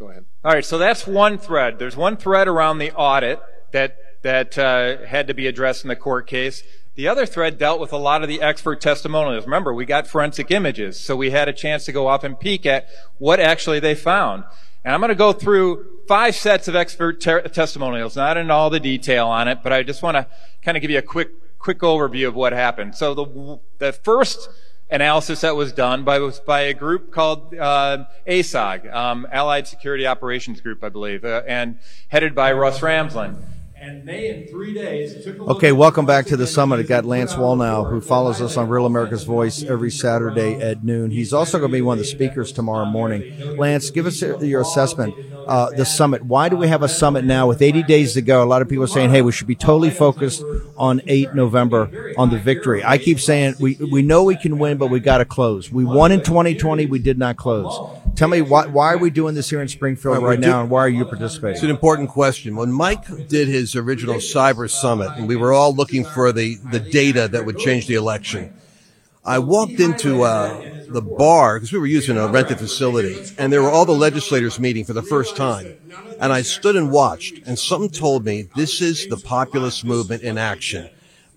Go 0.00 0.08
ahead. 0.08 0.24
All 0.44 0.52
right. 0.52 0.64
So 0.64 0.78
that's 0.78 1.06
one 1.06 1.38
thread. 1.38 1.78
There's 1.78 1.96
one 1.96 2.16
thread 2.16 2.48
around 2.48 2.78
the 2.78 2.92
audit 2.92 3.40
that, 3.72 3.96
that, 4.22 4.58
uh, 4.58 5.06
had 5.06 5.28
to 5.28 5.34
be 5.34 5.46
addressed 5.46 5.84
in 5.84 5.88
the 5.88 5.96
court 5.96 6.26
case. 6.26 6.64
The 6.96 7.08
other 7.08 7.26
thread 7.26 7.58
dealt 7.58 7.78
with 7.78 7.92
a 7.92 7.98
lot 7.98 8.22
of 8.22 8.28
the 8.28 8.40
expert 8.40 8.80
testimonials. 8.80 9.44
Remember, 9.44 9.72
we 9.72 9.84
got 9.84 10.06
forensic 10.06 10.50
images, 10.50 10.98
so 10.98 11.14
we 11.14 11.30
had 11.30 11.46
a 11.46 11.52
chance 11.52 11.84
to 11.84 11.92
go 11.92 12.06
off 12.06 12.24
and 12.24 12.40
peek 12.40 12.64
at 12.64 12.88
what 13.18 13.38
actually 13.38 13.80
they 13.80 13.94
found. 13.94 14.44
And 14.86 14.94
I'm 14.94 15.00
going 15.00 15.08
to 15.08 15.16
go 15.16 15.32
through 15.32 15.84
five 16.06 16.36
sets 16.36 16.68
of 16.68 16.76
expert 16.76 17.20
ter- 17.20 17.42
testimonials, 17.48 18.14
not 18.14 18.36
in 18.36 18.52
all 18.52 18.70
the 18.70 18.78
detail 18.78 19.26
on 19.26 19.48
it, 19.48 19.58
but 19.64 19.72
I 19.72 19.82
just 19.82 20.00
want 20.00 20.16
to 20.16 20.28
kind 20.62 20.76
of 20.76 20.80
give 20.80 20.92
you 20.92 20.98
a 20.98 21.02
quick, 21.02 21.58
quick 21.58 21.80
overview 21.80 22.28
of 22.28 22.36
what 22.36 22.52
happened. 22.52 22.94
So 22.94 23.12
the, 23.12 23.60
the 23.78 23.92
first 23.92 24.48
analysis 24.88 25.40
that 25.40 25.56
was 25.56 25.72
done 25.72 26.04
by, 26.04 26.30
by 26.46 26.60
a 26.60 26.72
group 26.72 27.10
called 27.10 27.52
uh, 27.56 28.04
ASOG, 28.28 28.94
um, 28.94 29.26
Allied 29.32 29.66
Security 29.66 30.06
Operations 30.06 30.60
Group, 30.60 30.84
I 30.84 30.88
believe, 30.88 31.24
uh, 31.24 31.42
and 31.48 31.80
headed 32.06 32.36
by 32.36 32.52
Russ 32.52 32.78
Ramsland. 32.78 33.42
And 33.86 34.04
they, 34.04 34.30
in 34.30 34.48
three 34.48 34.74
days, 34.74 35.22
took 35.22 35.38
a 35.38 35.42
look 35.44 35.56
Okay, 35.58 35.70
welcome 35.70 36.06
back 36.06 36.26
to 36.26 36.36
the 36.36 36.46
summit. 36.46 36.80
I 36.80 36.82
got 36.82 37.04
Lance 37.04 37.34
Wallnau, 37.34 37.88
who 37.88 38.00
follows 38.00 38.40
us 38.40 38.56
on 38.56 38.68
Real 38.68 38.84
America's 38.84 39.22
Voice 39.22 39.62
every 39.62 39.92
Saturday 39.92 40.60
at 40.60 40.82
noon. 40.82 41.12
He's 41.12 41.32
also 41.32 41.60
going 41.60 41.70
to 41.70 41.76
be 41.76 41.82
one 41.82 41.94
of 41.94 41.98
the 42.00 42.04
speakers 42.04 42.50
tomorrow 42.50 42.84
morning. 42.84 43.56
Lance, 43.56 43.90
give 43.90 44.06
us 44.06 44.20
your 44.20 44.62
assessment. 44.62 45.14
Uh, 45.46 45.70
the 45.70 45.84
summit. 45.84 46.24
Why 46.24 46.48
do 46.48 46.56
we 46.56 46.66
have 46.66 46.82
a 46.82 46.88
summit 46.88 47.24
now 47.24 47.46
with 47.46 47.62
80 47.62 47.84
days 47.84 48.14
to 48.14 48.22
go? 48.22 48.42
A 48.42 48.44
lot 48.44 48.62
of 48.62 48.68
people 48.68 48.82
are 48.82 48.88
saying, 48.88 49.10
"Hey, 49.10 49.22
we 49.22 49.30
should 49.30 49.46
be 49.46 49.54
totally 49.54 49.90
focused 49.90 50.42
on 50.76 51.00
8 51.06 51.36
November 51.36 52.12
on 52.18 52.30
the 52.30 52.38
victory." 52.38 52.82
I 52.84 52.98
keep 52.98 53.20
saying 53.20 53.54
we 53.60 53.76
we 53.76 54.02
know 54.02 54.24
we 54.24 54.34
can 54.34 54.58
win, 54.58 54.76
but 54.76 54.88
we 54.88 54.98
got 54.98 55.18
to 55.18 55.24
close. 55.24 55.70
We 55.70 55.84
won 55.84 56.10
in 56.10 56.20
2020. 56.20 56.86
We 56.86 56.98
did 56.98 57.16
not 57.16 57.36
close. 57.36 57.78
Tell 58.16 58.26
me 58.26 58.40
why 58.40 58.66
why 58.66 58.92
are 58.94 58.98
we 58.98 59.10
doing 59.10 59.36
this 59.36 59.48
here 59.48 59.60
in 59.60 59.68
Springfield 59.68 60.14
Right, 60.14 60.22
we're 60.22 60.30
right 60.30 60.40
do- 60.40 60.48
now, 60.48 60.62
and 60.62 60.70
why 60.70 60.80
are 60.80 60.88
you 60.88 61.04
participating? 61.04 61.54
It's 61.54 61.62
an 61.62 61.70
important 61.70 62.08
question. 62.08 62.56
When 62.56 62.72
Mike 62.72 63.28
did 63.28 63.46
his 63.46 63.75
original 63.76 64.16
cyber 64.16 64.70
summit, 64.70 65.10
and 65.16 65.28
we 65.28 65.36
were 65.36 65.52
all 65.52 65.74
looking 65.74 66.04
for 66.04 66.32
the, 66.32 66.56
the 66.70 66.80
data 66.80 67.28
that 67.28 67.44
would 67.44 67.58
change 67.58 67.86
the 67.86 67.94
election, 67.94 68.52
I 69.26 69.40
walked 69.40 69.80
into 69.80 70.22
uh, 70.22 70.84
the 70.88 71.02
bar 71.02 71.58
because 71.58 71.72
we 71.72 71.80
were 71.80 71.86
using 71.86 72.16
a 72.16 72.28
rented 72.28 72.58
facility, 72.58 73.18
and 73.36 73.52
there 73.52 73.60
were 73.60 73.70
all 73.70 73.84
the 73.84 73.90
legislators 73.90 74.60
meeting 74.60 74.84
for 74.84 74.92
the 74.92 75.02
first 75.02 75.36
time. 75.36 75.74
And 76.20 76.32
I 76.32 76.42
stood 76.42 76.76
and 76.76 76.92
watched, 76.92 77.40
and 77.44 77.58
something 77.58 77.90
told 77.90 78.24
me 78.24 78.48
this 78.54 78.80
is 78.80 79.08
the 79.08 79.16
populist 79.16 79.84
movement 79.84 80.22
in 80.22 80.38
action. 80.38 80.88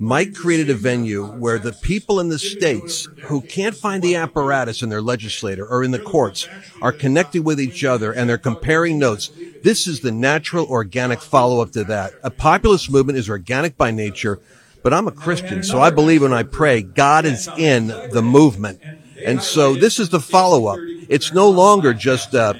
Mike 0.01 0.33
created 0.33 0.69
a 0.69 0.73
venue 0.75 1.25
where 1.25 1.59
the 1.59 1.73
people 1.73 2.21
in 2.21 2.29
the 2.29 2.39
states 2.39 3.09
who 3.23 3.41
can't 3.41 3.75
find 3.75 4.01
the 4.01 4.15
apparatus 4.15 4.81
in 4.81 4.87
their 4.87 5.01
legislator 5.01 5.67
or 5.67 5.83
in 5.83 5.91
the 5.91 5.99
courts 5.99 6.47
are 6.81 6.93
connecting 6.93 7.43
with 7.43 7.59
each 7.59 7.83
other 7.83 8.13
and 8.13 8.29
they're 8.29 8.37
comparing 8.37 8.97
notes. 8.97 9.29
This 9.61 9.87
is 9.87 9.99
the 9.99 10.13
natural, 10.13 10.65
organic 10.67 11.19
follow 11.19 11.61
up 11.61 11.71
to 11.71 11.83
that. 11.83 12.13
A 12.23 12.29
populist 12.29 12.89
movement 12.89 13.17
is 13.17 13.29
organic 13.29 13.75
by 13.75 13.91
nature, 13.91 14.39
but 14.83 14.93
I'm 14.93 15.09
a 15.09 15.11
Christian, 15.11 15.63
so 15.63 15.81
I 15.81 15.89
believe 15.89 16.21
when 16.21 16.31
I 16.31 16.43
pray, 16.43 16.81
God 16.81 17.25
is 17.25 17.49
in 17.57 17.87
the 17.87 18.21
movement. 18.21 18.79
And 19.25 19.43
so 19.43 19.75
this 19.75 19.99
is 19.99 20.07
the 20.07 20.21
follow 20.21 20.67
up. 20.67 20.79
It's 21.09 21.33
no 21.33 21.49
longer 21.49 21.93
just 21.93 22.33
a, 22.33 22.57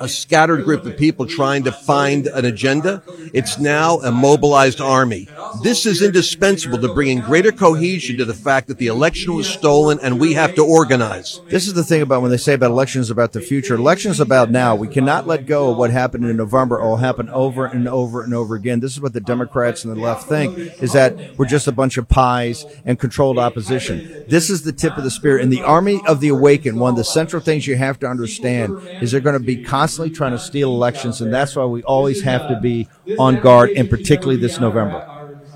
a 0.00 0.08
scattered 0.08 0.64
group 0.64 0.84
of 0.84 0.96
people 0.96 1.26
trying 1.26 1.64
to 1.64 1.72
find 1.72 2.26
an 2.26 2.44
agenda. 2.44 3.02
It's 3.32 3.58
now 3.58 3.98
a 3.98 4.10
mobilized 4.10 4.80
army. 4.80 5.28
This 5.62 5.86
is 5.86 6.02
indispensable 6.02 6.78
to 6.78 6.92
bringing 6.92 7.20
greater 7.20 7.52
cohesion 7.52 8.18
to 8.18 8.24
the 8.24 8.34
fact 8.34 8.68
that 8.68 8.78
the 8.78 8.86
election 8.88 9.34
was 9.34 9.48
stolen 9.48 9.98
and 10.02 10.20
we 10.20 10.34
have 10.34 10.54
to 10.56 10.64
organize. 10.64 11.40
This 11.48 11.66
is 11.66 11.74
the 11.74 11.84
thing 11.84 12.02
about 12.02 12.22
when 12.22 12.30
they 12.30 12.36
say 12.36 12.54
about 12.54 12.70
elections 12.70 13.10
about 13.10 13.32
the 13.32 13.40
future. 13.40 13.74
Elections 13.74 14.20
about 14.20 14.50
now. 14.50 14.74
We 14.74 14.88
cannot 14.88 15.26
let 15.26 15.46
go 15.46 15.70
of 15.70 15.76
what 15.76 15.90
happened 15.90 16.24
in 16.24 16.36
November. 16.36 16.78
It 16.78 16.84
will 16.84 16.96
happen 16.96 17.28
over 17.30 17.66
and 17.66 17.88
over 17.88 18.22
and 18.22 18.34
over 18.34 18.54
again. 18.54 18.80
This 18.80 18.92
is 18.92 19.00
what 19.00 19.12
the 19.12 19.20
Democrats 19.20 19.84
and 19.84 19.94
the 19.94 20.00
left 20.00 20.28
think: 20.28 20.56
is 20.82 20.92
that 20.92 21.38
we're 21.38 21.46
just 21.46 21.66
a 21.66 21.72
bunch 21.72 21.96
of 21.96 22.08
pies 22.08 22.64
and 22.84 22.98
controlled 22.98 23.38
opposition. 23.38 24.24
This 24.28 24.50
is 24.50 24.62
the 24.62 24.72
tip 24.72 24.96
of 24.96 25.04
the 25.04 25.10
spear. 25.10 25.38
In 25.38 25.50
the 25.50 25.62
army 25.62 26.00
of 26.06 26.20
the 26.20 26.28
awakened, 26.28 26.78
one 26.80 26.90
of 26.90 26.96
the 26.96 27.04
central 27.04 27.42
things 27.42 27.66
you 27.66 27.76
have 27.76 27.98
to 28.00 28.06
understand 28.06 28.76
is 29.00 29.12
they're 29.12 29.20
going 29.20 29.38
to 29.38 29.44
be 29.44 29.62
constantly 29.86 30.12
trying 30.12 30.32
to 30.32 30.38
steal 30.38 30.70
elections, 30.70 31.20
and 31.20 31.32
that's 31.32 31.54
why 31.54 31.64
we 31.64 31.80
always 31.84 32.22
have 32.22 32.48
to 32.48 32.58
be 32.58 32.88
on 33.20 33.40
guard, 33.40 33.70
and 33.70 33.88
particularly 33.88 34.36
this 34.36 34.58
November. 34.58 35.12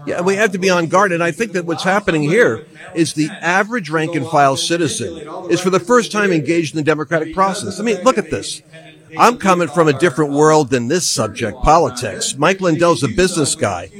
Yeah, 0.06 0.20
we 0.20 0.36
have 0.36 0.52
to 0.52 0.58
be 0.58 0.70
on 0.70 0.86
guard. 0.86 1.10
And 1.10 1.20
I 1.20 1.32
think 1.32 1.52
that 1.52 1.66
what's 1.66 1.82
happening 1.82 2.22
here 2.22 2.64
is 2.94 3.14
the 3.14 3.28
average 3.28 3.90
rank 3.90 4.14
and 4.14 4.24
file 4.24 4.56
citizen 4.56 5.28
is 5.50 5.60
for 5.60 5.70
the 5.70 5.80
first 5.80 6.12
time 6.12 6.30
engaged 6.30 6.74
in 6.74 6.76
the 6.76 6.84
democratic 6.84 7.34
process. 7.34 7.80
I 7.80 7.82
mean, 7.82 8.00
look 8.02 8.18
at 8.18 8.30
this. 8.30 8.62
I'm 9.18 9.36
coming 9.36 9.66
from 9.66 9.88
a 9.88 9.92
different 9.92 10.32
world 10.32 10.70
than 10.70 10.86
this 10.86 11.06
subject, 11.06 11.58
politics. 11.62 12.36
Mike 12.36 12.60
Lindell's 12.60 13.02
a 13.02 13.08
business 13.08 13.56
guy. 13.56 13.90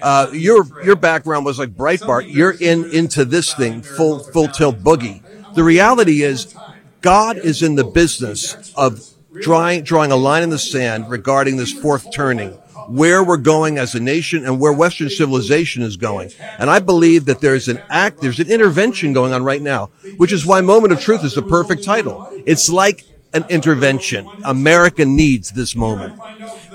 Uh, 0.00 0.28
your, 0.32 0.64
your 0.84 0.94
background 0.94 1.44
was 1.44 1.58
like 1.58 1.70
Breitbart. 1.70 2.32
You're 2.32 2.52
in, 2.52 2.88
into 2.92 3.24
this 3.24 3.52
thing 3.52 3.82
full, 3.82 4.20
full 4.20 4.46
tilt 4.46 4.78
boogie. 4.84 5.20
The 5.54 5.64
reality 5.64 6.22
is 6.22 6.54
God 7.00 7.36
is 7.36 7.62
in 7.62 7.74
the 7.74 7.84
business 7.84 8.72
of 8.76 9.04
drawing, 9.40 9.82
drawing 9.82 10.12
a 10.12 10.16
line 10.16 10.42
in 10.42 10.50
the 10.50 10.58
sand 10.58 11.10
regarding 11.10 11.56
this 11.56 11.72
fourth 11.72 12.12
turning 12.12 12.58
where 12.90 13.22
we're 13.22 13.36
going 13.36 13.78
as 13.78 13.94
a 13.94 14.00
nation 14.00 14.44
and 14.44 14.58
where 14.58 14.72
Western 14.72 15.08
civilization 15.08 15.82
is 15.82 15.96
going. 15.96 16.30
And 16.58 16.68
I 16.68 16.80
believe 16.80 17.26
that 17.26 17.40
there's 17.40 17.68
an 17.68 17.80
act, 17.88 18.20
there's 18.20 18.40
an 18.40 18.50
intervention 18.50 19.12
going 19.12 19.32
on 19.32 19.44
right 19.44 19.62
now, 19.62 19.90
which 20.16 20.32
is 20.32 20.44
why 20.44 20.60
Moment 20.60 20.92
of 20.92 21.00
Truth 21.00 21.24
is 21.24 21.34
the 21.34 21.42
perfect 21.42 21.84
title. 21.84 22.28
It's 22.46 22.68
like 22.68 23.04
an 23.32 23.44
intervention. 23.48 24.28
America 24.44 25.04
needs 25.04 25.50
this 25.52 25.76
moment. 25.76 26.18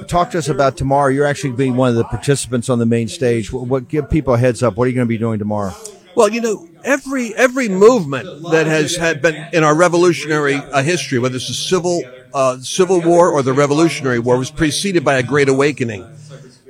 Talk 0.08 0.32
to 0.32 0.38
us 0.38 0.48
about 0.48 0.78
tomorrow. 0.78 1.10
You're 1.10 1.26
actually 1.26 1.52
being 1.52 1.76
one 1.76 1.90
of 1.90 1.96
the 1.96 2.06
participants 2.06 2.70
on 2.70 2.80
the 2.80 2.86
main 2.86 3.10
stage. 3.10 3.52
What, 3.52 3.68
what 3.68 3.88
give 3.90 4.10
people 4.10 4.36
a 4.36 4.38
heads 4.38 4.64
up? 4.64 4.78
What 4.78 4.86
are 4.86 4.88
you 4.88 4.96
going 4.96 5.08
to 5.08 5.10
be 5.10 5.18
doing 5.18 5.40
tomorrow? 5.40 5.74
Well, 6.16 6.30
you 6.30 6.40
know, 6.40 6.70
every 6.86 7.36
every 7.36 7.68
movement 7.68 8.26
that 8.52 8.68
has 8.68 8.96
had 8.96 9.22
been 9.22 9.36
in 9.52 9.66
our 9.66 9.76
revolutionary 9.76 10.56
uh, 10.56 10.82
history, 10.82 11.20
whether 11.20 11.36
it's 11.36 11.50
the 11.50 11.54
civil 11.54 12.02
uh, 12.36 12.60
civil 12.60 13.02
war 13.02 13.32
or 13.32 13.42
the 13.42 13.54
revolutionary 13.54 14.20
war, 14.20 14.38
was 14.38 14.52
preceded 14.52 15.04
by 15.04 15.16
a 15.16 15.24
great 15.24 15.50
awakening. 15.50 16.06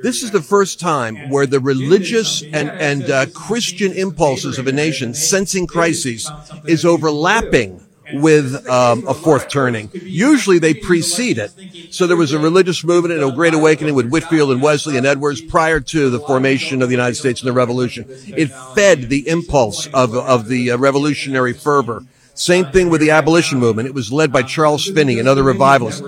This 0.02 0.22
is 0.22 0.30
the 0.32 0.42
first 0.42 0.80
time 0.80 1.30
where 1.30 1.48
the 1.48 1.60
religious 1.60 2.44
and 2.44 2.70
and 2.70 3.10
uh, 3.10 3.26
Christian 3.34 3.92
impulses 3.92 4.60
of 4.60 4.68
a 4.68 4.72
nation, 4.72 5.14
sensing 5.16 5.66
crises, 5.66 6.30
is 6.68 6.86
overlapping 6.86 7.82
with 8.14 8.68
um, 8.70 9.08
a 9.08 9.14
fourth 9.14 9.50
turning. 9.50 9.90
Usually 9.94 10.60
they 10.60 10.76
precede 10.76 11.40
it. 11.40 11.52
So 11.92 12.06
there 12.06 12.18
was 12.18 12.34
a 12.34 12.40
religious 12.40 12.84
movement 12.84 13.16
and 13.16 13.24
a 13.24 13.32
great 13.34 13.54
awakening 13.54 13.96
with 13.96 14.10
Whitefield 14.10 14.52
and 14.52 14.62
Wesley 14.62 14.98
and 14.98 15.08
Edwards 15.08 15.42
prior 15.42 15.80
to 15.80 16.10
the 16.12 16.20
formation 16.20 16.82
of 16.82 16.90
the 16.90 16.94
United 16.94 17.16
States 17.16 17.42
and 17.42 17.48
the 17.48 17.54
Revolution. 17.54 18.06
It 18.08 18.52
fed 18.76 19.10
the 19.10 19.28
impulse 19.28 19.88
of, 19.88 20.14
of 20.16 20.48
the 20.48 20.72
uh, 20.72 20.78
revolutionary 20.78 21.54
fervor. 21.54 22.06
Same 22.36 22.66
thing 22.66 22.90
with 22.90 23.00
the 23.02 23.12
abolition 23.12 23.60
movement. 23.60 23.88
It 23.88 23.94
was 23.96 24.12
led 24.12 24.32
by 24.32 24.44
Charles 24.44 24.86
Finney 24.86 25.20
and 25.20 25.28
other 25.28 25.42
revivalists. 25.42 26.02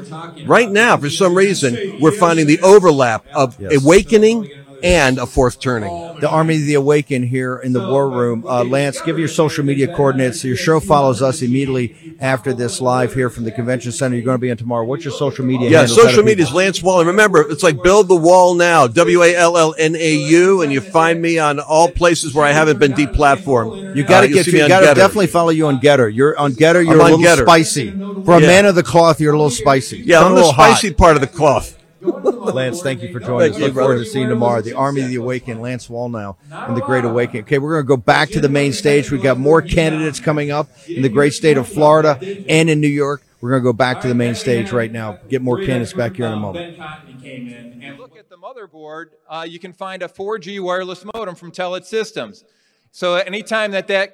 Right 0.46 0.70
now, 0.70 0.98
for 0.98 1.10
some 1.10 1.34
reason, 1.34 2.00
we're 2.02 2.12
finding 2.12 2.48
the 2.48 2.60
overlap 2.62 3.26
of 3.34 3.58
awakening 3.72 4.50
and 4.84 5.18
a 5.18 5.26
fourth 5.26 5.60
turning. 5.60 5.90
The 6.20 6.30
Army 6.30 6.56
of 6.56 6.62
the 6.66 6.74
Awakened 6.76 7.26
here 7.26 7.58
in 7.58 7.74
the 7.74 7.80
War 7.88 8.10
Room. 8.10 8.46
Uh, 8.48 8.64
Lance, 8.64 9.00
give 9.02 9.20
your 9.20 9.28
social 9.28 9.64
media 9.64 9.88
coordinates. 9.94 10.44
Your 10.44 10.56
show 10.56 10.80
follows 10.80 11.22
us 11.22 11.42
immediately 11.42 12.16
after 12.20 12.54
this 12.54 12.82
live 12.82 13.14
here 13.14 13.30
from 13.30 13.44
the 13.44 13.52
convention 13.52 13.92
center. 13.92 14.16
You're 14.16 14.26
going 14.26 14.36
to 14.38 14.42
be 14.42 14.50
in 14.50 14.58
tomorrow. 14.58 14.86
What's 14.86 15.04
your 15.06 15.14
social 15.14 15.46
media? 15.46 15.70
Yeah, 15.70 15.80
handles? 15.80 15.98
How 15.98 16.04
do 16.04 16.10
social 16.10 16.24
media 16.24 16.44
is 16.46 16.54
Lance 16.54 16.82
Wall. 16.82 17.00
And 17.00 17.08
remember, 17.08 17.50
it's 17.52 17.64
like 17.64 17.82
Build 17.84 18.08
the 18.08 18.16
Wall 18.16 18.56
Now, 18.56 18.88
W 18.88 19.24
A 19.24 19.36
L 19.36 19.58
L 19.58 19.76
N 19.78 19.96
A 19.96 20.14
U, 20.16 20.62
and 20.62 20.72
you 20.74 20.82
find 20.82 21.22
me 21.22 21.38
on 21.40 21.60
all 21.60 21.90
places 21.90 22.34
where 22.34 22.46
I 22.46 22.52
haven't 22.52 22.80
been 22.80 22.94
deplatformed. 22.94 23.96
You 23.96 24.04
got 24.04 24.22
to 24.22 24.28
Uh, 24.28 24.34
get 24.34 24.48
you 24.48 24.68
got 24.68 24.80
to 24.80 24.86
definitely 24.96 25.28
follow 25.28 25.50
you 25.50 25.68
on 25.68 25.80
GETTR. 25.80 26.14
You're 26.14 26.38
on 26.38 26.54
GETTR. 26.54 26.84
You're 26.86 26.94
I'm 26.94 27.00
a 27.00 27.04
little 27.04 27.20
GETTR. 27.20 27.44
spicy. 27.44 27.92
For 28.26 28.34
a 28.38 28.42
Yeah. 28.42 28.48
man 28.48 28.66
of 28.66 28.76
the 28.76 28.84
cloth, 28.84 29.22
you're 29.22 29.34
a 29.34 29.38
little 29.38 29.50
spicy. 29.50 30.04
Yeah, 30.06 30.18
Come 30.20 30.28
I'm 30.28 30.32
the 30.32 30.36
little 30.38 30.52
hot. 30.52 30.78
spicy 30.78 30.94
part 30.94 31.16
of 31.16 31.22
the 31.22 31.28
cloth. 31.28 31.77
Lance, 32.02 32.82
thank 32.82 33.02
you 33.02 33.12
for 33.12 33.20
joining 33.20 33.40
Thank 33.40 33.54
us. 33.54 33.60
you, 33.60 33.66
Look 33.66 33.76
forward 33.76 33.98
to 34.00 34.06
seeing 34.06 34.26
you 34.26 34.30
tomorrow. 34.30 34.62
The 34.62 34.74
Army 34.74 35.02
of 35.02 35.10
the 35.10 35.16
Awakened, 35.16 35.62
Lance 35.62 35.88
Wallnau, 35.88 36.36
and 36.52 36.78
the 36.78 36.82
Great 36.82 37.06
Awakening. 37.06 37.44
Okay, 37.44 37.58
we're 37.58 37.82
going 37.82 37.86
to 37.86 37.88
go 37.88 37.98
back 37.98 38.30
to 38.30 38.42
the 38.42 38.50
main 38.50 38.74
stage. 38.74 39.12
We've 39.12 39.22
got 39.22 39.38
more 39.38 39.62
candidates 39.62 40.20
coming 40.20 40.52
up 40.52 40.70
in 40.88 41.02
the 41.02 41.10
great 41.10 41.34
state 41.34 41.58
of 41.58 41.68
Florida 41.68 42.20
and 42.48 42.70
in 42.70 42.82
New 42.82 42.88
York. 42.88 43.24
We're 43.42 43.52
going 43.52 43.62
to 43.62 43.64
go 43.64 43.74
back 43.74 44.02
to 44.02 44.08
the 44.08 44.16
main 44.16 44.36
stage 44.36 44.72
right 44.72 44.92
now. 44.92 45.20
Get 45.30 45.42
more 45.42 45.58
candidates 45.58 45.94
back 45.94 46.16
here 46.16 46.26
in 46.26 46.34
a 46.34 46.38
moment. 46.38 46.80
and 46.80 47.98
look 48.00 48.18
at 48.18 48.30
the 48.30 48.38
motherboard, 48.38 49.08
uh, 49.30 49.46
you 49.48 49.60
can 49.60 49.74
find 49.74 50.02
a 50.02 50.08
4G 50.08 50.60
wireless 50.60 51.06
modem 51.14 51.36
from 51.36 51.52
Telit 51.52 51.86
Systems. 51.86 52.44
So 52.92 53.16
anytime 53.16 53.72
that 53.72 53.88
that 53.88 54.14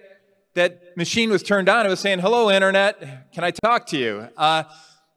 that 0.55 0.95
machine 0.97 1.29
was 1.31 1.41
turned 1.41 1.69
on, 1.69 1.86
it 1.86 1.89
was 1.89 1.99
saying, 1.99 2.19
"Hello, 2.19 2.51
internet, 2.51 3.31
can 3.31 3.43
I 3.43 3.51
talk 3.51 3.88
to 3.88 3.97
you?" 3.97 4.27
Uh, 4.36 4.63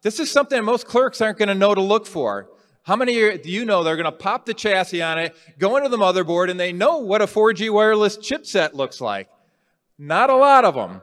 this 0.02 0.20
is 0.20 0.30
something 0.30 0.62
most 0.62 0.86
clerks 0.86 1.20
aren't 1.20 1.38
going 1.38 1.48
to 1.48 1.54
know 1.54 1.74
to 1.74 1.80
look 1.80 2.06
for. 2.06 2.48
How 2.86 2.94
many 2.94 3.14
do 3.38 3.50
you 3.50 3.64
know 3.64 3.82
they're 3.82 3.96
going 3.96 4.04
to 4.04 4.12
pop 4.12 4.46
the 4.46 4.54
chassis 4.54 5.02
on 5.02 5.18
it, 5.18 5.34
go 5.58 5.76
into 5.76 5.88
the 5.88 5.96
motherboard, 5.96 6.52
and 6.52 6.60
they 6.60 6.72
know 6.72 6.98
what 6.98 7.20
a 7.20 7.26
4G 7.26 7.68
wireless 7.68 8.16
chipset 8.16 8.74
looks 8.74 9.00
like? 9.00 9.28
Not 9.98 10.30
a 10.30 10.36
lot 10.36 10.64
of 10.64 10.76
them. 10.76 11.02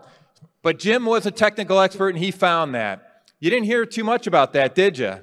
But 0.62 0.80
Jim 0.80 1.06
was 1.06 1.26
a 1.26 1.32
technical 1.32 1.82
expert, 1.82 2.16
and 2.16 2.20
he 2.20 2.32
found 2.32 2.74
that. 2.74 3.24
You 3.42 3.50
didn't 3.50 3.66
hear 3.66 3.86
too 3.86 4.06
much 4.06 4.28
about 4.28 4.54
that, 4.54 4.76
did 4.76 4.98
you? 4.98 5.20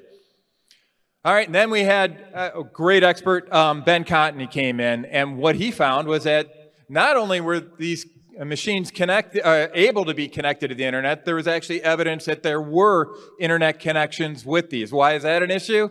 All 1.25 1.33
right, 1.33 1.47
and 1.47 1.55
then 1.55 1.71
we 1.71 1.81
had 1.81 2.27
a 2.35 2.63
great 2.63 3.03
expert, 3.03 3.51
um, 3.51 3.81
Ben 3.83 4.05
Cotton, 4.05 4.39
he 4.39 4.47
came 4.47 4.81
in, 4.81 5.07
and 5.07 5.39
what 5.39 5.55
he 5.55 5.71
found 5.71 6.09
was 6.09 6.25
that 6.25 6.75
not 6.91 7.17
only 7.17 7.41
were 7.41 7.61
these 7.61 8.05
uh, 8.39 8.45
machines 8.45 8.91
connect, 8.91 9.35
uh, 9.39 9.69
able 9.73 10.05
to 10.05 10.13
be 10.13 10.29
connected 10.29 10.69
to 10.69 10.75
the 10.75 10.85
internet, 10.85 11.25
there 11.25 11.37
was 11.37 11.49
actually 11.49 11.83
evidence 11.83 12.27
that 12.27 12.43
there 12.43 12.61
were 12.61 13.15
internet 13.39 13.81
connections 13.81 14.45
with 14.45 14.69
these. 14.69 14.93
Why 14.93 15.15
is 15.15 15.23
that 15.23 15.43
an 15.43 15.51
issue? 15.51 15.89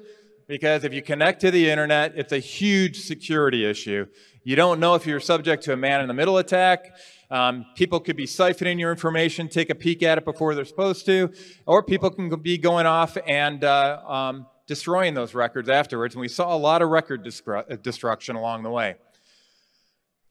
Because 0.50 0.84
if 0.84 0.92
you 0.96 1.04
connect 1.04 1.42
to 1.42 1.52
the 1.52 1.70
internet, 1.70 2.14
it's 2.16 2.34
a 2.34 2.40
huge 2.40 3.02
security 3.02 3.64
issue. 3.70 4.08
You 4.44 4.56
don't 4.56 4.80
know 4.80 4.96
if 4.96 5.06
you're 5.06 5.20
subject 5.20 5.64
to 5.66 5.74
a 5.74 5.78
man 5.78 6.02
in 6.02 6.08
the 6.08 6.14
middle 6.16 6.40
attack. 6.40 6.96
Um, 7.30 7.68
people 7.76 8.00
could 8.00 8.16
be 8.16 8.26
siphoning 8.26 8.80
your 8.80 8.90
information, 8.90 9.48
take 9.48 9.70
a 9.70 9.76
peek 9.76 10.02
at 10.02 10.18
it 10.18 10.26
before 10.26 10.56
they're 10.56 10.66
supposed 10.66 11.06
to, 11.06 11.32
or 11.68 11.84
people 11.84 12.10
can 12.10 12.30
be 12.42 12.58
going 12.58 12.88
off 12.88 13.16
and 13.28 13.64
uh, 13.64 14.02
um, 14.08 14.48
destroying 14.66 15.14
those 15.14 15.36
records 15.36 15.70
afterwards. 15.70 16.16
And 16.16 16.22
we 16.22 16.28
saw 16.28 16.56
a 16.56 16.58
lot 16.58 16.82
of 16.82 16.90
record 16.90 17.24
destru- 17.24 17.72
uh, 17.72 17.76
destruction 17.76 18.36
along 18.36 18.64
the 18.64 18.72
way. 18.72 18.96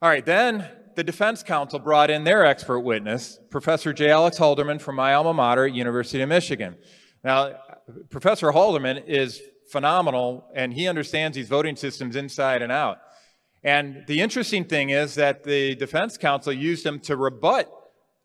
All 0.02 0.08
right, 0.08 0.26
then 0.26 0.68
the 0.96 1.04
defense 1.04 1.44
counsel 1.44 1.78
brought 1.78 2.10
in 2.10 2.24
their 2.24 2.44
expert 2.44 2.80
witness, 2.80 3.38
Professor 3.50 3.92
J. 3.92 4.10
Alex 4.10 4.36
Halderman 4.36 4.80
from 4.80 4.96
my 4.96 5.14
alma 5.14 5.32
mater 5.32 5.64
at 5.66 5.74
University 5.74 6.20
of 6.20 6.28
Michigan. 6.28 6.76
Now, 7.22 7.52
Professor 8.10 8.50
Halderman 8.50 9.06
is 9.06 9.40
phenomenal, 9.70 10.44
and 10.54 10.72
he 10.72 10.88
understands 10.88 11.36
these 11.36 11.48
voting 11.48 11.76
systems 11.76 12.16
inside 12.16 12.62
and 12.62 12.72
out. 12.72 12.98
And 13.62 14.04
the 14.06 14.20
interesting 14.20 14.64
thing 14.64 14.90
is 14.90 15.16
that 15.16 15.44
the 15.44 15.74
defense 15.74 16.16
counsel 16.16 16.52
used 16.52 16.86
him 16.86 17.00
to 17.00 17.16
rebut 17.16 17.70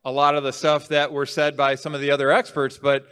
a 0.05 0.11
lot 0.11 0.35
of 0.35 0.43
the 0.43 0.53
stuff 0.53 0.89
that 0.89 1.11
were 1.11 1.25
said 1.25 1.55
by 1.57 1.75
some 1.75 1.95
of 1.95 2.01
the 2.01 2.11
other 2.11 2.31
experts. 2.31 2.77
But 2.77 3.05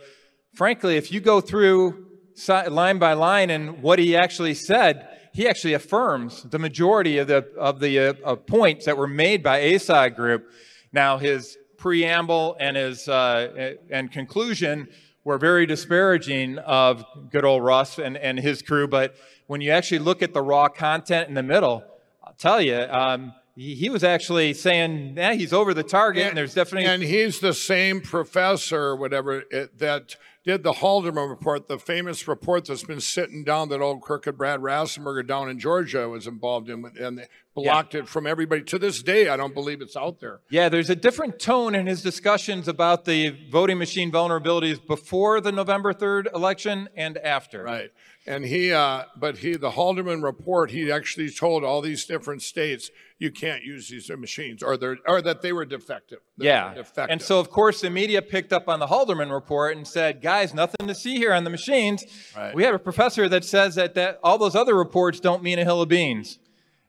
frankly, 0.54 0.98
if 0.98 1.12
you 1.12 1.20
go 1.20 1.42
through 1.42 2.08
line 2.48 3.00
by 3.00 3.14
line 3.14 3.50
and 3.50 3.82
what 3.82 4.00
he 4.00 4.16
actually 4.16 4.54
said, 4.54 5.08
he 5.34 5.48
actually 5.48 5.74
affirms 5.74 6.44
the 6.44 6.60
majority 6.60 7.18
of 7.18 7.28
the 7.28 7.48
of 7.58 7.80
the 7.80 8.00
uh, 8.00 8.14
of 8.24 8.46
points 8.46 8.86
that 8.86 8.98
were 8.98 9.08
made 9.08 9.42
by 9.42 9.76
ASI 9.76 10.10
Group. 10.10 10.52
Now, 10.92 11.18
his 11.18 11.58
preamble 11.78 12.58
and 12.60 12.76
his 12.76 13.08
uh, 13.08 13.76
and 13.90 14.12
conclusion 14.12 14.90
were 15.24 15.38
very 15.38 15.66
disparaging 15.66 16.58
of 16.60 17.06
good 17.30 17.46
old 17.46 17.64
Russ 17.64 18.00
and, 18.00 18.18
and 18.18 18.40
his 18.40 18.62
crew. 18.62 18.88
But 18.88 19.16
when 19.48 19.62
you 19.62 19.72
actually 19.72 20.00
look 20.00 20.22
at 20.22 20.34
the 20.34 20.42
raw 20.42 20.68
content 20.68 21.30
in 21.30 21.36
the 21.36 21.44
middle, 21.44 21.84
I'll 22.24 22.34
tell 22.34 22.62
you, 22.62 22.80
um, 22.90 23.34
he, 23.56 23.76
he, 23.76 23.90
was 23.90 24.04
actually 24.04 24.54
saying, 24.54 25.16
yeah, 25.18 25.34
he's 25.34 25.54
over 25.54 25.74
the 25.74 25.84
target, 25.84 26.22
and, 26.22 26.30
and 26.30 26.38
there's 26.38 26.54
definitely. 26.54 26.88
And 26.88 27.04
he's 27.04 27.40
the 27.40 27.54
same 27.54 28.02
professor, 28.02 28.96
whatever, 28.96 29.44
it, 29.52 29.78
that 29.80 30.16
did 30.44 30.64
the 30.64 30.74
Halderman 30.74 31.30
report, 31.30 31.68
the 31.68 31.78
famous 31.78 32.28
report 32.28 32.66
that's 32.66 32.84
been 32.84 33.02
sitting 33.02 33.44
down 33.44 33.70
that 33.70 33.80
old 33.80 34.02
crooked 34.02 34.38
Brad 34.38 34.60
Raffensperger 34.60 35.26
down 35.26 35.50
in 35.50 35.60
Georgia 35.60 36.10
was 36.10 36.26
involved 36.26 36.70
in, 36.70 36.86
and 37.00 37.28
blocked 37.54 37.94
yeah. 37.94 38.02
it 38.02 38.08
from 38.08 38.26
everybody. 38.26 38.64
To 38.64 38.80
this 38.80 39.04
day, 39.04 39.28
I 39.28 39.38
don't 39.38 39.54
believe 39.54 39.82
it's 39.82 39.96
out 39.96 40.20
there. 40.20 40.40
Yeah, 40.50 40.70
there's 40.70 40.90
a 40.90 40.96
different 40.96 41.40
tone 41.40 41.76
in 41.76 41.86
his 41.86 42.02
discussions 42.02 42.68
about 42.68 43.06
the 43.06 43.36
voting 43.52 43.78
machine 43.78 44.12
vulnerabilities 44.12 44.86
before 44.86 45.42
the 45.42 45.52
November 45.52 45.94
3rd 45.94 46.34
election 46.34 46.90
and 46.96 47.18
after. 47.20 47.64
Right. 47.64 47.92
And 48.28 48.46
he, 48.46 48.72
uh, 48.72 49.06
but 49.16 49.40
he, 49.40 49.56
the 49.56 49.72
Halderman 49.72 50.22
report, 50.22 50.70
he 50.70 50.92
actually 50.92 51.32
told 51.32 51.64
all 51.64 51.82
these 51.82 52.06
different 52.06 52.44
states 52.44 52.92
you 53.18 53.32
can't 53.32 53.64
use 53.64 53.90
these 53.90 54.10
machines, 54.12 54.62
or 54.62 54.78
they 54.78 54.96
or 55.08 55.22
that 55.24 55.42
they 55.42 55.52
were 55.52 55.66
defective. 55.66 56.20
yeah. 56.38 56.70
Were 56.70 56.76
defective. 56.76 57.12
And 57.12 57.22
so, 57.22 57.40
of 57.40 57.50
course, 57.50 57.82
the 57.82 57.90
media 57.90 58.22
picked 58.22 58.54
up 58.54 58.68
on 58.68 58.80
the 58.80 58.88
Halderman 58.88 59.32
report 59.32 59.76
and 59.76 59.88
said, 59.88 60.22
"Guys, 60.22 60.54
nothing 60.54 60.88
to 60.88 60.94
see 60.94 61.16
here 61.16 61.34
on 61.34 61.44
the 61.44 61.50
machines." 61.50 62.04
Right. 62.36 62.54
We 62.54 62.64
have 62.64 62.76
a 62.76 62.80
professor 62.80 63.28
that 63.30 63.44
says 63.44 63.76
that 63.76 63.96
that 63.96 64.20
all 64.24 64.38
those 64.38 64.56
other 64.56 64.76
reports 64.76 65.20
don't 65.20 65.42
mean 65.42 65.58
a 65.58 65.64
hill 65.64 65.82
of 65.82 65.90
beans. 65.90 66.38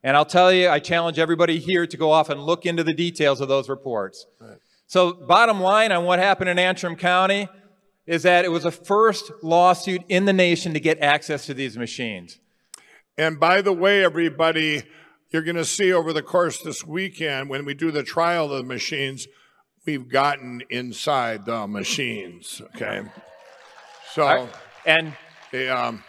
And 0.03 0.16
I'll 0.16 0.26
tell 0.26 0.53
you, 0.53 0.68
I 0.68 0.80
challenge 0.80 1.18
everybody 1.18 1.59
here 1.59 1.87
to 1.87 1.97
go 1.97 2.11
off 2.11 2.28
and 2.28 2.43
look 2.43 2.66
into 2.66 2.83
the 2.83 2.95
details 2.95 3.41
of 3.41 3.49
those 3.49 3.68
reports. 3.68 4.26
Right. 4.41 4.59
So, 4.87 5.12
bottom 5.14 5.61
line 5.61 5.93
on 5.93 6.05
what 6.05 6.18
happened 6.18 6.51
in 6.51 6.59
Antrim 6.59 6.97
County 6.97 7.49
is 8.07 8.25
that 8.25 8.45
it 8.45 8.49
was 8.49 8.65
the 8.65 8.71
first 8.71 9.31
lawsuit 9.43 10.03
in 10.09 10.25
the 10.25 10.33
nation 10.33 10.75
to 10.75 10.81
get 10.81 10.99
access 11.01 11.47
to 11.47 11.55
these 11.55 11.77
machines. 11.79 12.39
And 13.17 13.39
by 13.39 13.63
the 13.63 13.73
way, 13.73 14.05
everybody, 14.05 14.83
you're 15.31 15.43
going 15.43 15.57
to 15.57 15.65
see 15.65 15.93
over 15.93 16.13
the 16.13 16.23
course 16.23 16.61
this 16.63 16.85
weekend 16.85 17.49
when 17.49 17.65
we 17.65 17.75
do 17.75 17.91
the 17.91 18.03
trial 18.03 18.53
of 18.53 18.59
the 18.59 18.63
machines, 18.65 19.29
we've 19.87 20.09
gotten 20.09 20.63
inside 20.71 21.47
the 21.47 21.67
machines. 21.67 22.61
Okay. 22.75 23.03
So, 24.13 24.25
right. 24.25 24.49
and 24.85 25.15
the, 25.53 25.69
um, 25.69 26.03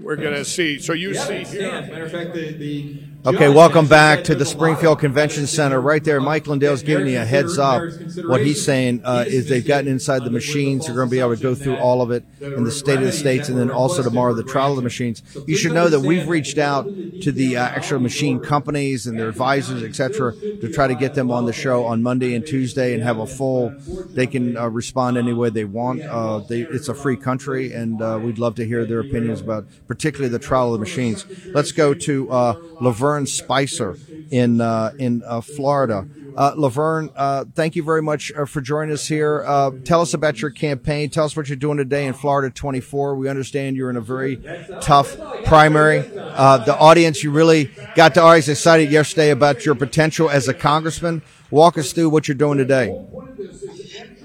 we're 0.00 0.16
going 0.16 0.34
to 0.34 0.44
see. 0.44 0.78
So 0.78 0.92
you 0.92 1.14
see 1.14 1.44
here. 1.44 1.70
Matter 1.82 2.04
of 2.04 2.12
fact, 2.12 2.32
the, 2.34 2.52
the 2.52 3.02
Okay, 3.26 3.48
welcome 3.48 3.88
back 3.88 4.22
to 4.24 4.36
the 4.36 4.46
Springfield 4.46 5.00
Convention 5.00 5.48
Center. 5.48 5.80
Right 5.80 6.02
there, 6.04 6.20
Mike 6.20 6.46
Lindell's 6.46 6.84
giving 6.84 7.08
you 7.08 7.20
a 7.20 7.24
heads 7.24 7.58
up. 7.58 7.82
What 8.24 8.40
he's 8.42 8.64
saying 8.64 9.02
uh, 9.04 9.24
is 9.26 9.48
they've 9.48 9.66
gotten 9.66 9.88
inside 9.88 10.22
the 10.24 10.30
machines. 10.30 10.86
They're 10.86 10.94
going 10.94 11.08
to 11.08 11.10
be 11.10 11.18
able 11.18 11.34
to 11.34 11.42
go 11.42 11.56
through 11.56 11.76
all 11.78 12.00
of 12.00 12.12
it 12.12 12.24
in 12.40 12.62
the 12.62 12.70
state 12.70 12.98
of 12.98 13.02
the 13.04 13.12
states, 13.12 13.48
and 13.48 13.58
then 13.58 13.72
also 13.72 14.04
tomorrow 14.04 14.34
the 14.34 14.44
trial 14.44 14.70
of 14.70 14.76
the 14.76 14.82
machines. 14.82 15.22
You 15.48 15.56
should 15.56 15.72
know 15.72 15.88
that 15.88 16.00
we've 16.00 16.28
reached 16.28 16.58
out 16.58 16.84
to 16.84 17.32
the 17.32 17.56
uh, 17.56 17.64
actual 17.64 17.98
machine 17.98 18.38
companies 18.38 19.08
and 19.08 19.18
their 19.18 19.28
advisors, 19.28 19.82
etc., 19.82 20.34
to 20.36 20.72
try 20.72 20.86
to 20.86 20.94
get 20.94 21.14
them 21.14 21.32
on 21.32 21.44
the 21.44 21.52
show 21.52 21.86
on 21.86 22.04
Monday 22.04 22.36
and 22.36 22.46
Tuesday 22.46 22.94
and 22.94 23.02
have 23.02 23.18
a 23.18 23.26
full. 23.26 23.74
They 24.10 24.28
can 24.28 24.56
uh, 24.56 24.68
respond 24.68 25.18
any 25.18 25.32
way 25.32 25.50
they 25.50 25.64
want. 25.64 26.02
Uh, 26.02 26.38
they, 26.38 26.60
it's 26.60 26.88
a 26.88 26.94
free 26.94 27.16
country, 27.16 27.72
and 27.72 28.00
uh, 28.00 28.20
we'd 28.22 28.38
love 28.38 28.54
to 28.54 28.64
hear 28.64 28.86
their 28.86 29.00
opinions 29.00 29.40
about, 29.40 29.66
particularly 29.88 30.30
the 30.30 30.38
trial 30.38 30.72
of 30.72 30.74
the 30.74 30.84
machines. 30.84 31.26
Let's 31.46 31.72
go 31.72 31.94
to 31.94 32.30
uh, 32.30 32.54
Laverne. 32.80 33.07
Laverne 33.08 33.26
Spicer 33.26 33.96
in 34.30 34.60
uh, 34.60 34.92
in 34.98 35.22
uh, 35.26 35.40
Florida. 35.40 36.06
Uh, 36.36 36.52
Laverne, 36.56 37.10
uh, 37.16 37.44
thank 37.54 37.74
you 37.74 37.82
very 37.82 38.02
much 38.02 38.30
uh, 38.36 38.44
for 38.44 38.60
joining 38.60 38.92
us 38.92 39.08
here. 39.08 39.42
Tell 39.84 40.02
us 40.02 40.14
about 40.14 40.40
your 40.40 40.50
campaign. 40.50 41.10
Tell 41.10 41.24
us 41.24 41.36
what 41.36 41.48
you're 41.48 41.56
doing 41.56 41.78
today 41.78 42.06
in 42.06 42.12
Florida 42.12 42.54
24. 42.54 43.16
We 43.16 43.28
understand 43.28 43.76
you're 43.76 43.90
in 43.90 43.96
a 43.96 44.00
very 44.00 44.36
tough 44.82 45.16
primary. 45.46 46.00
the 46.00 46.76
audience, 46.78 47.24
you 47.24 47.32
really 47.32 47.70
got 47.96 48.14
the 48.14 48.22
audience 48.22 48.46
excited 48.48 48.92
yesterday 48.92 49.30
about 49.30 49.64
your 49.64 49.74
potential 49.74 50.28
as 50.30 50.46
a 50.46 50.54
congressman. 50.54 51.22
Walk 51.50 51.78
us 51.78 51.92
through 51.92 52.10
what 52.10 52.28
you're 52.28 52.36
doing 52.36 52.58
today. 52.58 52.90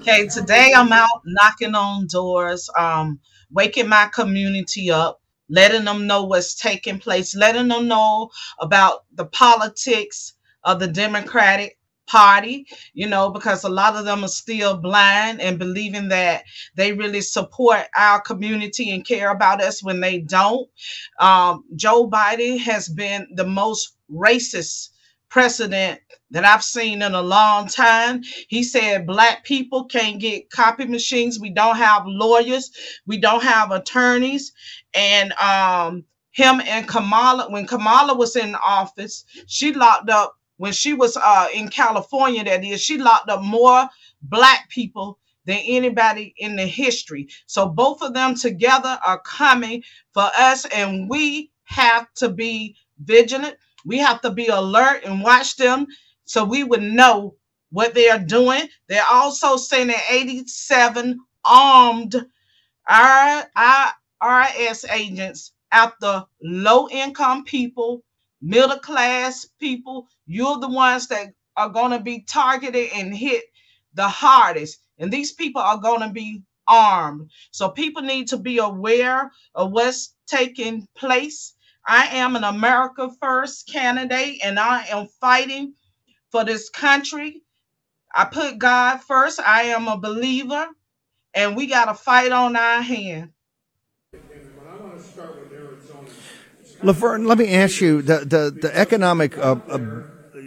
Okay, 0.00 0.28
today 0.28 0.72
I'm 0.76 0.92
out 0.92 1.22
knocking 1.24 1.74
on 1.74 2.06
doors, 2.06 2.68
um, 2.78 3.18
waking 3.50 3.88
my 3.88 4.08
community 4.12 4.90
up 4.90 5.20
letting 5.48 5.84
them 5.84 6.06
know 6.06 6.24
what's 6.24 6.54
taking 6.54 6.98
place, 6.98 7.36
letting 7.36 7.68
them 7.68 7.88
know 7.88 8.30
about 8.60 9.04
the 9.14 9.26
politics 9.26 10.34
of 10.64 10.80
the 10.80 10.88
Democratic 10.88 11.78
Party, 12.06 12.66
you 12.92 13.08
know, 13.08 13.30
because 13.30 13.64
a 13.64 13.68
lot 13.68 13.96
of 13.96 14.04
them 14.04 14.24
are 14.24 14.28
still 14.28 14.76
blind 14.76 15.40
and 15.40 15.58
believing 15.58 16.08
that 16.08 16.44
they 16.76 16.92
really 16.92 17.22
support 17.22 17.86
our 17.96 18.20
community 18.20 18.90
and 18.90 19.06
care 19.06 19.30
about 19.30 19.62
us 19.62 19.82
when 19.82 20.00
they 20.00 20.18
don't. 20.20 20.68
Um, 21.18 21.64
Joe 21.76 22.08
Biden 22.08 22.58
has 22.58 22.88
been 22.88 23.26
the 23.34 23.46
most 23.46 23.96
racist 24.12 24.90
president 25.30 25.98
that 26.30 26.44
I've 26.44 26.62
seen 26.62 27.02
in 27.02 27.14
a 27.14 27.22
long 27.22 27.68
time. 27.68 28.22
He 28.48 28.62
said 28.62 29.06
black 29.06 29.44
people 29.44 29.86
can't 29.86 30.20
get 30.20 30.50
copy 30.50 30.84
machines. 30.84 31.40
We 31.40 31.50
don't 31.50 31.76
have 31.76 32.02
lawyers. 32.06 32.70
We 33.06 33.16
don't 33.18 33.42
have 33.42 33.70
attorneys 33.70 34.52
and 34.94 35.32
um, 35.34 36.04
him 36.30 36.60
and 36.66 36.88
Kamala, 36.88 37.50
when 37.50 37.66
Kamala 37.66 38.14
was 38.14 38.36
in 38.36 38.54
office, 38.54 39.24
she 39.46 39.72
locked 39.72 40.10
up 40.10 40.36
when 40.56 40.72
she 40.72 40.92
was 40.92 41.16
uh, 41.16 41.48
in 41.54 41.68
California. 41.68 42.44
That 42.44 42.64
is, 42.64 42.80
she 42.80 42.98
locked 42.98 43.30
up 43.30 43.42
more 43.42 43.88
black 44.22 44.68
people 44.68 45.18
than 45.46 45.60
anybody 45.64 46.34
in 46.38 46.56
the 46.56 46.66
history. 46.66 47.28
So 47.46 47.68
both 47.68 48.02
of 48.02 48.14
them 48.14 48.34
together 48.34 48.98
are 49.04 49.20
coming 49.20 49.82
for 50.12 50.28
us, 50.36 50.64
and 50.66 51.08
we 51.08 51.50
have 51.64 52.12
to 52.14 52.30
be 52.30 52.76
vigilant. 53.02 53.56
We 53.84 53.98
have 53.98 54.20
to 54.22 54.30
be 54.30 54.46
alert 54.46 55.04
and 55.04 55.22
watch 55.22 55.56
them 55.56 55.86
so 56.24 56.44
we 56.44 56.64
would 56.64 56.82
know 56.82 57.36
what 57.70 57.94
they 57.94 58.08
are 58.08 58.18
doing. 58.18 58.68
They're 58.88 59.02
also 59.10 59.56
sending 59.56 59.96
87 60.10 61.18
armed 61.44 62.14
our, 62.88 63.44
our 63.56 63.92
IRS 64.24 64.90
agents 64.90 65.52
after 65.72 66.24
low 66.42 66.88
income 66.90 67.44
people, 67.44 68.02
middle 68.42 68.78
class 68.78 69.46
people. 69.60 70.08
You're 70.26 70.60
the 70.60 70.68
ones 70.70 71.08
that 71.08 71.28
are 71.56 71.70
going 71.70 71.92
to 71.92 72.00
be 72.00 72.22
targeted 72.22 72.90
and 72.94 73.16
hit 73.16 73.44
the 73.94 74.08
hardest. 74.08 74.80
And 74.98 75.12
these 75.12 75.32
people 75.32 75.62
are 75.62 75.78
going 75.78 76.02
to 76.02 76.10
be 76.10 76.42
armed. 76.68 77.30
So 77.52 77.70
people 77.70 78.02
need 78.02 78.28
to 78.28 78.38
be 78.38 78.58
aware 78.58 79.32
of 79.54 79.72
what's 79.72 80.14
taking 80.26 80.88
place. 80.96 81.54
I 81.86 82.06
am 82.18 82.36
an 82.36 82.44
America 82.44 83.10
First 83.20 83.68
candidate 83.68 84.40
and 84.44 84.58
I 84.58 84.86
am 84.86 85.08
fighting 85.20 85.74
for 86.32 86.44
this 86.44 86.70
country. 86.70 87.42
I 88.14 88.26
put 88.26 88.58
God 88.58 88.98
first. 89.02 89.40
I 89.40 89.64
am 89.64 89.88
a 89.88 89.98
believer 89.98 90.68
and 91.34 91.56
we 91.56 91.68
got 91.68 91.86
to 91.86 91.94
fight 91.94 92.32
on 92.32 92.56
our 92.56 92.82
hand. 92.82 93.32
Laverne, 96.84 97.24
let 97.24 97.38
me 97.38 97.48
ask 97.54 97.80
you 97.80 98.02
the 98.02 98.18
the, 98.18 98.56
the 98.60 98.76
economic 98.76 99.38
uh, 99.38 99.56
uh, 99.68 99.78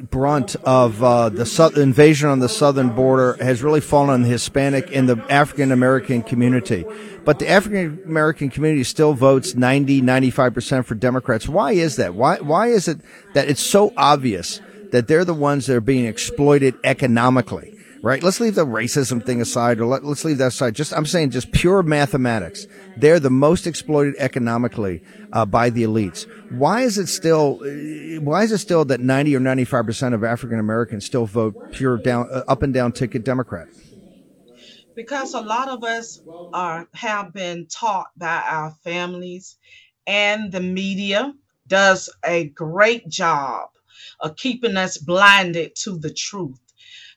brunt 0.04 0.56
of 0.64 1.04
uh, 1.04 1.30
the 1.30 1.46
sou- 1.46 1.70
invasion 1.82 2.30
on 2.30 2.40
the 2.40 2.48
southern 2.48 2.90
border 2.90 3.34
has 3.44 3.64
really 3.64 3.82
fallen 3.82 4.12
on 4.12 4.22
the 4.22 4.30
Hispanic 4.30 4.96
and 4.96 5.10
the 5.10 5.18
African 5.30 5.72
American 5.72 6.22
community. 6.22 6.86
But 7.26 7.40
the 7.40 7.50
African 7.50 8.02
American 8.06 8.50
community 8.50 8.84
still 8.84 9.14
votes 9.14 9.56
90, 9.56 10.02
95% 10.04 10.86
for 10.86 10.94
Democrats. 10.94 11.50
Why 11.50 11.72
is 11.72 11.96
that? 11.96 12.14
Why, 12.14 12.38
why 12.38 12.68
is 12.68 12.88
it 12.88 13.00
that 13.34 13.50
it's 13.50 13.62
so 13.62 13.92
obvious 13.98 14.62
that 14.92 15.08
they're 15.08 15.26
the 15.26 15.34
ones 15.34 15.66
that 15.66 15.76
are 15.76 15.82
being 15.82 16.06
exploited 16.06 16.76
economically? 16.84 17.77
Right? 18.02 18.22
Let's 18.22 18.40
leave 18.40 18.56
the 18.56 18.66
racism 18.66 19.26
thing 19.26 19.42
aside, 19.42 19.80
or 19.80 19.86
let, 19.86 20.04
let's 20.04 20.24
leave 20.24 20.38
that 20.38 20.48
aside. 20.48 20.76
Just, 20.76 20.94
I'm 20.94 21.06
saying 21.06 21.32
just 21.32 21.52
pure 21.52 21.82
mathematics. 21.82 22.68
They're 22.96 23.20
the 23.20 23.30
most 23.30 23.66
exploited 23.66 24.16
economically, 24.18 25.02
uh, 25.34 25.46
by 25.46 25.70
the 25.70 25.84
elites. 25.84 26.28
Why 26.50 26.82
is 26.82 26.98
it 26.98 27.08
still, 27.08 27.60
uh, 27.64 28.22
why 28.22 28.44
is 28.44 28.52
it 28.52 28.60
still 28.60 28.86
that 28.86 29.00
90 29.00 29.36
or 29.36 29.40
95% 29.40 30.14
of 30.14 30.24
African 30.24 30.60
Americans 30.60 31.06
still 31.06 31.26
vote 31.26 31.56
pure 31.72 31.98
down, 31.98 32.30
uh, 32.32 32.44
up 32.48 32.62
and 32.62 32.74
down 32.74 32.92
ticket 32.92 33.24
Democrat? 33.24 33.68
because 34.98 35.36
a 35.36 35.42
lot 35.42 35.70
of 35.70 35.84
us 35.84 36.20
are 36.54 36.88
have 36.94 37.32
been 37.32 37.68
taught 37.68 38.08
by 38.18 38.44
our 38.50 38.72
families 38.84 39.58
and 40.08 40.52
the 40.52 40.60
media 40.60 41.34
does 41.68 42.10
a 42.26 42.46
great 42.50 43.08
job 43.08 43.70
of 44.20 44.36
keeping 44.36 44.76
us 44.76 44.98
blinded 44.98 45.76
to 45.76 46.00
the 46.00 46.12
truth 46.12 46.60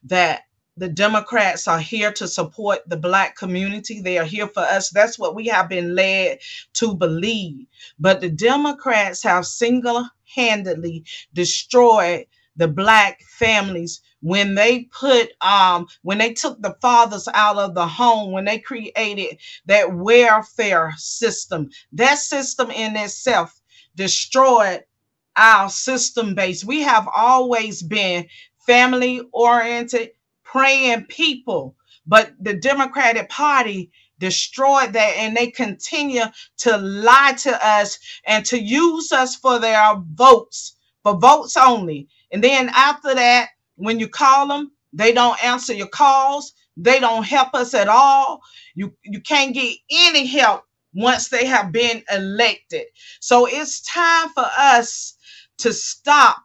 that 0.04 0.42
the 0.80 0.88
Democrats 0.88 1.68
are 1.68 1.78
here 1.78 2.10
to 2.10 2.26
support 2.26 2.80
the 2.88 2.96
black 2.96 3.36
community. 3.36 4.00
They 4.00 4.16
are 4.16 4.24
here 4.24 4.48
for 4.48 4.62
us. 4.62 4.88
That's 4.88 5.18
what 5.18 5.34
we 5.34 5.46
have 5.48 5.68
been 5.68 5.94
led 5.94 6.38
to 6.74 6.94
believe. 6.94 7.66
But 7.98 8.22
the 8.22 8.30
Democrats 8.30 9.22
have 9.22 9.44
single 9.44 10.08
handedly 10.34 11.04
destroyed 11.34 12.24
the 12.56 12.66
black 12.66 13.20
families 13.22 14.00
when 14.22 14.54
they 14.54 14.84
put 14.84 15.32
um 15.42 15.86
when 16.02 16.18
they 16.18 16.32
took 16.32 16.60
the 16.62 16.76
fathers 16.80 17.28
out 17.34 17.56
of 17.56 17.74
the 17.74 17.86
home 17.86 18.32
when 18.32 18.44
they 18.44 18.58
created 18.58 19.38
that 19.66 19.94
welfare 19.94 20.92
system 20.96 21.70
that 21.92 22.18
system 22.18 22.70
in 22.70 22.96
itself 22.96 23.60
destroyed 23.94 24.82
our 25.36 25.70
system 25.70 26.34
base 26.34 26.64
we 26.64 26.82
have 26.82 27.08
always 27.16 27.82
been 27.82 28.26
family 28.66 29.22
oriented 29.32 30.10
praying 30.50 31.04
people 31.06 31.76
but 32.06 32.32
the 32.40 32.54
democratic 32.54 33.28
party 33.28 33.90
destroyed 34.18 34.92
that 34.92 35.14
and 35.18 35.36
they 35.36 35.50
continue 35.50 36.22
to 36.58 36.76
lie 36.76 37.34
to 37.38 37.66
us 37.66 37.98
and 38.26 38.44
to 38.44 38.60
use 38.60 39.12
us 39.12 39.36
for 39.36 39.58
their 39.58 39.96
votes 40.14 40.76
for 41.02 41.16
votes 41.18 41.56
only 41.56 42.08
and 42.32 42.44
then 42.44 42.70
after 42.70 43.14
that 43.14 43.48
when 43.76 43.98
you 43.98 44.08
call 44.08 44.48
them, 44.48 44.72
they 44.92 45.12
don't 45.12 45.42
answer 45.44 45.72
your 45.72 45.88
calls. 45.88 46.52
They 46.76 47.00
don't 47.00 47.24
help 47.24 47.54
us 47.54 47.74
at 47.74 47.88
all. 47.88 48.42
You 48.74 48.94
you 49.04 49.20
can't 49.20 49.54
get 49.54 49.76
any 49.90 50.26
help 50.26 50.64
once 50.94 51.28
they 51.28 51.46
have 51.46 51.72
been 51.72 52.02
elected. 52.12 52.86
So 53.20 53.46
it's 53.46 53.82
time 53.82 54.30
for 54.30 54.46
us 54.58 55.16
to 55.58 55.72
stop 55.72 56.42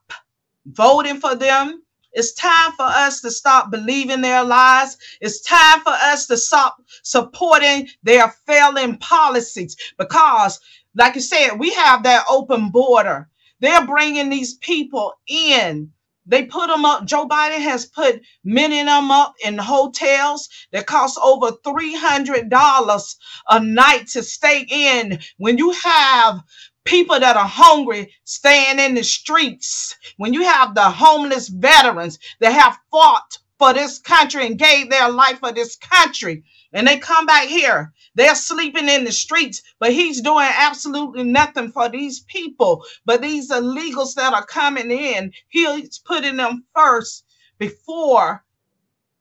voting 0.65 1.19
for 1.19 1.35
them. 1.35 1.83
It's 2.15 2.33
time 2.33 2.71
for 2.71 2.85
us 2.85 3.21
to 3.21 3.31
stop 3.31 3.69
believing 3.69 4.21
their 4.21 4.43
lies. 4.43 4.97
It's 5.21 5.41
time 5.41 5.81
for 5.81 5.93
us 5.93 6.25
to 6.27 6.37
stop 6.37 6.77
supporting 7.03 7.89
their 8.03 8.29
failing 8.47 8.97
policies 8.97 9.77
because, 9.99 10.59
like 10.95 11.15
you 11.15 11.21
said, 11.21 11.59
we 11.59 11.71
have 11.73 12.03
that 12.03 12.25
open 12.29 12.69
border. 12.69 13.29
They're 13.59 13.85
bringing 13.85 14.29
these 14.29 14.55
people 14.55 15.13
in 15.27 15.91
they 16.25 16.45
put 16.45 16.67
them 16.67 16.85
up. 16.85 17.05
Joe 17.05 17.27
Biden 17.27 17.59
has 17.59 17.85
put 17.85 18.21
many 18.43 18.79
of 18.79 18.87
them 18.87 19.11
up 19.11 19.35
in 19.43 19.57
hotels 19.57 20.49
that 20.71 20.87
cost 20.87 21.19
over 21.23 21.51
$300 21.51 23.15
a 23.49 23.59
night 23.59 24.07
to 24.07 24.23
stay 24.23 24.65
in. 24.67 25.19
When 25.37 25.57
you 25.57 25.71
have 25.71 26.41
people 26.85 27.19
that 27.19 27.35
are 27.35 27.47
hungry 27.47 28.13
staying 28.23 28.79
in 28.79 28.95
the 28.95 29.03
streets, 29.03 29.95
when 30.17 30.33
you 30.33 30.43
have 30.43 30.73
the 30.73 30.89
homeless 30.89 31.49
veterans 31.49 32.19
that 32.39 32.53
have 32.53 32.79
fought 32.91 33.37
for 33.59 33.73
this 33.73 33.99
country 33.99 34.45
and 34.45 34.57
gave 34.57 34.89
their 34.89 35.09
life 35.09 35.39
for 35.39 35.51
this 35.51 35.75
country, 35.75 36.43
and 36.73 36.87
they 36.87 36.97
come 36.97 37.25
back 37.25 37.47
here 37.47 37.93
they're 38.15 38.35
sleeping 38.35 38.87
in 38.87 39.03
the 39.03 39.11
streets, 39.11 39.61
but 39.77 39.91
he's 39.91 40.21
doing 40.21 40.47
absolutely 40.49 41.23
nothing 41.23 41.71
for 41.71 41.89
these 41.89 42.21
people. 42.21 42.85
But 43.05 43.21
these 43.21 43.51
illegals 43.51 44.15
that 44.15 44.33
are 44.33 44.45
coming 44.45 44.89
in, 44.89 45.33
he's 45.49 45.99
putting 45.99 46.37
them 46.37 46.63
first 46.73 47.25
before 47.57 48.43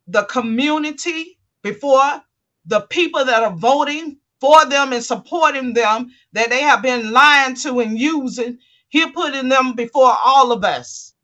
the 0.07 0.23
community, 0.25 1.39
before 1.63 2.23
the 2.67 2.83
people 2.83 3.25
that 3.25 3.43
are 3.43 3.57
voting 3.57 4.19
for 4.45 4.67
them 4.67 4.93
and 4.93 5.03
supporting 5.03 5.73
them 5.73 6.11
that 6.35 6.51
they 6.51 6.61
have 6.61 6.83
been 6.83 7.13
lying 7.13 7.55
to 7.55 7.81
and 7.81 7.99
using. 7.99 8.59
He's 8.91 9.07
putting 9.07 9.49
them 9.49 9.73
before 9.73 10.15
all 10.23 10.53
of 10.53 10.63
us. 10.63 11.15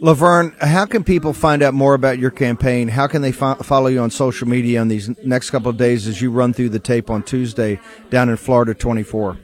Laverne, 0.00 0.54
how 0.60 0.84
can 0.84 1.02
people 1.02 1.32
find 1.32 1.62
out 1.62 1.72
more 1.72 1.94
about 1.94 2.18
your 2.18 2.30
campaign? 2.30 2.88
How 2.88 3.06
can 3.06 3.22
they 3.22 3.32
fo- 3.32 3.54
follow 3.54 3.86
you 3.86 4.00
on 4.00 4.10
social 4.10 4.46
media 4.46 4.82
on 4.82 4.88
these 4.88 5.08
next 5.22 5.48
couple 5.48 5.70
of 5.70 5.78
days 5.78 6.06
as 6.06 6.20
you 6.20 6.30
run 6.30 6.52
through 6.52 6.68
the 6.68 6.78
tape 6.78 7.08
on 7.08 7.22
Tuesday 7.22 7.80
down 8.10 8.28
in 8.28 8.36
Florida 8.36 8.74
24? 8.74 9.38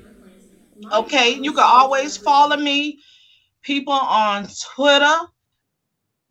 Okay, 0.92 1.30
you 1.30 1.52
can 1.54 1.64
always 1.64 2.18
follow 2.18 2.58
me, 2.58 2.98
people 3.62 3.94
on 3.94 4.48
Twitter. 4.74 5.16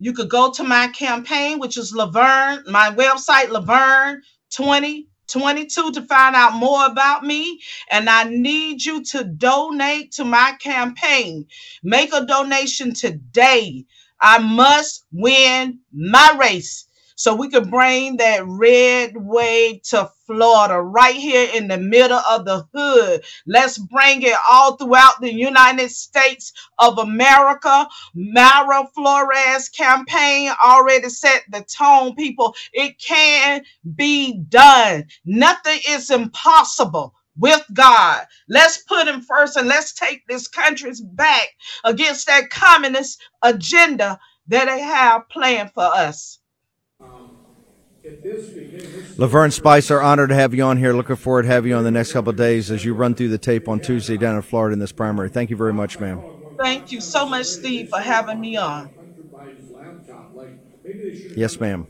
You 0.04 0.12
could 0.12 0.30
go 0.30 0.51
to 0.51 0.66
my 0.66 0.88
campaign, 0.89 1.60
which 1.60 1.78
is 1.78 1.95
Laverne, 1.95 2.64
my 2.68 2.91
website, 2.91 3.49
Laverne 3.49 4.22
2022, 4.56 5.91
to 5.91 6.01
find 6.04 6.36
out 6.36 6.54
more 6.54 6.86
about 6.86 7.24
me. 7.24 7.60
And 7.89 8.10
I 8.10 8.26
need 8.26 8.84
you 8.84 9.04
to 9.06 9.24
donate 9.24 10.12
to 10.14 10.26
my 10.26 10.54
campaign. 10.60 11.45
Make 11.84 12.14
a 12.14 12.26
donation 12.26 12.93
today. 12.93 13.86
I 14.22 14.39
must 14.39 15.06
win 15.12 15.80
my 15.91 16.38
race 16.39 16.88
so 17.24 17.34
we 17.34 17.47
can 17.47 17.69
bring 17.69 18.17
that 18.17 18.45
red 18.45 19.15
wave 19.15 19.82
to 19.82 20.11
Florida, 20.28 20.82
right 20.82 21.15
here 21.15 21.49
in 21.53 21.69
the 21.69 21.78
middle 21.78 22.19
of 22.30 22.43
the 22.43 22.67
hood. 22.74 23.24
Let's 23.47 23.78
bring 23.78 24.24
it 24.24 24.36
all 24.45 24.76
throughout 24.76 25.21
the 25.21 25.34
United 25.34 25.89
States 25.89 26.51
of 26.80 26.97
America. 26.97 27.88
Mayra 28.13 28.91
Flores 28.93 29.69
campaign 29.69 30.51
already 30.61 31.07
set 31.07 31.43
the 31.49 31.61
tone, 31.61 32.13
people. 32.15 32.55
It 32.74 32.99
can 32.99 33.63
be 33.95 34.39
done. 34.49 35.05
Nothing 35.24 35.80
is 35.88 36.11
impossible 36.11 37.15
with 37.38 37.63
God. 37.71 38.26
Let's 38.49 38.80
put 38.80 39.07
him 39.07 39.21
first 39.21 39.55
and 39.55 39.69
let's 39.69 39.93
take 39.93 40.28
this 40.28 40.49
country's 40.49 40.99
back 40.99 41.47
against 41.86 42.28
that 42.28 42.49
communist 42.49 43.21
agenda 43.41 44.19
that 44.47 44.65
they 44.65 44.82
have 44.82 45.30
planned 45.30 45.71
for 45.71 45.86
us. 45.86 46.39
Laverne 49.18 49.51
Spicer, 49.51 50.01
honored 50.01 50.30
to 50.30 50.36
have 50.36 50.54
you 50.54 50.64
on 50.64 50.78
here. 50.78 50.93
Looking 50.93 51.16
forward 51.16 51.43
to 51.43 51.47
have 51.47 51.66
you 51.66 51.76
on 51.76 51.86
the 51.86 51.91
next 51.91 52.12
couple 52.12 52.32
of 52.32 52.36
days 52.36 52.70
as 52.70 52.84
you 52.84 52.93
run 52.93 53.16
through 53.16 53.30
the 53.30 53.38
tape 53.38 53.70
on 53.70 53.80
Tuesday 53.80 54.18
down 54.18 54.36
in 54.36 54.41
Florida 54.41 54.74
in 54.74 54.80
this 54.80 54.91
primary. 54.91 55.30
Thank 55.30 55.49
you 55.49 55.56
very 55.56 55.74
much, 55.74 55.99
ma'am. 55.99 56.22
Thank 56.58 56.91
you 56.91 56.99
so 56.99 57.26
much, 57.26 57.45
Steve, 57.45 57.89
for 57.89 57.99
having 57.99 58.41
me 58.41 58.58
on. 58.58 58.89
Yes, 61.38 61.60
ma'am. 61.62 61.88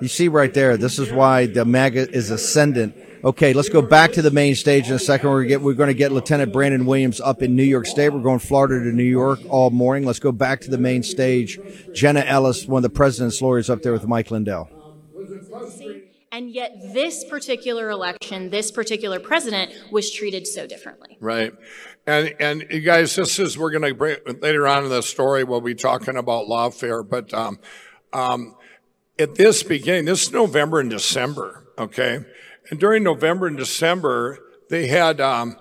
You 0.00 0.08
see 0.08 0.28
right 0.28 0.52
there, 0.54 0.78
this 0.78 0.98
is 0.98 1.12
why 1.12 1.44
the 1.46 1.66
MAGA 1.66 2.10
is 2.10 2.30
ascendant. 2.30 2.96
Okay, 3.22 3.52
let's 3.52 3.68
go 3.68 3.82
back 3.82 4.12
to 4.12 4.22
the 4.22 4.30
main 4.30 4.54
stage 4.54 4.88
in 4.88 4.94
a 4.94 4.98
second. 4.98 5.28
We're, 5.28 5.44
get, 5.44 5.60
we're 5.60 5.74
going 5.74 5.88
to 5.88 5.94
get 5.94 6.10
Lieutenant 6.10 6.54
Brandon 6.54 6.86
Williams 6.86 7.20
up 7.20 7.42
in 7.42 7.54
New 7.54 7.64
York 7.64 7.84
State. 7.84 8.08
We're 8.08 8.20
going 8.20 8.38
Florida 8.38 8.82
to 8.82 8.96
New 8.96 9.02
York 9.02 9.40
all 9.50 9.68
morning. 9.68 10.06
Let's 10.06 10.20
go 10.20 10.32
back 10.32 10.62
to 10.62 10.70
the 10.70 10.78
main 10.78 11.02
stage. 11.02 11.60
Jenna 11.92 12.20
Ellis, 12.20 12.66
one 12.66 12.78
of 12.78 12.90
the 12.90 12.96
president's 12.96 13.42
lawyers, 13.42 13.68
up 13.68 13.82
there 13.82 13.92
with 13.92 14.06
Mike 14.06 14.30
Lindell. 14.30 14.70
And 16.32 16.50
yet, 16.50 16.76
this 16.92 17.24
particular 17.24 17.90
election, 17.90 18.50
this 18.50 18.70
particular 18.70 19.18
president 19.18 19.72
was 19.90 20.12
treated 20.12 20.46
so 20.46 20.64
differently. 20.64 21.18
Right. 21.20 21.52
And 22.06 22.34
and 22.38 22.66
you 22.70 22.80
guys, 22.80 23.16
this 23.16 23.38
is 23.38 23.58
we're 23.58 23.72
going 23.72 23.82
to 23.82 23.94
bring 23.94 24.16
later 24.40 24.68
on 24.68 24.84
in 24.84 24.90
the 24.90 25.02
story. 25.02 25.42
We'll 25.42 25.60
be 25.60 25.74
talking 25.74 26.16
about 26.16 26.46
lawfare, 26.46 27.08
but 27.08 27.34
um, 27.34 27.58
um, 28.12 28.54
at 29.18 29.34
this 29.34 29.64
beginning, 29.64 30.04
this 30.04 30.22
is 30.22 30.32
November 30.32 30.78
and 30.78 30.90
December. 30.90 31.66
Okay, 31.76 32.20
and 32.70 32.78
during 32.78 33.02
November 33.02 33.48
and 33.48 33.56
December, 33.56 34.38
they 34.68 34.86
had 34.86 35.20
um, 35.20 35.56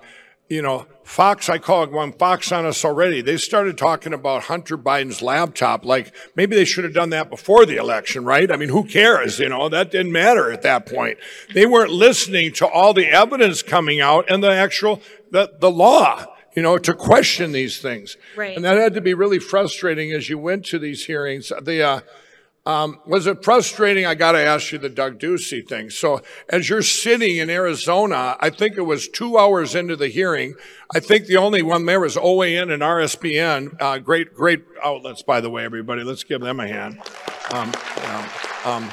you 0.49 0.61
know 0.61 0.85
Fox, 1.09 1.49
I 1.49 1.57
call 1.57 1.83
it 1.83 1.91
one 1.91 2.11
Fox 2.11 2.51
on 2.51 2.67
us 2.67 2.85
already. 2.85 3.21
They 3.21 3.37
started 3.37 3.79
talking 3.79 4.13
about 4.13 4.43
Hunter 4.43 4.77
Biden's 4.77 5.23
laptop. 5.23 5.83
Like 5.83 6.13
maybe 6.35 6.55
they 6.55 6.65
should 6.65 6.83
have 6.83 6.93
done 6.93 7.09
that 7.09 7.31
before 7.31 7.65
the 7.65 7.77
election, 7.77 8.25
right? 8.25 8.51
I 8.51 8.57
mean, 8.57 8.69
who 8.69 8.83
cares? 8.83 9.39
You 9.39 9.49
know, 9.49 9.69
that 9.69 9.89
didn't 9.89 10.11
matter 10.11 10.51
at 10.51 10.61
that 10.61 10.85
point. 10.85 11.17
They 11.55 11.65
weren't 11.65 11.89
listening 11.89 12.53
to 12.53 12.67
all 12.67 12.93
the 12.93 13.07
evidence 13.07 13.63
coming 13.63 13.99
out 13.99 14.29
and 14.29 14.43
the 14.43 14.51
actual, 14.51 15.01
the, 15.31 15.51
the 15.59 15.71
law. 15.71 16.27
you 16.55 16.61
know, 16.61 16.77
to 16.77 16.93
question 16.93 17.53
these 17.53 17.79
things. 17.79 18.17
Right. 18.35 18.55
And 18.55 18.65
that 18.65 18.77
had 18.77 18.93
to 18.93 19.01
be 19.01 19.13
really 19.13 19.39
frustrating 19.39 20.11
as 20.11 20.29
you 20.29 20.37
went 20.37 20.65
to 20.67 20.79
these 20.79 21.05
hearings. 21.05 21.51
The, 21.61 21.81
uh, 21.81 21.99
um, 22.65 22.99
was 23.05 23.25
it 23.25 23.43
frustrating? 23.43 24.05
I 24.05 24.15
got 24.15 24.33
to 24.33 24.45
ask 24.45 24.71
you 24.71 24.77
the 24.77 24.89
Doug 24.89 25.19
Ducey 25.19 25.67
thing. 25.67 25.89
So, 25.89 26.21
as 26.49 26.69
you're 26.69 26.81
sitting 26.81 27.37
in 27.37 27.49
Arizona, 27.49 28.37
I 28.39 28.49
think 28.49 28.77
it 28.77 28.81
was 28.81 29.07
two 29.07 29.37
hours 29.37 29.75
into 29.75 29.95
the 29.95 30.07
hearing. 30.07 30.55
I 30.93 30.99
think 30.99 31.25
the 31.25 31.37
only 31.37 31.61
one 31.61 31.85
there 31.85 31.99
was 31.99 32.15
OAN 32.15 32.71
and 32.71 32.81
RSBN. 32.81 33.81
Uh, 33.81 33.99
great, 33.99 34.33
great 34.33 34.63
outlets, 34.83 35.23
by 35.23 35.41
the 35.41 35.49
way, 35.49 35.63
everybody. 35.63 36.03
Let's 36.03 36.23
give 36.23 36.41
them 36.41 36.59
a 36.59 36.67
hand. 36.67 36.99
Um, 37.51 37.71
you 38.63 38.71
um, 38.71 38.89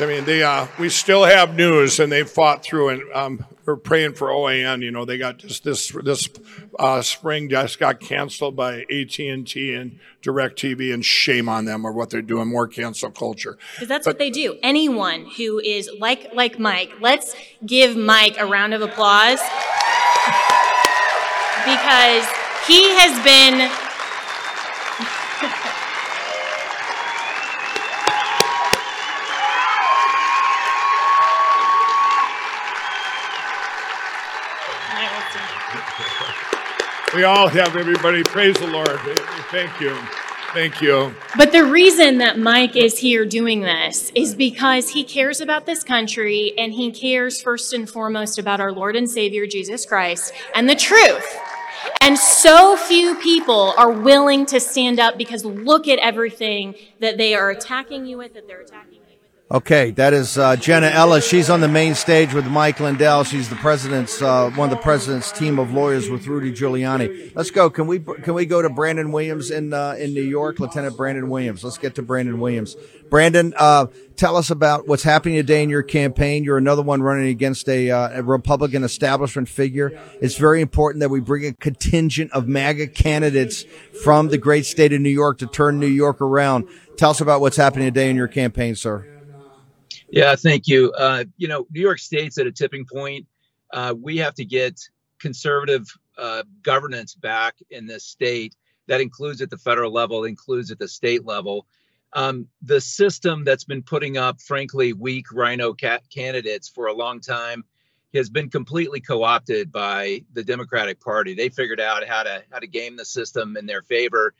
I 0.00 0.06
mean, 0.06 0.24
they 0.24 0.44
uh, 0.44 0.68
we 0.78 0.90
still 0.90 1.24
have 1.24 1.56
news, 1.56 1.98
and 1.98 2.12
they 2.12 2.22
fought 2.22 2.62
through. 2.62 2.90
And 2.90 3.02
um, 3.12 3.44
we're 3.64 3.74
praying 3.76 4.14
for 4.14 4.28
OAN. 4.28 4.82
You 4.82 4.92
know, 4.92 5.04
they 5.04 5.18
got 5.18 5.38
just 5.38 5.64
this 5.64 5.90
this 6.04 6.28
uh, 6.78 7.02
spring 7.02 7.48
just 7.48 7.80
got 7.80 7.98
canceled 7.98 8.54
by 8.54 8.82
AT 8.90 9.18
and 9.18 9.46
T 9.46 9.74
and 9.74 9.98
Directv, 10.22 10.94
and 10.94 11.04
shame 11.04 11.48
on 11.48 11.64
them 11.64 11.84
or 11.84 11.92
what 11.92 12.10
they're 12.10 12.22
doing. 12.22 12.48
More 12.48 12.68
cancel 12.68 13.10
culture. 13.10 13.58
Because 13.74 13.88
that's 13.88 14.06
what 14.06 14.18
they 14.18 14.30
do. 14.30 14.56
Anyone 14.62 15.26
who 15.36 15.58
is 15.58 15.90
like 15.98 16.32
like 16.32 16.60
Mike, 16.60 16.92
let's 17.00 17.34
give 17.66 17.96
Mike 17.96 18.36
a 18.38 18.46
round 18.46 18.74
of 18.74 18.82
applause 18.82 19.40
because 21.64 22.26
he 22.68 22.90
has 22.94 23.24
been. 23.24 23.87
We 37.18 37.24
all 37.24 37.48
have 37.48 37.74
everybody. 37.74 38.22
Praise 38.22 38.54
the 38.58 38.68
Lord. 38.68 38.96
Thank 39.50 39.80
you. 39.80 39.92
Thank 40.52 40.80
you. 40.80 41.12
But 41.36 41.50
the 41.50 41.64
reason 41.64 42.18
that 42.18 42.38
Mike 42.38 42.76
is 42.76 42.96
here 42.96 43.26
doing 43.26 43.62
this 43.62 44.12
is 44.14 44.36
because 44.36 44.90
he 44.90 45.02
cares 45.02 45.40
about 45.40 45.66
this 45.66 45.82
country 45.82 46.54
and 46.56 46.72
he 46.72 46.92
cares 46.92 47.40
first 47.40 47.72
and 47.72 47.90
foremost 47.90 48.38
about 48.38 48.60
our 48.60 48.70
Lord 48.70 48.94
and 48.94 49.10
Savior 49.10 49.48
Jesus 49.48 49.84
Christ 49.84 50.32
and 50.54 50.70
the 50.70 50.76
truth. 50.76 51.26
And 52.00 52.16
so 52.16 52.76
few 52.76 53.16
people 53.16 53.74
are 53.76 53.90
willing 53.90 54.46
to 54.46 54.60
stand 54.60 55.00
up 55.00 55.18
because 55.18 55.44
look 55.44 55.88
at 55.88 55.98
everything 55.98 56.76
that 57.00 57.18
they 57.18 57.34
are 57.34 57.50
attacking 57.50 58.06
you 58.06 58.18
with, 58.18 58.34
that 58.34 58.46
they're 58.46 58.60
attacking. 58.60 58.97
Okay, 59.50 59.92
that 59.92 60.12
is 60.12 60.36
uh, 60.36 60.56
Jenna 60.56 60.88
Ellis. 60.88 61.26
She's 61.26 61.48
on 61.48 61.62
the 61.62 61.68
main 61.68 61.94
stage 61.94 62.34
with 62.34 62.46
Mike 62.48 62.80
Lindell. 62.80 63.24
She's 63.24 63.48
the 63.48 63.56
president's 63.56 64.20
uh, 64.20 64.50
one 64.50 64.70
of 64.70 64.76
the 64.76 64.82
president's 64.82 65.32
team 65.32 65.58
of 65.58 65.72
lawyers 65.72 66.10
with 66.10 66.26
Rudy 66.26 66.52
Giuliani. 66.52 67.32
Let's 67.34 67.50
go. 67.50 67.70
Can 67.70 67.86
we 67.86 67.98
can 67.98 68.34
we 68.34 68.44
go 68.44 68.60
to 68.60 68.68
Brandon 68.68 69.10
Williams 69.10 69.50
in 69.50 69.72
uh, 69.72 69.96
in 69.98 70.12
New 70.12 70.20
York, 70.20 70.60
Lieutenant 70.60 70.98
Brandon 70.98 71.30
Williams? 71.30 71.64
Let's 71.64 71.78
get 71.78 71.94
to 71.94 72.02
Brandon 72.02 72.38
Williams. 72.40 72.76
Brandon, 73.08 73.54
uh, 73.56 73.86
tell 74.16 74.36
us 74.36 74.50
about 74.50 74.86
what's 74.86 75.02
happening 75.02 75.36
today 75.36 75.62
in 75.62 75.70
your 75.70 75.82
campaign. 75.82 76.44
You're 76.44 76.58
another 76.58 76.82
one 76.82 77.00
running 77.00 77.28
against 77.28 77.70
a, 77.70 77.90
uh, 77.90 78.18
a 78.18 78.22
Republican 78.22 78.84
establishment 78.84 79.48
figure. 79.48 79.98
It's 80.20 80.36
very 80.36 80.60
important 80.60 81.00
that 81.00 81.08
we 81.08 81.20
bring 81.20 81.46
a 81.46 81.54
contingent 81.54 82.32
of 82.32 82.46
MAGA 82.48 82.88
candidates 82.88 83.64
from 84.04 84.28
the 84.28 84.36
great 84.36 84.66
state 84.66 84.92
of 84.92 85.00
New 85.00 85.08
York 85.08 85.38
to 85.38 85.46
turn 85.46 85.80
New 85.80 85.86
York 85.86 86.20
around. 86.20 86.68
Tell 86.98 87.12
us 87.12 87.22
about 87.22 87.40
what's 87.40 87.56
happening 87.56 87.86
today 87.86 88.10
in 88.10 88.16
your 88.16 88.28
campaign, 88.28 88.74
sir. 88.74 89.17
Yeah, 90.10 90.36
thank 90.36 90.66
you. 90.66 90.92
Uh, 90.92 91.24
you 91.36 91.48
know, 91.48 91.66
New 91.70 91.80
York 91.80 91.98
State's 91.98 92.38
at 92.38 92.46
a 92.46 92.52
tipping 92.52 92.86
point. 92.86 93.26
Uh, 93.72 93.94
we 94.00 94.16
have 94.18 94.34
to 94.34 94.44
get 94.44 94.80
conservative 95.18 95.86
uh, 96.16 96.42
governance 96.62 97.14
back 97.14 97.56
in 97.70 97.86
this 97.86 98.04
state. 98.04 98.54
That 98.86 99.00
includes 99.00 99.42
at 99.42 99.50
the 99.50 99.58
federal 99.58 99.92
level, 99.92 100.24
includes 100.24 100.70
at 100.70 100.78
the 100.78 100.88
state 100.88 101.26
level. 101.26 101.66
Um, 102.14 102.48
the 102.62 102.80
system 102.80 103.44
that's 103.44 103.64
been 103.64 103.82
putting 103.82 104.16
up, 104.16 104.40
frankly, 104.40 104.94
weak 104.94 105.26
RINO 105.30 105.74
cat 105.74 106.02
candidates 106.12 106.68
for 106.68 106.86
a 106.86 106.94
long 106.94 107.20
time 107.20 107.64
has 108.14 108.30
been 108.30 108.48
completely 108.48 109.00
co-opted 109.00 109.70
by 109.70 110.24
the 110.32 110.42
Democratic 110.42 111.00
Party. 111.00 111.34
They 111.34 111.50
figured 111.50 111.80
out 111.80 112.06
how 112.08 112.22
to 112.22 112.42
how 112.50 112.60
to 112.60 112.66
game 112.66 112.96
the 112.96 113.04
system 113.04 113.58
in 113.58 113.66
their 113.66 113.82
favor, 113.82 114.32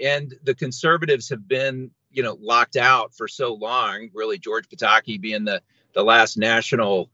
and 0.00 0.32
the 0.44 0.54
conservatives 0.54 1.28
have 1.30 1.48
been 1.48 1.90
you 2.16 2.22
know 2.22 2.36
locked 2.40 2.76
out 2.76 3.14
for 3.14 3.28
so 3.28 3.54
long 3.54 4.08
really 4.14 4.38
george 4.38 4.68
pataki 4.68 5.20
being 5.20 5.44
the 5.44 5.62
the 5.92 6.02
last 6.02 6.36
national 6.36 7.10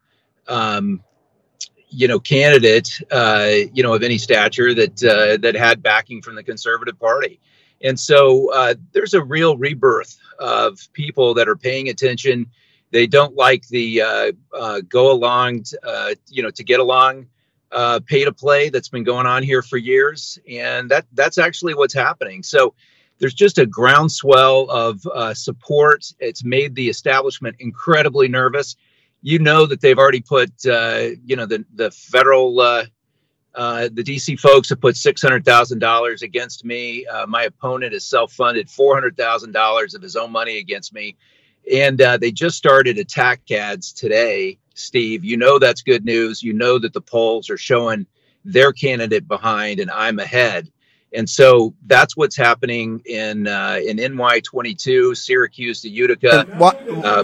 um 0.49 1.03
you 1.91 2.09
know 2.09 2.19
candidate 2.19 2.89
uh 3.11 3.51
you 3.75 3.83
know 3.83 3.95
of 3.95 4.03
any 4.03 4.19
stature 4.19 4.75
that 4.75 5.05
uh, 5.05 5.37
that 5.43 5.55
had 5.55 5.83
backing 5.83 6.23
from 6.23 6.35
the 6.35 6.43
conservative 6.43 6.99
party. 6.99 7.39
And 7.85 7.99
so 7.99 8.53
uh, 8.53 8.75
there's 8.93 9.15
a 9.15 9.23
real 9.23 9.57
rebirth 9.57 10.17
of 10.39 10.79
people 10.93 11.35
that 11.35 11.49
are 11.49 11.57
paying 11.57 11.89
attention. 11.89 12.47
They 12.93 13.09
don't 13.09 13.35
like 13.35 13.67
the 13.69 14.03
uh, 14.03 14.33
uh, 14.57 14.81
go 14.89 15.11
along 15.11 15.65
uh, 15.83 16.15
you 16.29 16.43
know 16.43 16.51
to 16.51 16.65
get 16.65 16.81
along 16.81 17.27
uh, 17.73 18.01
pay 18.07 18.25
to 18.25 18.33
play 18.33 18.69
that's 18.69 18.89
been 18.89 19.05
going 19.05 19.27
on 19.27 19.43
here 19.43 19.63
for 19.63 19.79
years. 19.79 20.39
And 20.49 20.91
that 20.91 21.07
that's 21.13 21.39
actually 21.39 21.75
what's 21.75 21.95
happening. 21.95 22.43
So 22.43 22.75
there's 23.23 23.35
just 23.35 23.59
a 23.59 23.67
groundswell 23.67 24.69
of 24.69 25.07
uh, 25.07 25.33
support. 25.33 26.05
It's 26.19 26.43
made 26.43 26.75
the 26.75 26.89
establishment 26.89 27.55
incredibly 27.61 28.27
nervous. 28.27 28.75
You 29.23 29.39
know 29.39 29.65
that 29.67 29.81
they've 29.81 29.97
already 29.97 30.21
put, 30.21 30.51
uh, 30.67 31.11
you 31.25 31.37
know, 31.37 31.47
the 31.47 31.65
the 31.73 31.93
federal, 31.93 32.59
uh, 32.59 32.87
uh 33.55 33.89
the 33.93 34.03
DC 34.03 34.41
folks 34.41 34.71
have 34.71 34.81
put 34.81 34.97
six 34.97 35.23
hundred 35.23 35.45
thousand 35.45 35.79
dollars 35.79 36.23
against 36.23 36.65
me. 36.65 37.07
Uh, 37.07 37.25
my 37.29 37.45
opponent 37.45 37.95
is 37.95 38.05
self-funded 38.05 38.69
four 38.69 38.93
hundred 38.93 39.17
thousand 39.17 39.53
dollars 39.53 39.95
of 39.95 40.03
his 40.03 40.17
own 40.17 40.33
money 40.33 40.59
against 40.59 40.93
me, 40.93 41.15
and 41.73 42.03
uh, 42.03 42.17
they 42.17 42.33
just 42.33 42.57
started 42.57 42.99
attack 42.99 43.49
ads 43.53 43.93
today. 43.93 44.59
Steve, 44.75 45.25
you 45.25 45.37
know 45.37 45.61
that's 45.61 45.83
good 45.83 46.05
news. 46.05 46.43
You 46.43 46.55
know 46.55 46.77
that 46.81 46.93
the 46.93 47.01
polls 47.01 47.51
are 47.51 47.57
showing 47.57 48.05
their 48.45 48.73
candidate 48.73 49.29
behind, 49.29 49.79
and 49.79 49.93
I'm 49.93 50.19
ahead 50.19 50.73
and 51.15 51.29
so 51.29 51.75
that's 51.87 52.17
what's 52.17 52.37
happening 52.37 53.03
in 53.05 53.47
uh, 53.47 53.79
in 53.85 53.97
NY 53.97 54.41
22, 54.41 55.15
Syracuse 55.15 55.83
to 55.83 55.89
Utica. 55.89 56.47
What, 56.57 56.81
uh, 56.89 57.23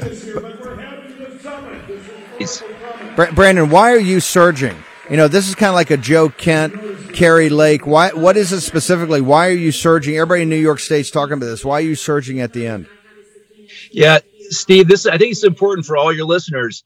Brandon, 3.35 3.71
why 3.71 3.93
are 3.93 3.99
you 3.99 4.21
surging? 4.21 4.77
You 5.11 5.17
know, 5.17 5.27
this 5.27 5.49
is 5.49 5.55
kind 5.55 5.71
of 5.71 5.75
like 5.75 5.91
a 5.91 5.97
Joe 5.97 6.29
Kent, 6.29 7.15
Kari 7.15 7.49
Lake. 7.49 7.87
Why? 7.87 8.11
What 8.11 8.37
is 8.37 8.53
it 8.53 8.61
specifically? 8.61 9.23
Why 9.23 9.49
are 9.49 9.53
you 9.53 9.73
surging? 9.73 10.17
Everybody 10.17 10.43
in 10.43 10.51
New 10.51 10.57
York 10.57 10.81
State's 10.81 11.11
talking 11.11 11.33
about 11.35 11.47
this. 11.47 11.65
Why 11.65 11.79
are 11.79 11.83
you 11.85 11.95
surging 11.95 12.41
at 12.41 12.53
the 12.53 12.67
end? 12.67 12.87
Yeah, 13.91 14.19
Steve, 14.51 14.87
this 14.87 15.07
I 15.07 15.17
think 15.17 15.33
it's 15.33 15.45
important 15.45 15.87
for 15.87 15.97
all 15.97 16.13
your 16.13 16.27
listeners. 16.27 16.85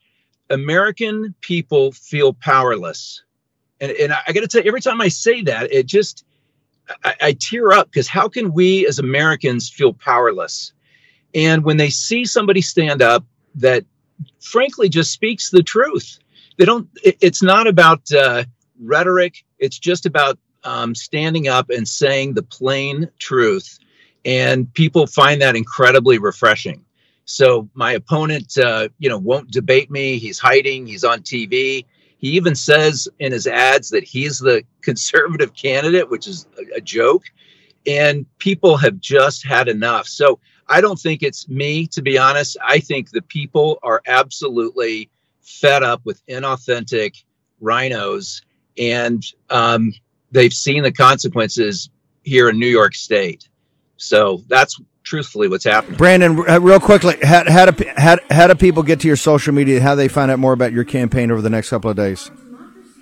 American 0.51 1.35
people 1.41 1.93
feel 1.93 2.33
powerless, 2.33 3.23
and 3.81 3.91
and 3.93 4.13
I 4.13 4.33
got 4.33 4.41
to 4.41 4.49
tell 4.49 4.63
you, 4.63 4.69
every 4.69 4.81
time 4.81 5.01
I 5.01 5.09
say 5.09 5.43
that, 5.43 5.73
it 5.73 5.87
just 5.87 6.25
I, 7.05 7.15
I 7.21 7.33
tear 7.39 7.73
up 7.73 7.91
because 7.91 8.09
how 8.09 8.29
can 8.29 8.53
we 8.53 8.87
as 8.87 8.99
Americans 8.99 9.69
feel 9.69 9.93
powerless? 9.93 10.73
And 11.35 11.65
when 11.65 11.77
they 11.77 11.91
see 11.91 12.25
somebody 12.25 12.61
stand 12.61 13.03
up 13.03 13.25
that 13.57 13.85
frankly 14.41 14.89
just 14.89 15.13
speaks 15.13 15.51
the 15.51 15.63
truth, 15.63 16.19
they 16.59 16.65
don't, 16.65 16.89
it, 17.03 17.17
it's 17.21 17.43
not 17.43 17.67
about 17.67 18.11
uh, 18.13 18.45
rhetoric, 18.81 19.45
it's 19.59 19.79
just 19.79 20.07
about 20.07 20.39
um, 20.65 20.95
standing 20.95 21.49
up 21.49 21.71
and 21.71 21.89
saying 21.89 22.35
the 22.35 22.43
plain 22.43 23.09
truth. 23.19 23.79
And 24.25 24.73
people 24.75 25.07
find 25.07 25.41
that 25.43 25.57
incredibly 25.57 26.19
refreshing. 26.19 26.85
So 27.25 27.69
my 27.75 27.93
opponent, 27.93 28.57
uh, 28.59 28.89
you 28.99 29.09
know, 29.09 29.19
won't 29.19 29.51
debate 29.51 29.91
me. 29.91 30.19
He's 30.19 30.39
hiding. 30.39 30.87
He's 30.87 31.05
on 31.05 31.21
TV. 31.21 31.87
He 32.23 32.29
even 32.31 32.55
says 32.55 33.09
in 33.19 33.33
his 33.33 33.47
ads 33.47 33.91
that 33.91 34.05
he's 34.05 34.39
the 34.39 34.63
conservative 34.81 35.53
candidate, 35.55 36.09
which 36.09 36.27
is 36.27 36.47
a, 36.59 36.77
a 36.79 36.81
joke. 36.81 37.25
And 37.87 38.25
people 38.39 38.77
have 38.77 39.01
just 39.01 39.45
had 39.45 39.69
enough. 39.69 40.07
So 40.07 40.39
I 40.69 40.81
don't 40.81 40.99
think 40.99 41.23
it's 41.23 41.49
me, 41.49 41.89
to 41.89 42.01
be 42.01 42.17
honest. 42.17 42.57
I 42.65 42.79
think 42.79 43.11
the 43.11 43.23
people 43.23 43.79
are 43.83 44.01
absolutely 44.07 45.11
fed 45.41 45.83
up 45.83 46.01
with 46.05 46.25
inauthentic 46.27 47.25
RINOs, 47.61 48.43
and 48.79 49.25
um, 49.51 49.93
they've 50.31 50.53
seen 50.53 50.85
the 50.85 50.93
consequences 50.93 51.91
here 52.23 52.49
in 52.49 52.59
New 52.59 52.69
York 52.69 52.95
State. 52.95 53.49
So 53.97 54.43
that's 54.47 54.81
truthfully 55.03 55.49
what's 55.49 55.65
happening. 55.65 55.97
Brandon, 55.97 56.45
uh, 56.49 56.61
real 56.61 56.81
quickly, 56.81 57.17
how, 57.23 57.51
how, 57.51 57.67
do, 57.67 57.85
how, 57.97 58.19
how 58.31 58.47
do 58.47 58.55
people 58.55 58.83
get 58.83 59.01
to 59.01 59.09
your 59.09 59.17
social 59.17 59.53
media? 59.53 59.81
How 59.81 59.95
do 59.95 59.99
they 59.99 60.09
find 60.09 60.31
out 60.31 60.39
more 60.39 60.53
about 60.53 60.73
your 60.73 60.85
campaign 60.85 61.31
over 61.31 61.41
the 61.41 61.51
next 61.51 61.71
couple 61.71 61.91
of 61.91 61.97
days? 61.97 62.31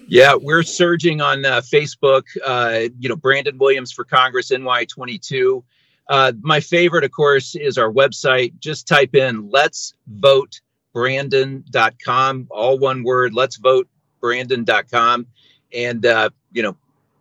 Yeah, 0.07 0.35
we're 0.35 0.65
surging 0.65 1.21
on 1.21 1.45
uh, 1.45 1.61
Facebook. 1.61 2.25
Uh, 2.45 2.89
you 2.99 3.09
know, 3.09 3.17
Brandon 3.17 3.57
Williams 3.59 3.93
for 3.93 4.05
Congress 4.05 4.51
NY22. 4.51 5.63
Uh, 6.09 6.33
my 6.43 6.59
favorite, 6.59 7.05
of 7.05 7.13
course, 7.13 7.55
is 7.55 7.79
our 7.79 7.93
website. 7.93 8.59
Just 8.59 8.89
type 8.89 9.15
in 9.15 9.51
let's 9.51 9.95
vote 10.09 10.61
brandon.com, 10.93 12.49
all 12.51 12.79
one 12.79 13.05
word, 13.05 13.33
let's 13.33 13.57
vote 13.57 13.89
brandon.com. 14.21 15.27
And, 15.73 16.05
uh, 16.05 16.31
you 16.53 16.65
know, 16.65 16.77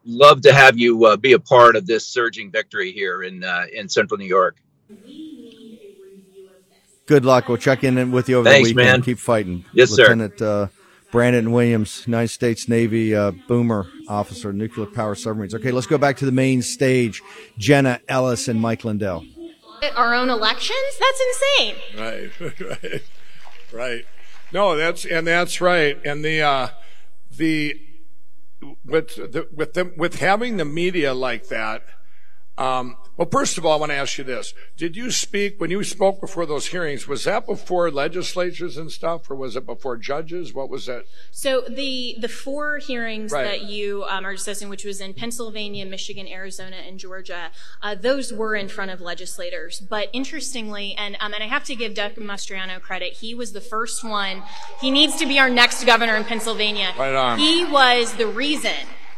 love 0.06 0.42
to 0.42 0.54
have 0.54 0.78
you 0.78 1.06
uh, 1.06 1.18
be 1.18 1.34
a 1.34 1.40
part 1.40 1.76
of 1.76 1.86
this 1.86 2.08
surging 2.08 2.52
victory 2.52 2.92
here 2.92 3.24
in 3.24 3.44
uh, 3.44 3.66
in 3.72 3.88
Central 3.88 4.18
New 4.18 4.26
York. 4.26 4.58
Good 7.06 7.26
luck. 7.26 7.48
We'll 7.48 7.58
check 7.58 7.84
in 7.84 8.12
with 8.12 8.30
you 8.30 8.38
over 8.38 8.50
Thanks, 8.50 8.70
the 8.70 8.76
weekend. 8.76 8.92
man. 8.98 9.02
Keep 9.02 9.18
fighting. 9.18 9.66
Yes, 9.74 9.90
sir. 9.90 10.04
Lieutenant 10.04 10.42
uh, 10.42 10.68
Brandon 11.12 11.52
Williams, 11.52 12.04
United 12.06 12.28
States 12.28 12.70
Navy 12.70 13.16
uh, 13.16 13.32
boomer 13.48 13.88
officer, 14.08 14.54
nuclear 14.54 14.86
power 14.86 15.16
submarines. 15.16 15.56
Okay, 15.56 15.72
let's 15.72 15.88
go 15.88 15.98
back 15.98 16.18
to 16.18 16.26
the 16.26 16.32
main 16.32 16.62
stage. 16.62 17.22
Jenna 17.58 18.00
Ellis 18.08 18.48
and 18.48 18.62
Mike 18.62 18.86
Lindell. 18.86 19.26
Our 19.96 20.14
own 20.14 20.30
elections? 20.30 21.00
That's 21.00 21.22
insane. 21.28 21.76
Right, 21.98 22.60
right, 22.60 23.02
right. 23.74 24.06
No, 24.52 24.76
that's 24.76 25.06
and 25.06 25.26
that's 25.26 25.62
right. 25.62 25.98
And 26.06 26.24
the 26.24 26.42
uh, 26.42 26.68
the 27.36 27.80
with 28.86 29.16
the, 29.16 29.48
with 29.56 29.74
them 29.74 29.94
with 29.98 30.20
having 30.20 30.58
the 30.58 30.66
media 30.66 31.14
like 31.14 31.48
that. 31.48 31.84
Um, 32.58 32.98
well, 33.20 33.28
first 33.30 33.58
of 33.58 33.66
all, 33.66 33.74
I 33.74 33.76
want 33.76 33.92
to 33.92 33.98
ask 33.98 34.18
you 34.18 34.24
this: 34.24 34.54
Did 34.78 34.96
you 34.96 35.12
speak 35.12 35.60
when 35.60 35.70
you 35.70 35.84
spoke 35.84 36.22
before 36.22 36.46
those 36.46 36.68
hearings? 36.68 37.06
Was 37.06 37.26
that 37.26 37.46
before 37.46 37.92
legislatures 37.92 38.78
and 38.78 38.90
stuff, 38.90 39.30
or 39.30 39.36
was 39.36 39.58
it 39.58 39.66
before 39.66 39.98
judges? 39.98 40.54
What 40.54 40.70
was 40.70 40.86
that? 40.86 41.04
So 41.30 41.66
the 41.68 42.16
the 42.18 42.30
four 42.30 42.78
hearings 42.78 43.34
Right. 43.34 43.44
that 43.44 43.64
you 43.64 44.06
um, 44.06 44.26
are 44.26 44.32
discussing, 44.32 44.70
which 44.70 44.86
was 44.86 45.02
in 45.02 45.14
Pennsylvania, 45.14 45.86
Michigan, 45.86 46.30
Arizona, 46.30 46.78
and 46.78 46.98
Georgia, 46.98 47.52
uh, 47.82 47.94
those 47.94 48.32
were 48.32 48.56
in 48.56 48.70
front 48.70 48.90
of 48.90 49.02
legislators. 49.02 49.82
But 49.82 50.08
interestingly, 50.14 50.96
and 50.98 51.18
um, 51.20 51.34
and 51.34 51.44
I 51.44 51.48
have 51.48 51.66
to 51.66 51.76
give 51.76 51.96
Doug 51.96 52.16
Mastriano 52.16 52.80
credit, 52.80 53.16
he 53.16 53.36
was 53.36 53.52
the 53.52 53.60
first 53.60 54.02
one. 54.02 54.44
He 54.80 54.92
needs 54.92 55.18
to 55.18 55.26
be 55.26 55.40
our 55.40 55.50
next 55.50 55.84
governor 55.84 56.16
in 56.16 56.24
Pennsylvania. 56.24 56.94
Right 56.98 57.14
on. 57.14 57.38
He 57.38 57.66
was 57.66 58.14
the 58.14 58.28
reason 58.28 58.72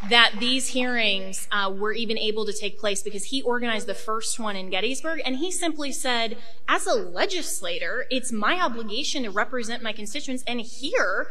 that 0.10 0.34
these 0.39 0.70
hearings 0.70 1.47
uh, 1.52 1.72
were 1.76 1.93
even 1.93 2.18
able 2.18 2.45
to 2.45 2.54
take 2.54 2.80
place 2.80 3.04
because 3.04 3.26
he 3.26 3.41
organized 3.41 3.88
the 3.88 3.93
first 3.93 4.39
one 4.39 4.56
in 4.56 4.70
Gettysburg, 4.70 5.22
and 5.26 5.38
he 5.38 5.52
simply 5.52 5.91
said, 5.91 6.38
as 6.68 6.88
a 6.88 6.93
legislator, 6.93 8.06
it's 8.10 8.32
my 8.32 8.60
obligation 8.60 9.24
to 9.24 9.30
represent 9.30 9.84
my 9.84 9.93
constituents 9.93 10.43
and 10.47 10.62
hear 10.62 11.28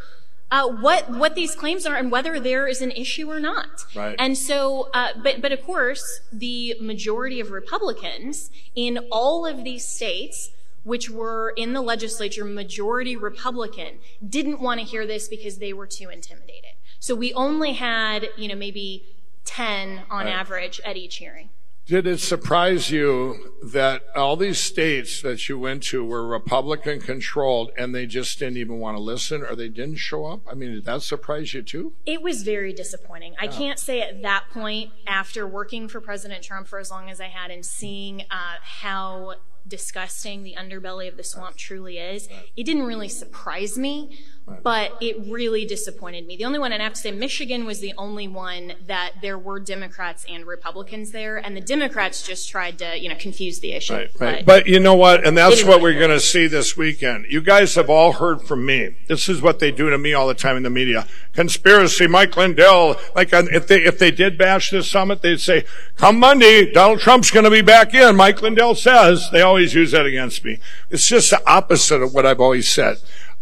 uh, 0.53 0.69
what 0.69 1.09
what 1.11 1.37
these 1.37 1.55
claims 1.55 1.87
are 1.87 1.95
and 1.95 2.11
whether 2.11 2.41
there 2.41 2.67
is 2.67 2.83
an 2.83 2.91
issue 2.91 3.31
or 3.31 3.39
not. 3.39 3.87
Right. 3.95 4.17
And 4.19 4.37
so, 4.37 4.89
uh, 4.93 5.11
but 5.23 5.41
but 5.41 5.53
of 5.53 5.63
course, 5.63 6.21
the 6.33 6.77
majority 6.81 7.39
of 7.41 7.51
Republicans 7.51 8.51
in 8.75 8.99
all 9.11 9.47
of 9.47 9.65
these 9.65 9.87
states. 9.87 10.51
Which 10.83 11.11
were 11.11 11.53
in 11.59 11.75
the 11.75 11.83
legislature 11.83 12.43
majority 12.43 13.15
Republican 13.15 13.99
didn't 14.27 14.63
want 14.63 14.81
to 14.81 14.87
hear 14.87 15.07
this 15.07 15.29
because 15.29 15.59
they 15.59 15.75
were 15.75 15.87
too 15.87 16.09
intimidated. 16.09 16.71
So 17.01 17.15
we 17.15 17.33
only 17.33 17.73
had, 17.73 18.29
you 18.37 18.47
know, 18.47 18.55
maybe 18.55 19.05
10 19.47 20.03
on 20.11 20.29
average 20.29 20.81
at 20.85 20.97
each 20.97 21.17
hearing. 21.17 21.49
Did 21.87 22.07
it 22.07 22.21
surprise 22.21 22.91
you 22.91 23.55
that 23.65 24.03
all 24.15 24.37
these 24.37 24.61
states 24.61 25.23
that 25.23 25.49
you 25.49 25.59
went 25.59 25.83
to 25.85 26.05
were 26.05 26.25
Republican 26.25 27.01
controlled 27.01 27.73
and 27.77 27.93
they 27.93 28.07
just 28.07 28.39
didn't 28.39 28.59
even 28.59 28.79
want 28.79 28.97
to 28.97 29.03
listen 29.03 29.43
or 29.43 29.57
they 29.57 29.69
didn't 29.69 29.97
show 29.97 30.27
up? 30.27 30.43
I 30.49 30.55
mean, 30.55 30.73
did 30.73 30.85
that 30.85 31.03
surprise 31.03 31.53
you 31.53 31.63
too? 31.63 31.95
It 32.07 32.23
was 32.23 32.43
very 32.43 32.73
disappointing. 32.73 33.35
I 33.41 33.49
can't 33.49 33.79
say 33.79 34.03
at 34.03 34.23
that 34.23 34.45
point, 34.53 34.93
after 35.07 35.49
working 35.49 35.89
for 35.89 36.01
President 36.01 36.45
Trump 36.45 36.69
for 36.69 36.79
as 36.79 36.93
long 36.93 37.11
as 37.11 37.21
I 37.21 37.27
had 37.27 37.51
and 37.51 37.67
seeing 37.67 38.21
uh, 38.31 38.57
how 38.63 39.35
disgusting 39.67 40.43
the 40.43 40.55
underbelly 40.59 41.09
of 41.09 41.17
the 41.17 41.25
swamp 41.25 41.57
truly 41.57 41.99
is, 41.99 42.29
it 42.57 42.65
didn't 42.65 42.85
really 42.85 43.09
surprise 43.09 43.77
me, 43.77 44.19
but 44.63 44.97
it 45.01 45.17
really 45.29 45.65
disappointed 45.65 46.27
me. 46.27 46.37
The 46.37 46.45
only 46.45 46.59
one, 46.59 46.73
and 46.73 46.83
I 46.83 46.85
have 46.85 46.95
to 46.95 47.01
say, 47.01 47.13
Michigan 47.13 47.65
was 47.67 47.81
the 47.81 47.95
only 47.97 48.27
one 48.27 48.73
that 48.89 49.13
there 49.23 49.39
were 49.39 49.61
Democrats 49.61 50.27
and 50.29 50.45
Republicans 50.45 51.13
there, 51.13 51.39
and 51.39 51.57
the 51.57 51.61
Democrats 51.61 52.27
just 52.27 52.49
tried 52.49 52.79
to, 52.79 52.99
you 52.99 53.09
know, 53.09 53.15
confuse 53.15 53.61
the 53.61 53.73
issue. 53.73 54.09
Right. 54.19 54.45
But 54.45 54.67
you 54.67 54.81
know 54.81 54.95
what? 54.97 55.25
And 55.27 55.37
that's 55.39 55.61
Anyway. 55.61 55.71
what 55.71 55.83
we're 55.83 55.99
going 55.99 56.11
to 56.11 56.21
see 56.21 56.47
this 56.49 56.77
weekend. 56.77 57.27
You 57.29 57.41
guys 57.41 57.77
have 57.77 57.89
all 57.89 58.13
heard 58.15 58.43
from 58.43 58.67
me. 58.67 58.97
This 59.07 59.29
is 59.29 59.41
what 59.41 59.61
they 59.61 59.71
do 59.71 59.89
to 59.89 59.99
me 59.99 60.15
all 60.15 60.27
the 60.27 60.35
time 60.35 60.57
in 60.57 60.65
the 60.65 60.71
media. 60.71 61.07
Conspiracy, 61.33 62.09
Mike 62.09 62.37
Lindell. 62.37 62.97
Like 63.15 63.29
if 63.33 63.69
they, 63.69 63.83
if 63.85 63.99
they 63.99 64.11
did 64.11 64.37
bash 64.37 64.71
this 64.71 64.91
summit, 64.91 65.23
they'd 65.23 65.41
say, 65.41 65.65
come 65.97 66.19
Monday, 66.19 66.71
Donald 66.73 67.01
Trump's 67.01 67.31
going 67.31 67.45
to 67.45 67.51
be 67.51 67.63
back 67.63 67.95
in. 67.95 68.17
Mike 68.17 68.43
Lindell 68.43 68.75
says 68.75 69.29
they 69.31 69.43
always 69.43 69.75
use 69.75 69.93
that 69.93 70.07
against 70.07 70.45
me. 70.45 70.59
It's 70.91 71.07
just 71.07 71.31
the 71.31 71.41
opposite 71.49 72.03
of 72.03 72.13
what 72.13 72.27
I've 72.27 72.41
always 72.41 72.69
said. 72.69 72.99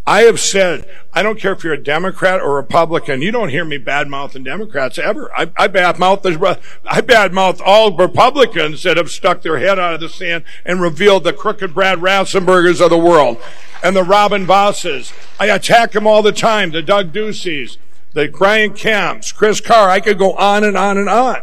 I 0.08 0.22
have 0.22 0.40
said, 0.40 0.88
I 1.12 1.22
don't 1.22 1.38
care 1.38 1.52
if 1.52 1.62
you're 1.62 1.74
a 1.74 1.82
Democrat 1.82 2.40
or 2.40 2.54
Republican, 2.54 3.20
you 3.20 3.30
don't 3.30 3.50
hear 3.50 3.66
me 3.66 3.78
badmouthing 3.78 4.42
Democrats 4.42 4.98
ever. 4.98 5.30
I, 5.36 5.50
I 5.54 5.68
badmouth 5.68 6.22
the, 6.22 6.58
I 6.86 7.02
badmouth 7.02 7.60
all 7.62 7.94
Republicans 7.94 8.82
that 8.84 8.96
have 8.96 9.10
stuck 9.10 9.42
their 9.42 9.58
head 9.58 9.78
out 9.78 9.92
of 9.92 10.00
the 10.00 10.08
sand 10.08 10.44
and 10.64 10.80
revealed 10.80 11.24
the 11.24 11.34
crooked 11.34 11.74
Brad 11.74 11.98
Raffenspergers 11.98 12.80
of 12.82 12.88
the 12.88 12.96
world 12.96 13.36
and 13.82 13.94
the 13.94 14.02
Robin 14.02 14.46
Vosses. 14.46 15.12
I 15.38 15.48
attack 15.48 15.92
them 15.92 16.06
all 16.06 16.22
the 16.22 16.32
time, 16.32 16.70
the 16.70 16.80
Doug 16.80 17.12
Duceys, 17.12 17.76
the 18.14 18.28
Brian 18.28 18.70
Kemps, 18.72 19.34
Chris 19.34 19.60
Carr. 19.60 19.90
I 19.90 20.00
could 20.00 20.16
go 20.16 20.32
on 20.36 20.64
and 20.64 20.74
on 20.74 20.96
and 20.96 21.10
on. 21.10 21.42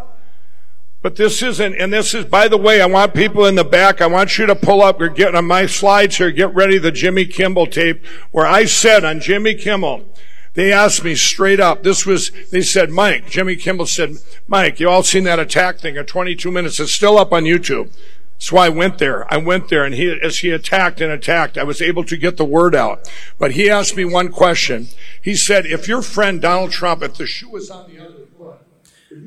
But 1.05 1.17
this 1.17 1.43
isn't, 1.43 1.75
and 1.75 1.93
this 1.93 2.15
is, 2.15 2.25
by 2.25 2.47
the 2.47 2.57
way, 2.57 2.81
I 2.81 2.87
want 2.87 3.13
people 3.13 3.45
in 3.45 3.53
the 3.53 3.63
back, 3.63 4.01
I 4.01 4.07
want 4.07 4.39
you 4.39 4.47
to 4.47 4.55
pull 4.55 4.81
up, 4.81 4.99
or 4.99 5.07
get 5.07 5.35
on 5.35 5.45
my 5.45 5.67
slides 5.67 6.17
here, 6.17 6.31
get 6.31 6.51
ready 6.55 6.79
the 6.79 6.91
Jimmy 6.91 7.27
Kimmel 7.27 7.67
tape, 7.67 8.03
where 8.31 8.47
I 8.47 8.65
said 8.65 9.05
on 9.05 9.19
Jimmy 9.19 9.53
Kimmel, 9.53 10.03
they 10.55 10.73
asked 10.73 11.03
me 11.03 11.13
straight 11.13 11.59
up, 11.59 11.83
this 11.83 12.07
was, 12.07 12.31
they 12.49 12.63
said, 12.63 12.89
Mike, 12.89 13.29
Jimmy 13.29 13.55
Kimmel 13.55 13.85
said, 13.85 14.15
Mike, 14.47 14.79
you 14.79 14.89
all 14.89 15.03
seen 15.03 15.25
that 15.25 15.37
attack 15.37 15.77
thing 15.77 15.95
of 15.95 16.07
22 16.07 16.49
minutes, 16.49 16.79
it's 16.79 16.91
still 16.91 17.19
up 17.19 17.31
on 17.31 17.43
YouTube. 17.43 17.91
So 18.39 18.57
I 18.57 18.69
went 18.69 18.97
there. 18.97 19.31
I 19.31 19.37
went 19.37 19.69
there 19.69 19.85
and 19.85 19.93
he, 19.93 20.09
as 20.09 20.39
he 20.39 20.49
attacked 20.49 21.01
and 21.01 21.11
attacked, 21.11 21.55
I 21.55 21.63
was 21.63 21.83
able 21.83 22.03
to 22.03 22.17
get 22.17 22.37
the 22.37 22.43
word 22.43 22.73
out. 22.73 23.07
But 23.37 23.51
he 23.51 23.69
asked 23.69 23.95
me 23.95 24.05
one 24.05 24.29
question. 24.29 24.87
He 25.21 25.35
said, 25.35 25.67
if 25.67 25.87
your 25.87 26.01
friend 26.01 26.41
Donald 26.41 26.71
Trump, 26.71 27.03
if 27.03 27.15
the 27.15 27.27
shoe 27.27 27.49
was 27.49 27.69
on 27.69 27.89
the 27.89 28.03
other 28.03 28.14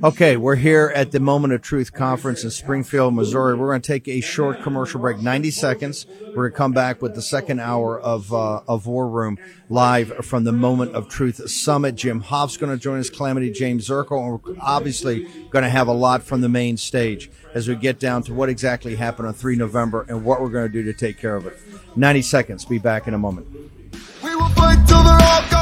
Okay, 0.03 0.37
we're 0.37 0.55
here 0.55 0.93
at 0.95 1.11
the 1.13 1.19
Moment 1.19 1.55
of 1.55 1.63
Truth 1.63 1.93
conference 1.93 2.45
in 2.45 2.51
Springfield, 2.51 3.15
Missouri. 3.15 3.55
We're 3.55 3.69
going 3.69 3.81
to 3.81 3.87
take 3.87 4.07
a 4.07 4.21
short 4.21 4.63
commercial 4.63 5.01
break, 5.01 5.19
90 5.19 5.51
seconds. 5.51 6.07
We're 6.21 6.35
going 6.35 6.53
to 6.53 6.57
come 6.57 6.73
back 6.73 7.03
with 7.03 7.15
the 7.15 7.23
second 7.23 7.61
hour 7.61 7.99
of 7.99 8.33
uh, 8.33 8.61
of 8.69 8.87
War 8.87 9.09
Room 9.09 9.39
live 9.69 10.25
from 10.25 10.45
the 10.45 10.53
Moment 10.53 10.95
of 10.95 11.09
Truth 11.09 11.51
Summit. 11.51 11.97
Jim 11.97 12.21
Hoft's 12.21 12.57
going 12.57 12.71
to 12.71 12.79
join 12.79 13.01
us, 13.01 13.11
Calamity 13.11 13.51
Jayne 13.51 13.79
Zirkle, 13.79 14.23
and 14.23 14.43
we're 14.45 14.57
obviously 14.61 15.27
going 15.51 15.65
to 15.65 15.71
have 15.71 15.89
a 15.89 15.93
lot 15.93 16.23
from 16.23 16.43
the 16.43 16.49
main 16.49 16.77
stage 16.77 17.31
as 17.55 17.67
we 17.67 17.75
get 17.75 17.99
down 17.99 18.23
to 18.25 18.35
what 18.35 18.49
exactly 18.49 18.95
happened 18.95 19.27
on 19.27 19.35
3 19.35 19.57
November 19.57 20.05
and 20.09 20.25
what 20.25 20.41
we're 20.41 20.51
going 20.51 20.67
to 20.67 20.73
do 20.73 20.85
to 20.85 20.93
take 20.93 21.19
care 21.19 21.35
of 21.35 21.47
it. 21.47 21.59
90 21.97 22.23
seconds. 22.23 22.65
Be 22.65 22.79
back 22.79 23.09
in 23.09 23.15
a 23.15 23.19
moment. 23.19 23.49
We 24.23 24.35
will 24.37 24.49
fight 24.51 24.87
till. 24.87 25.58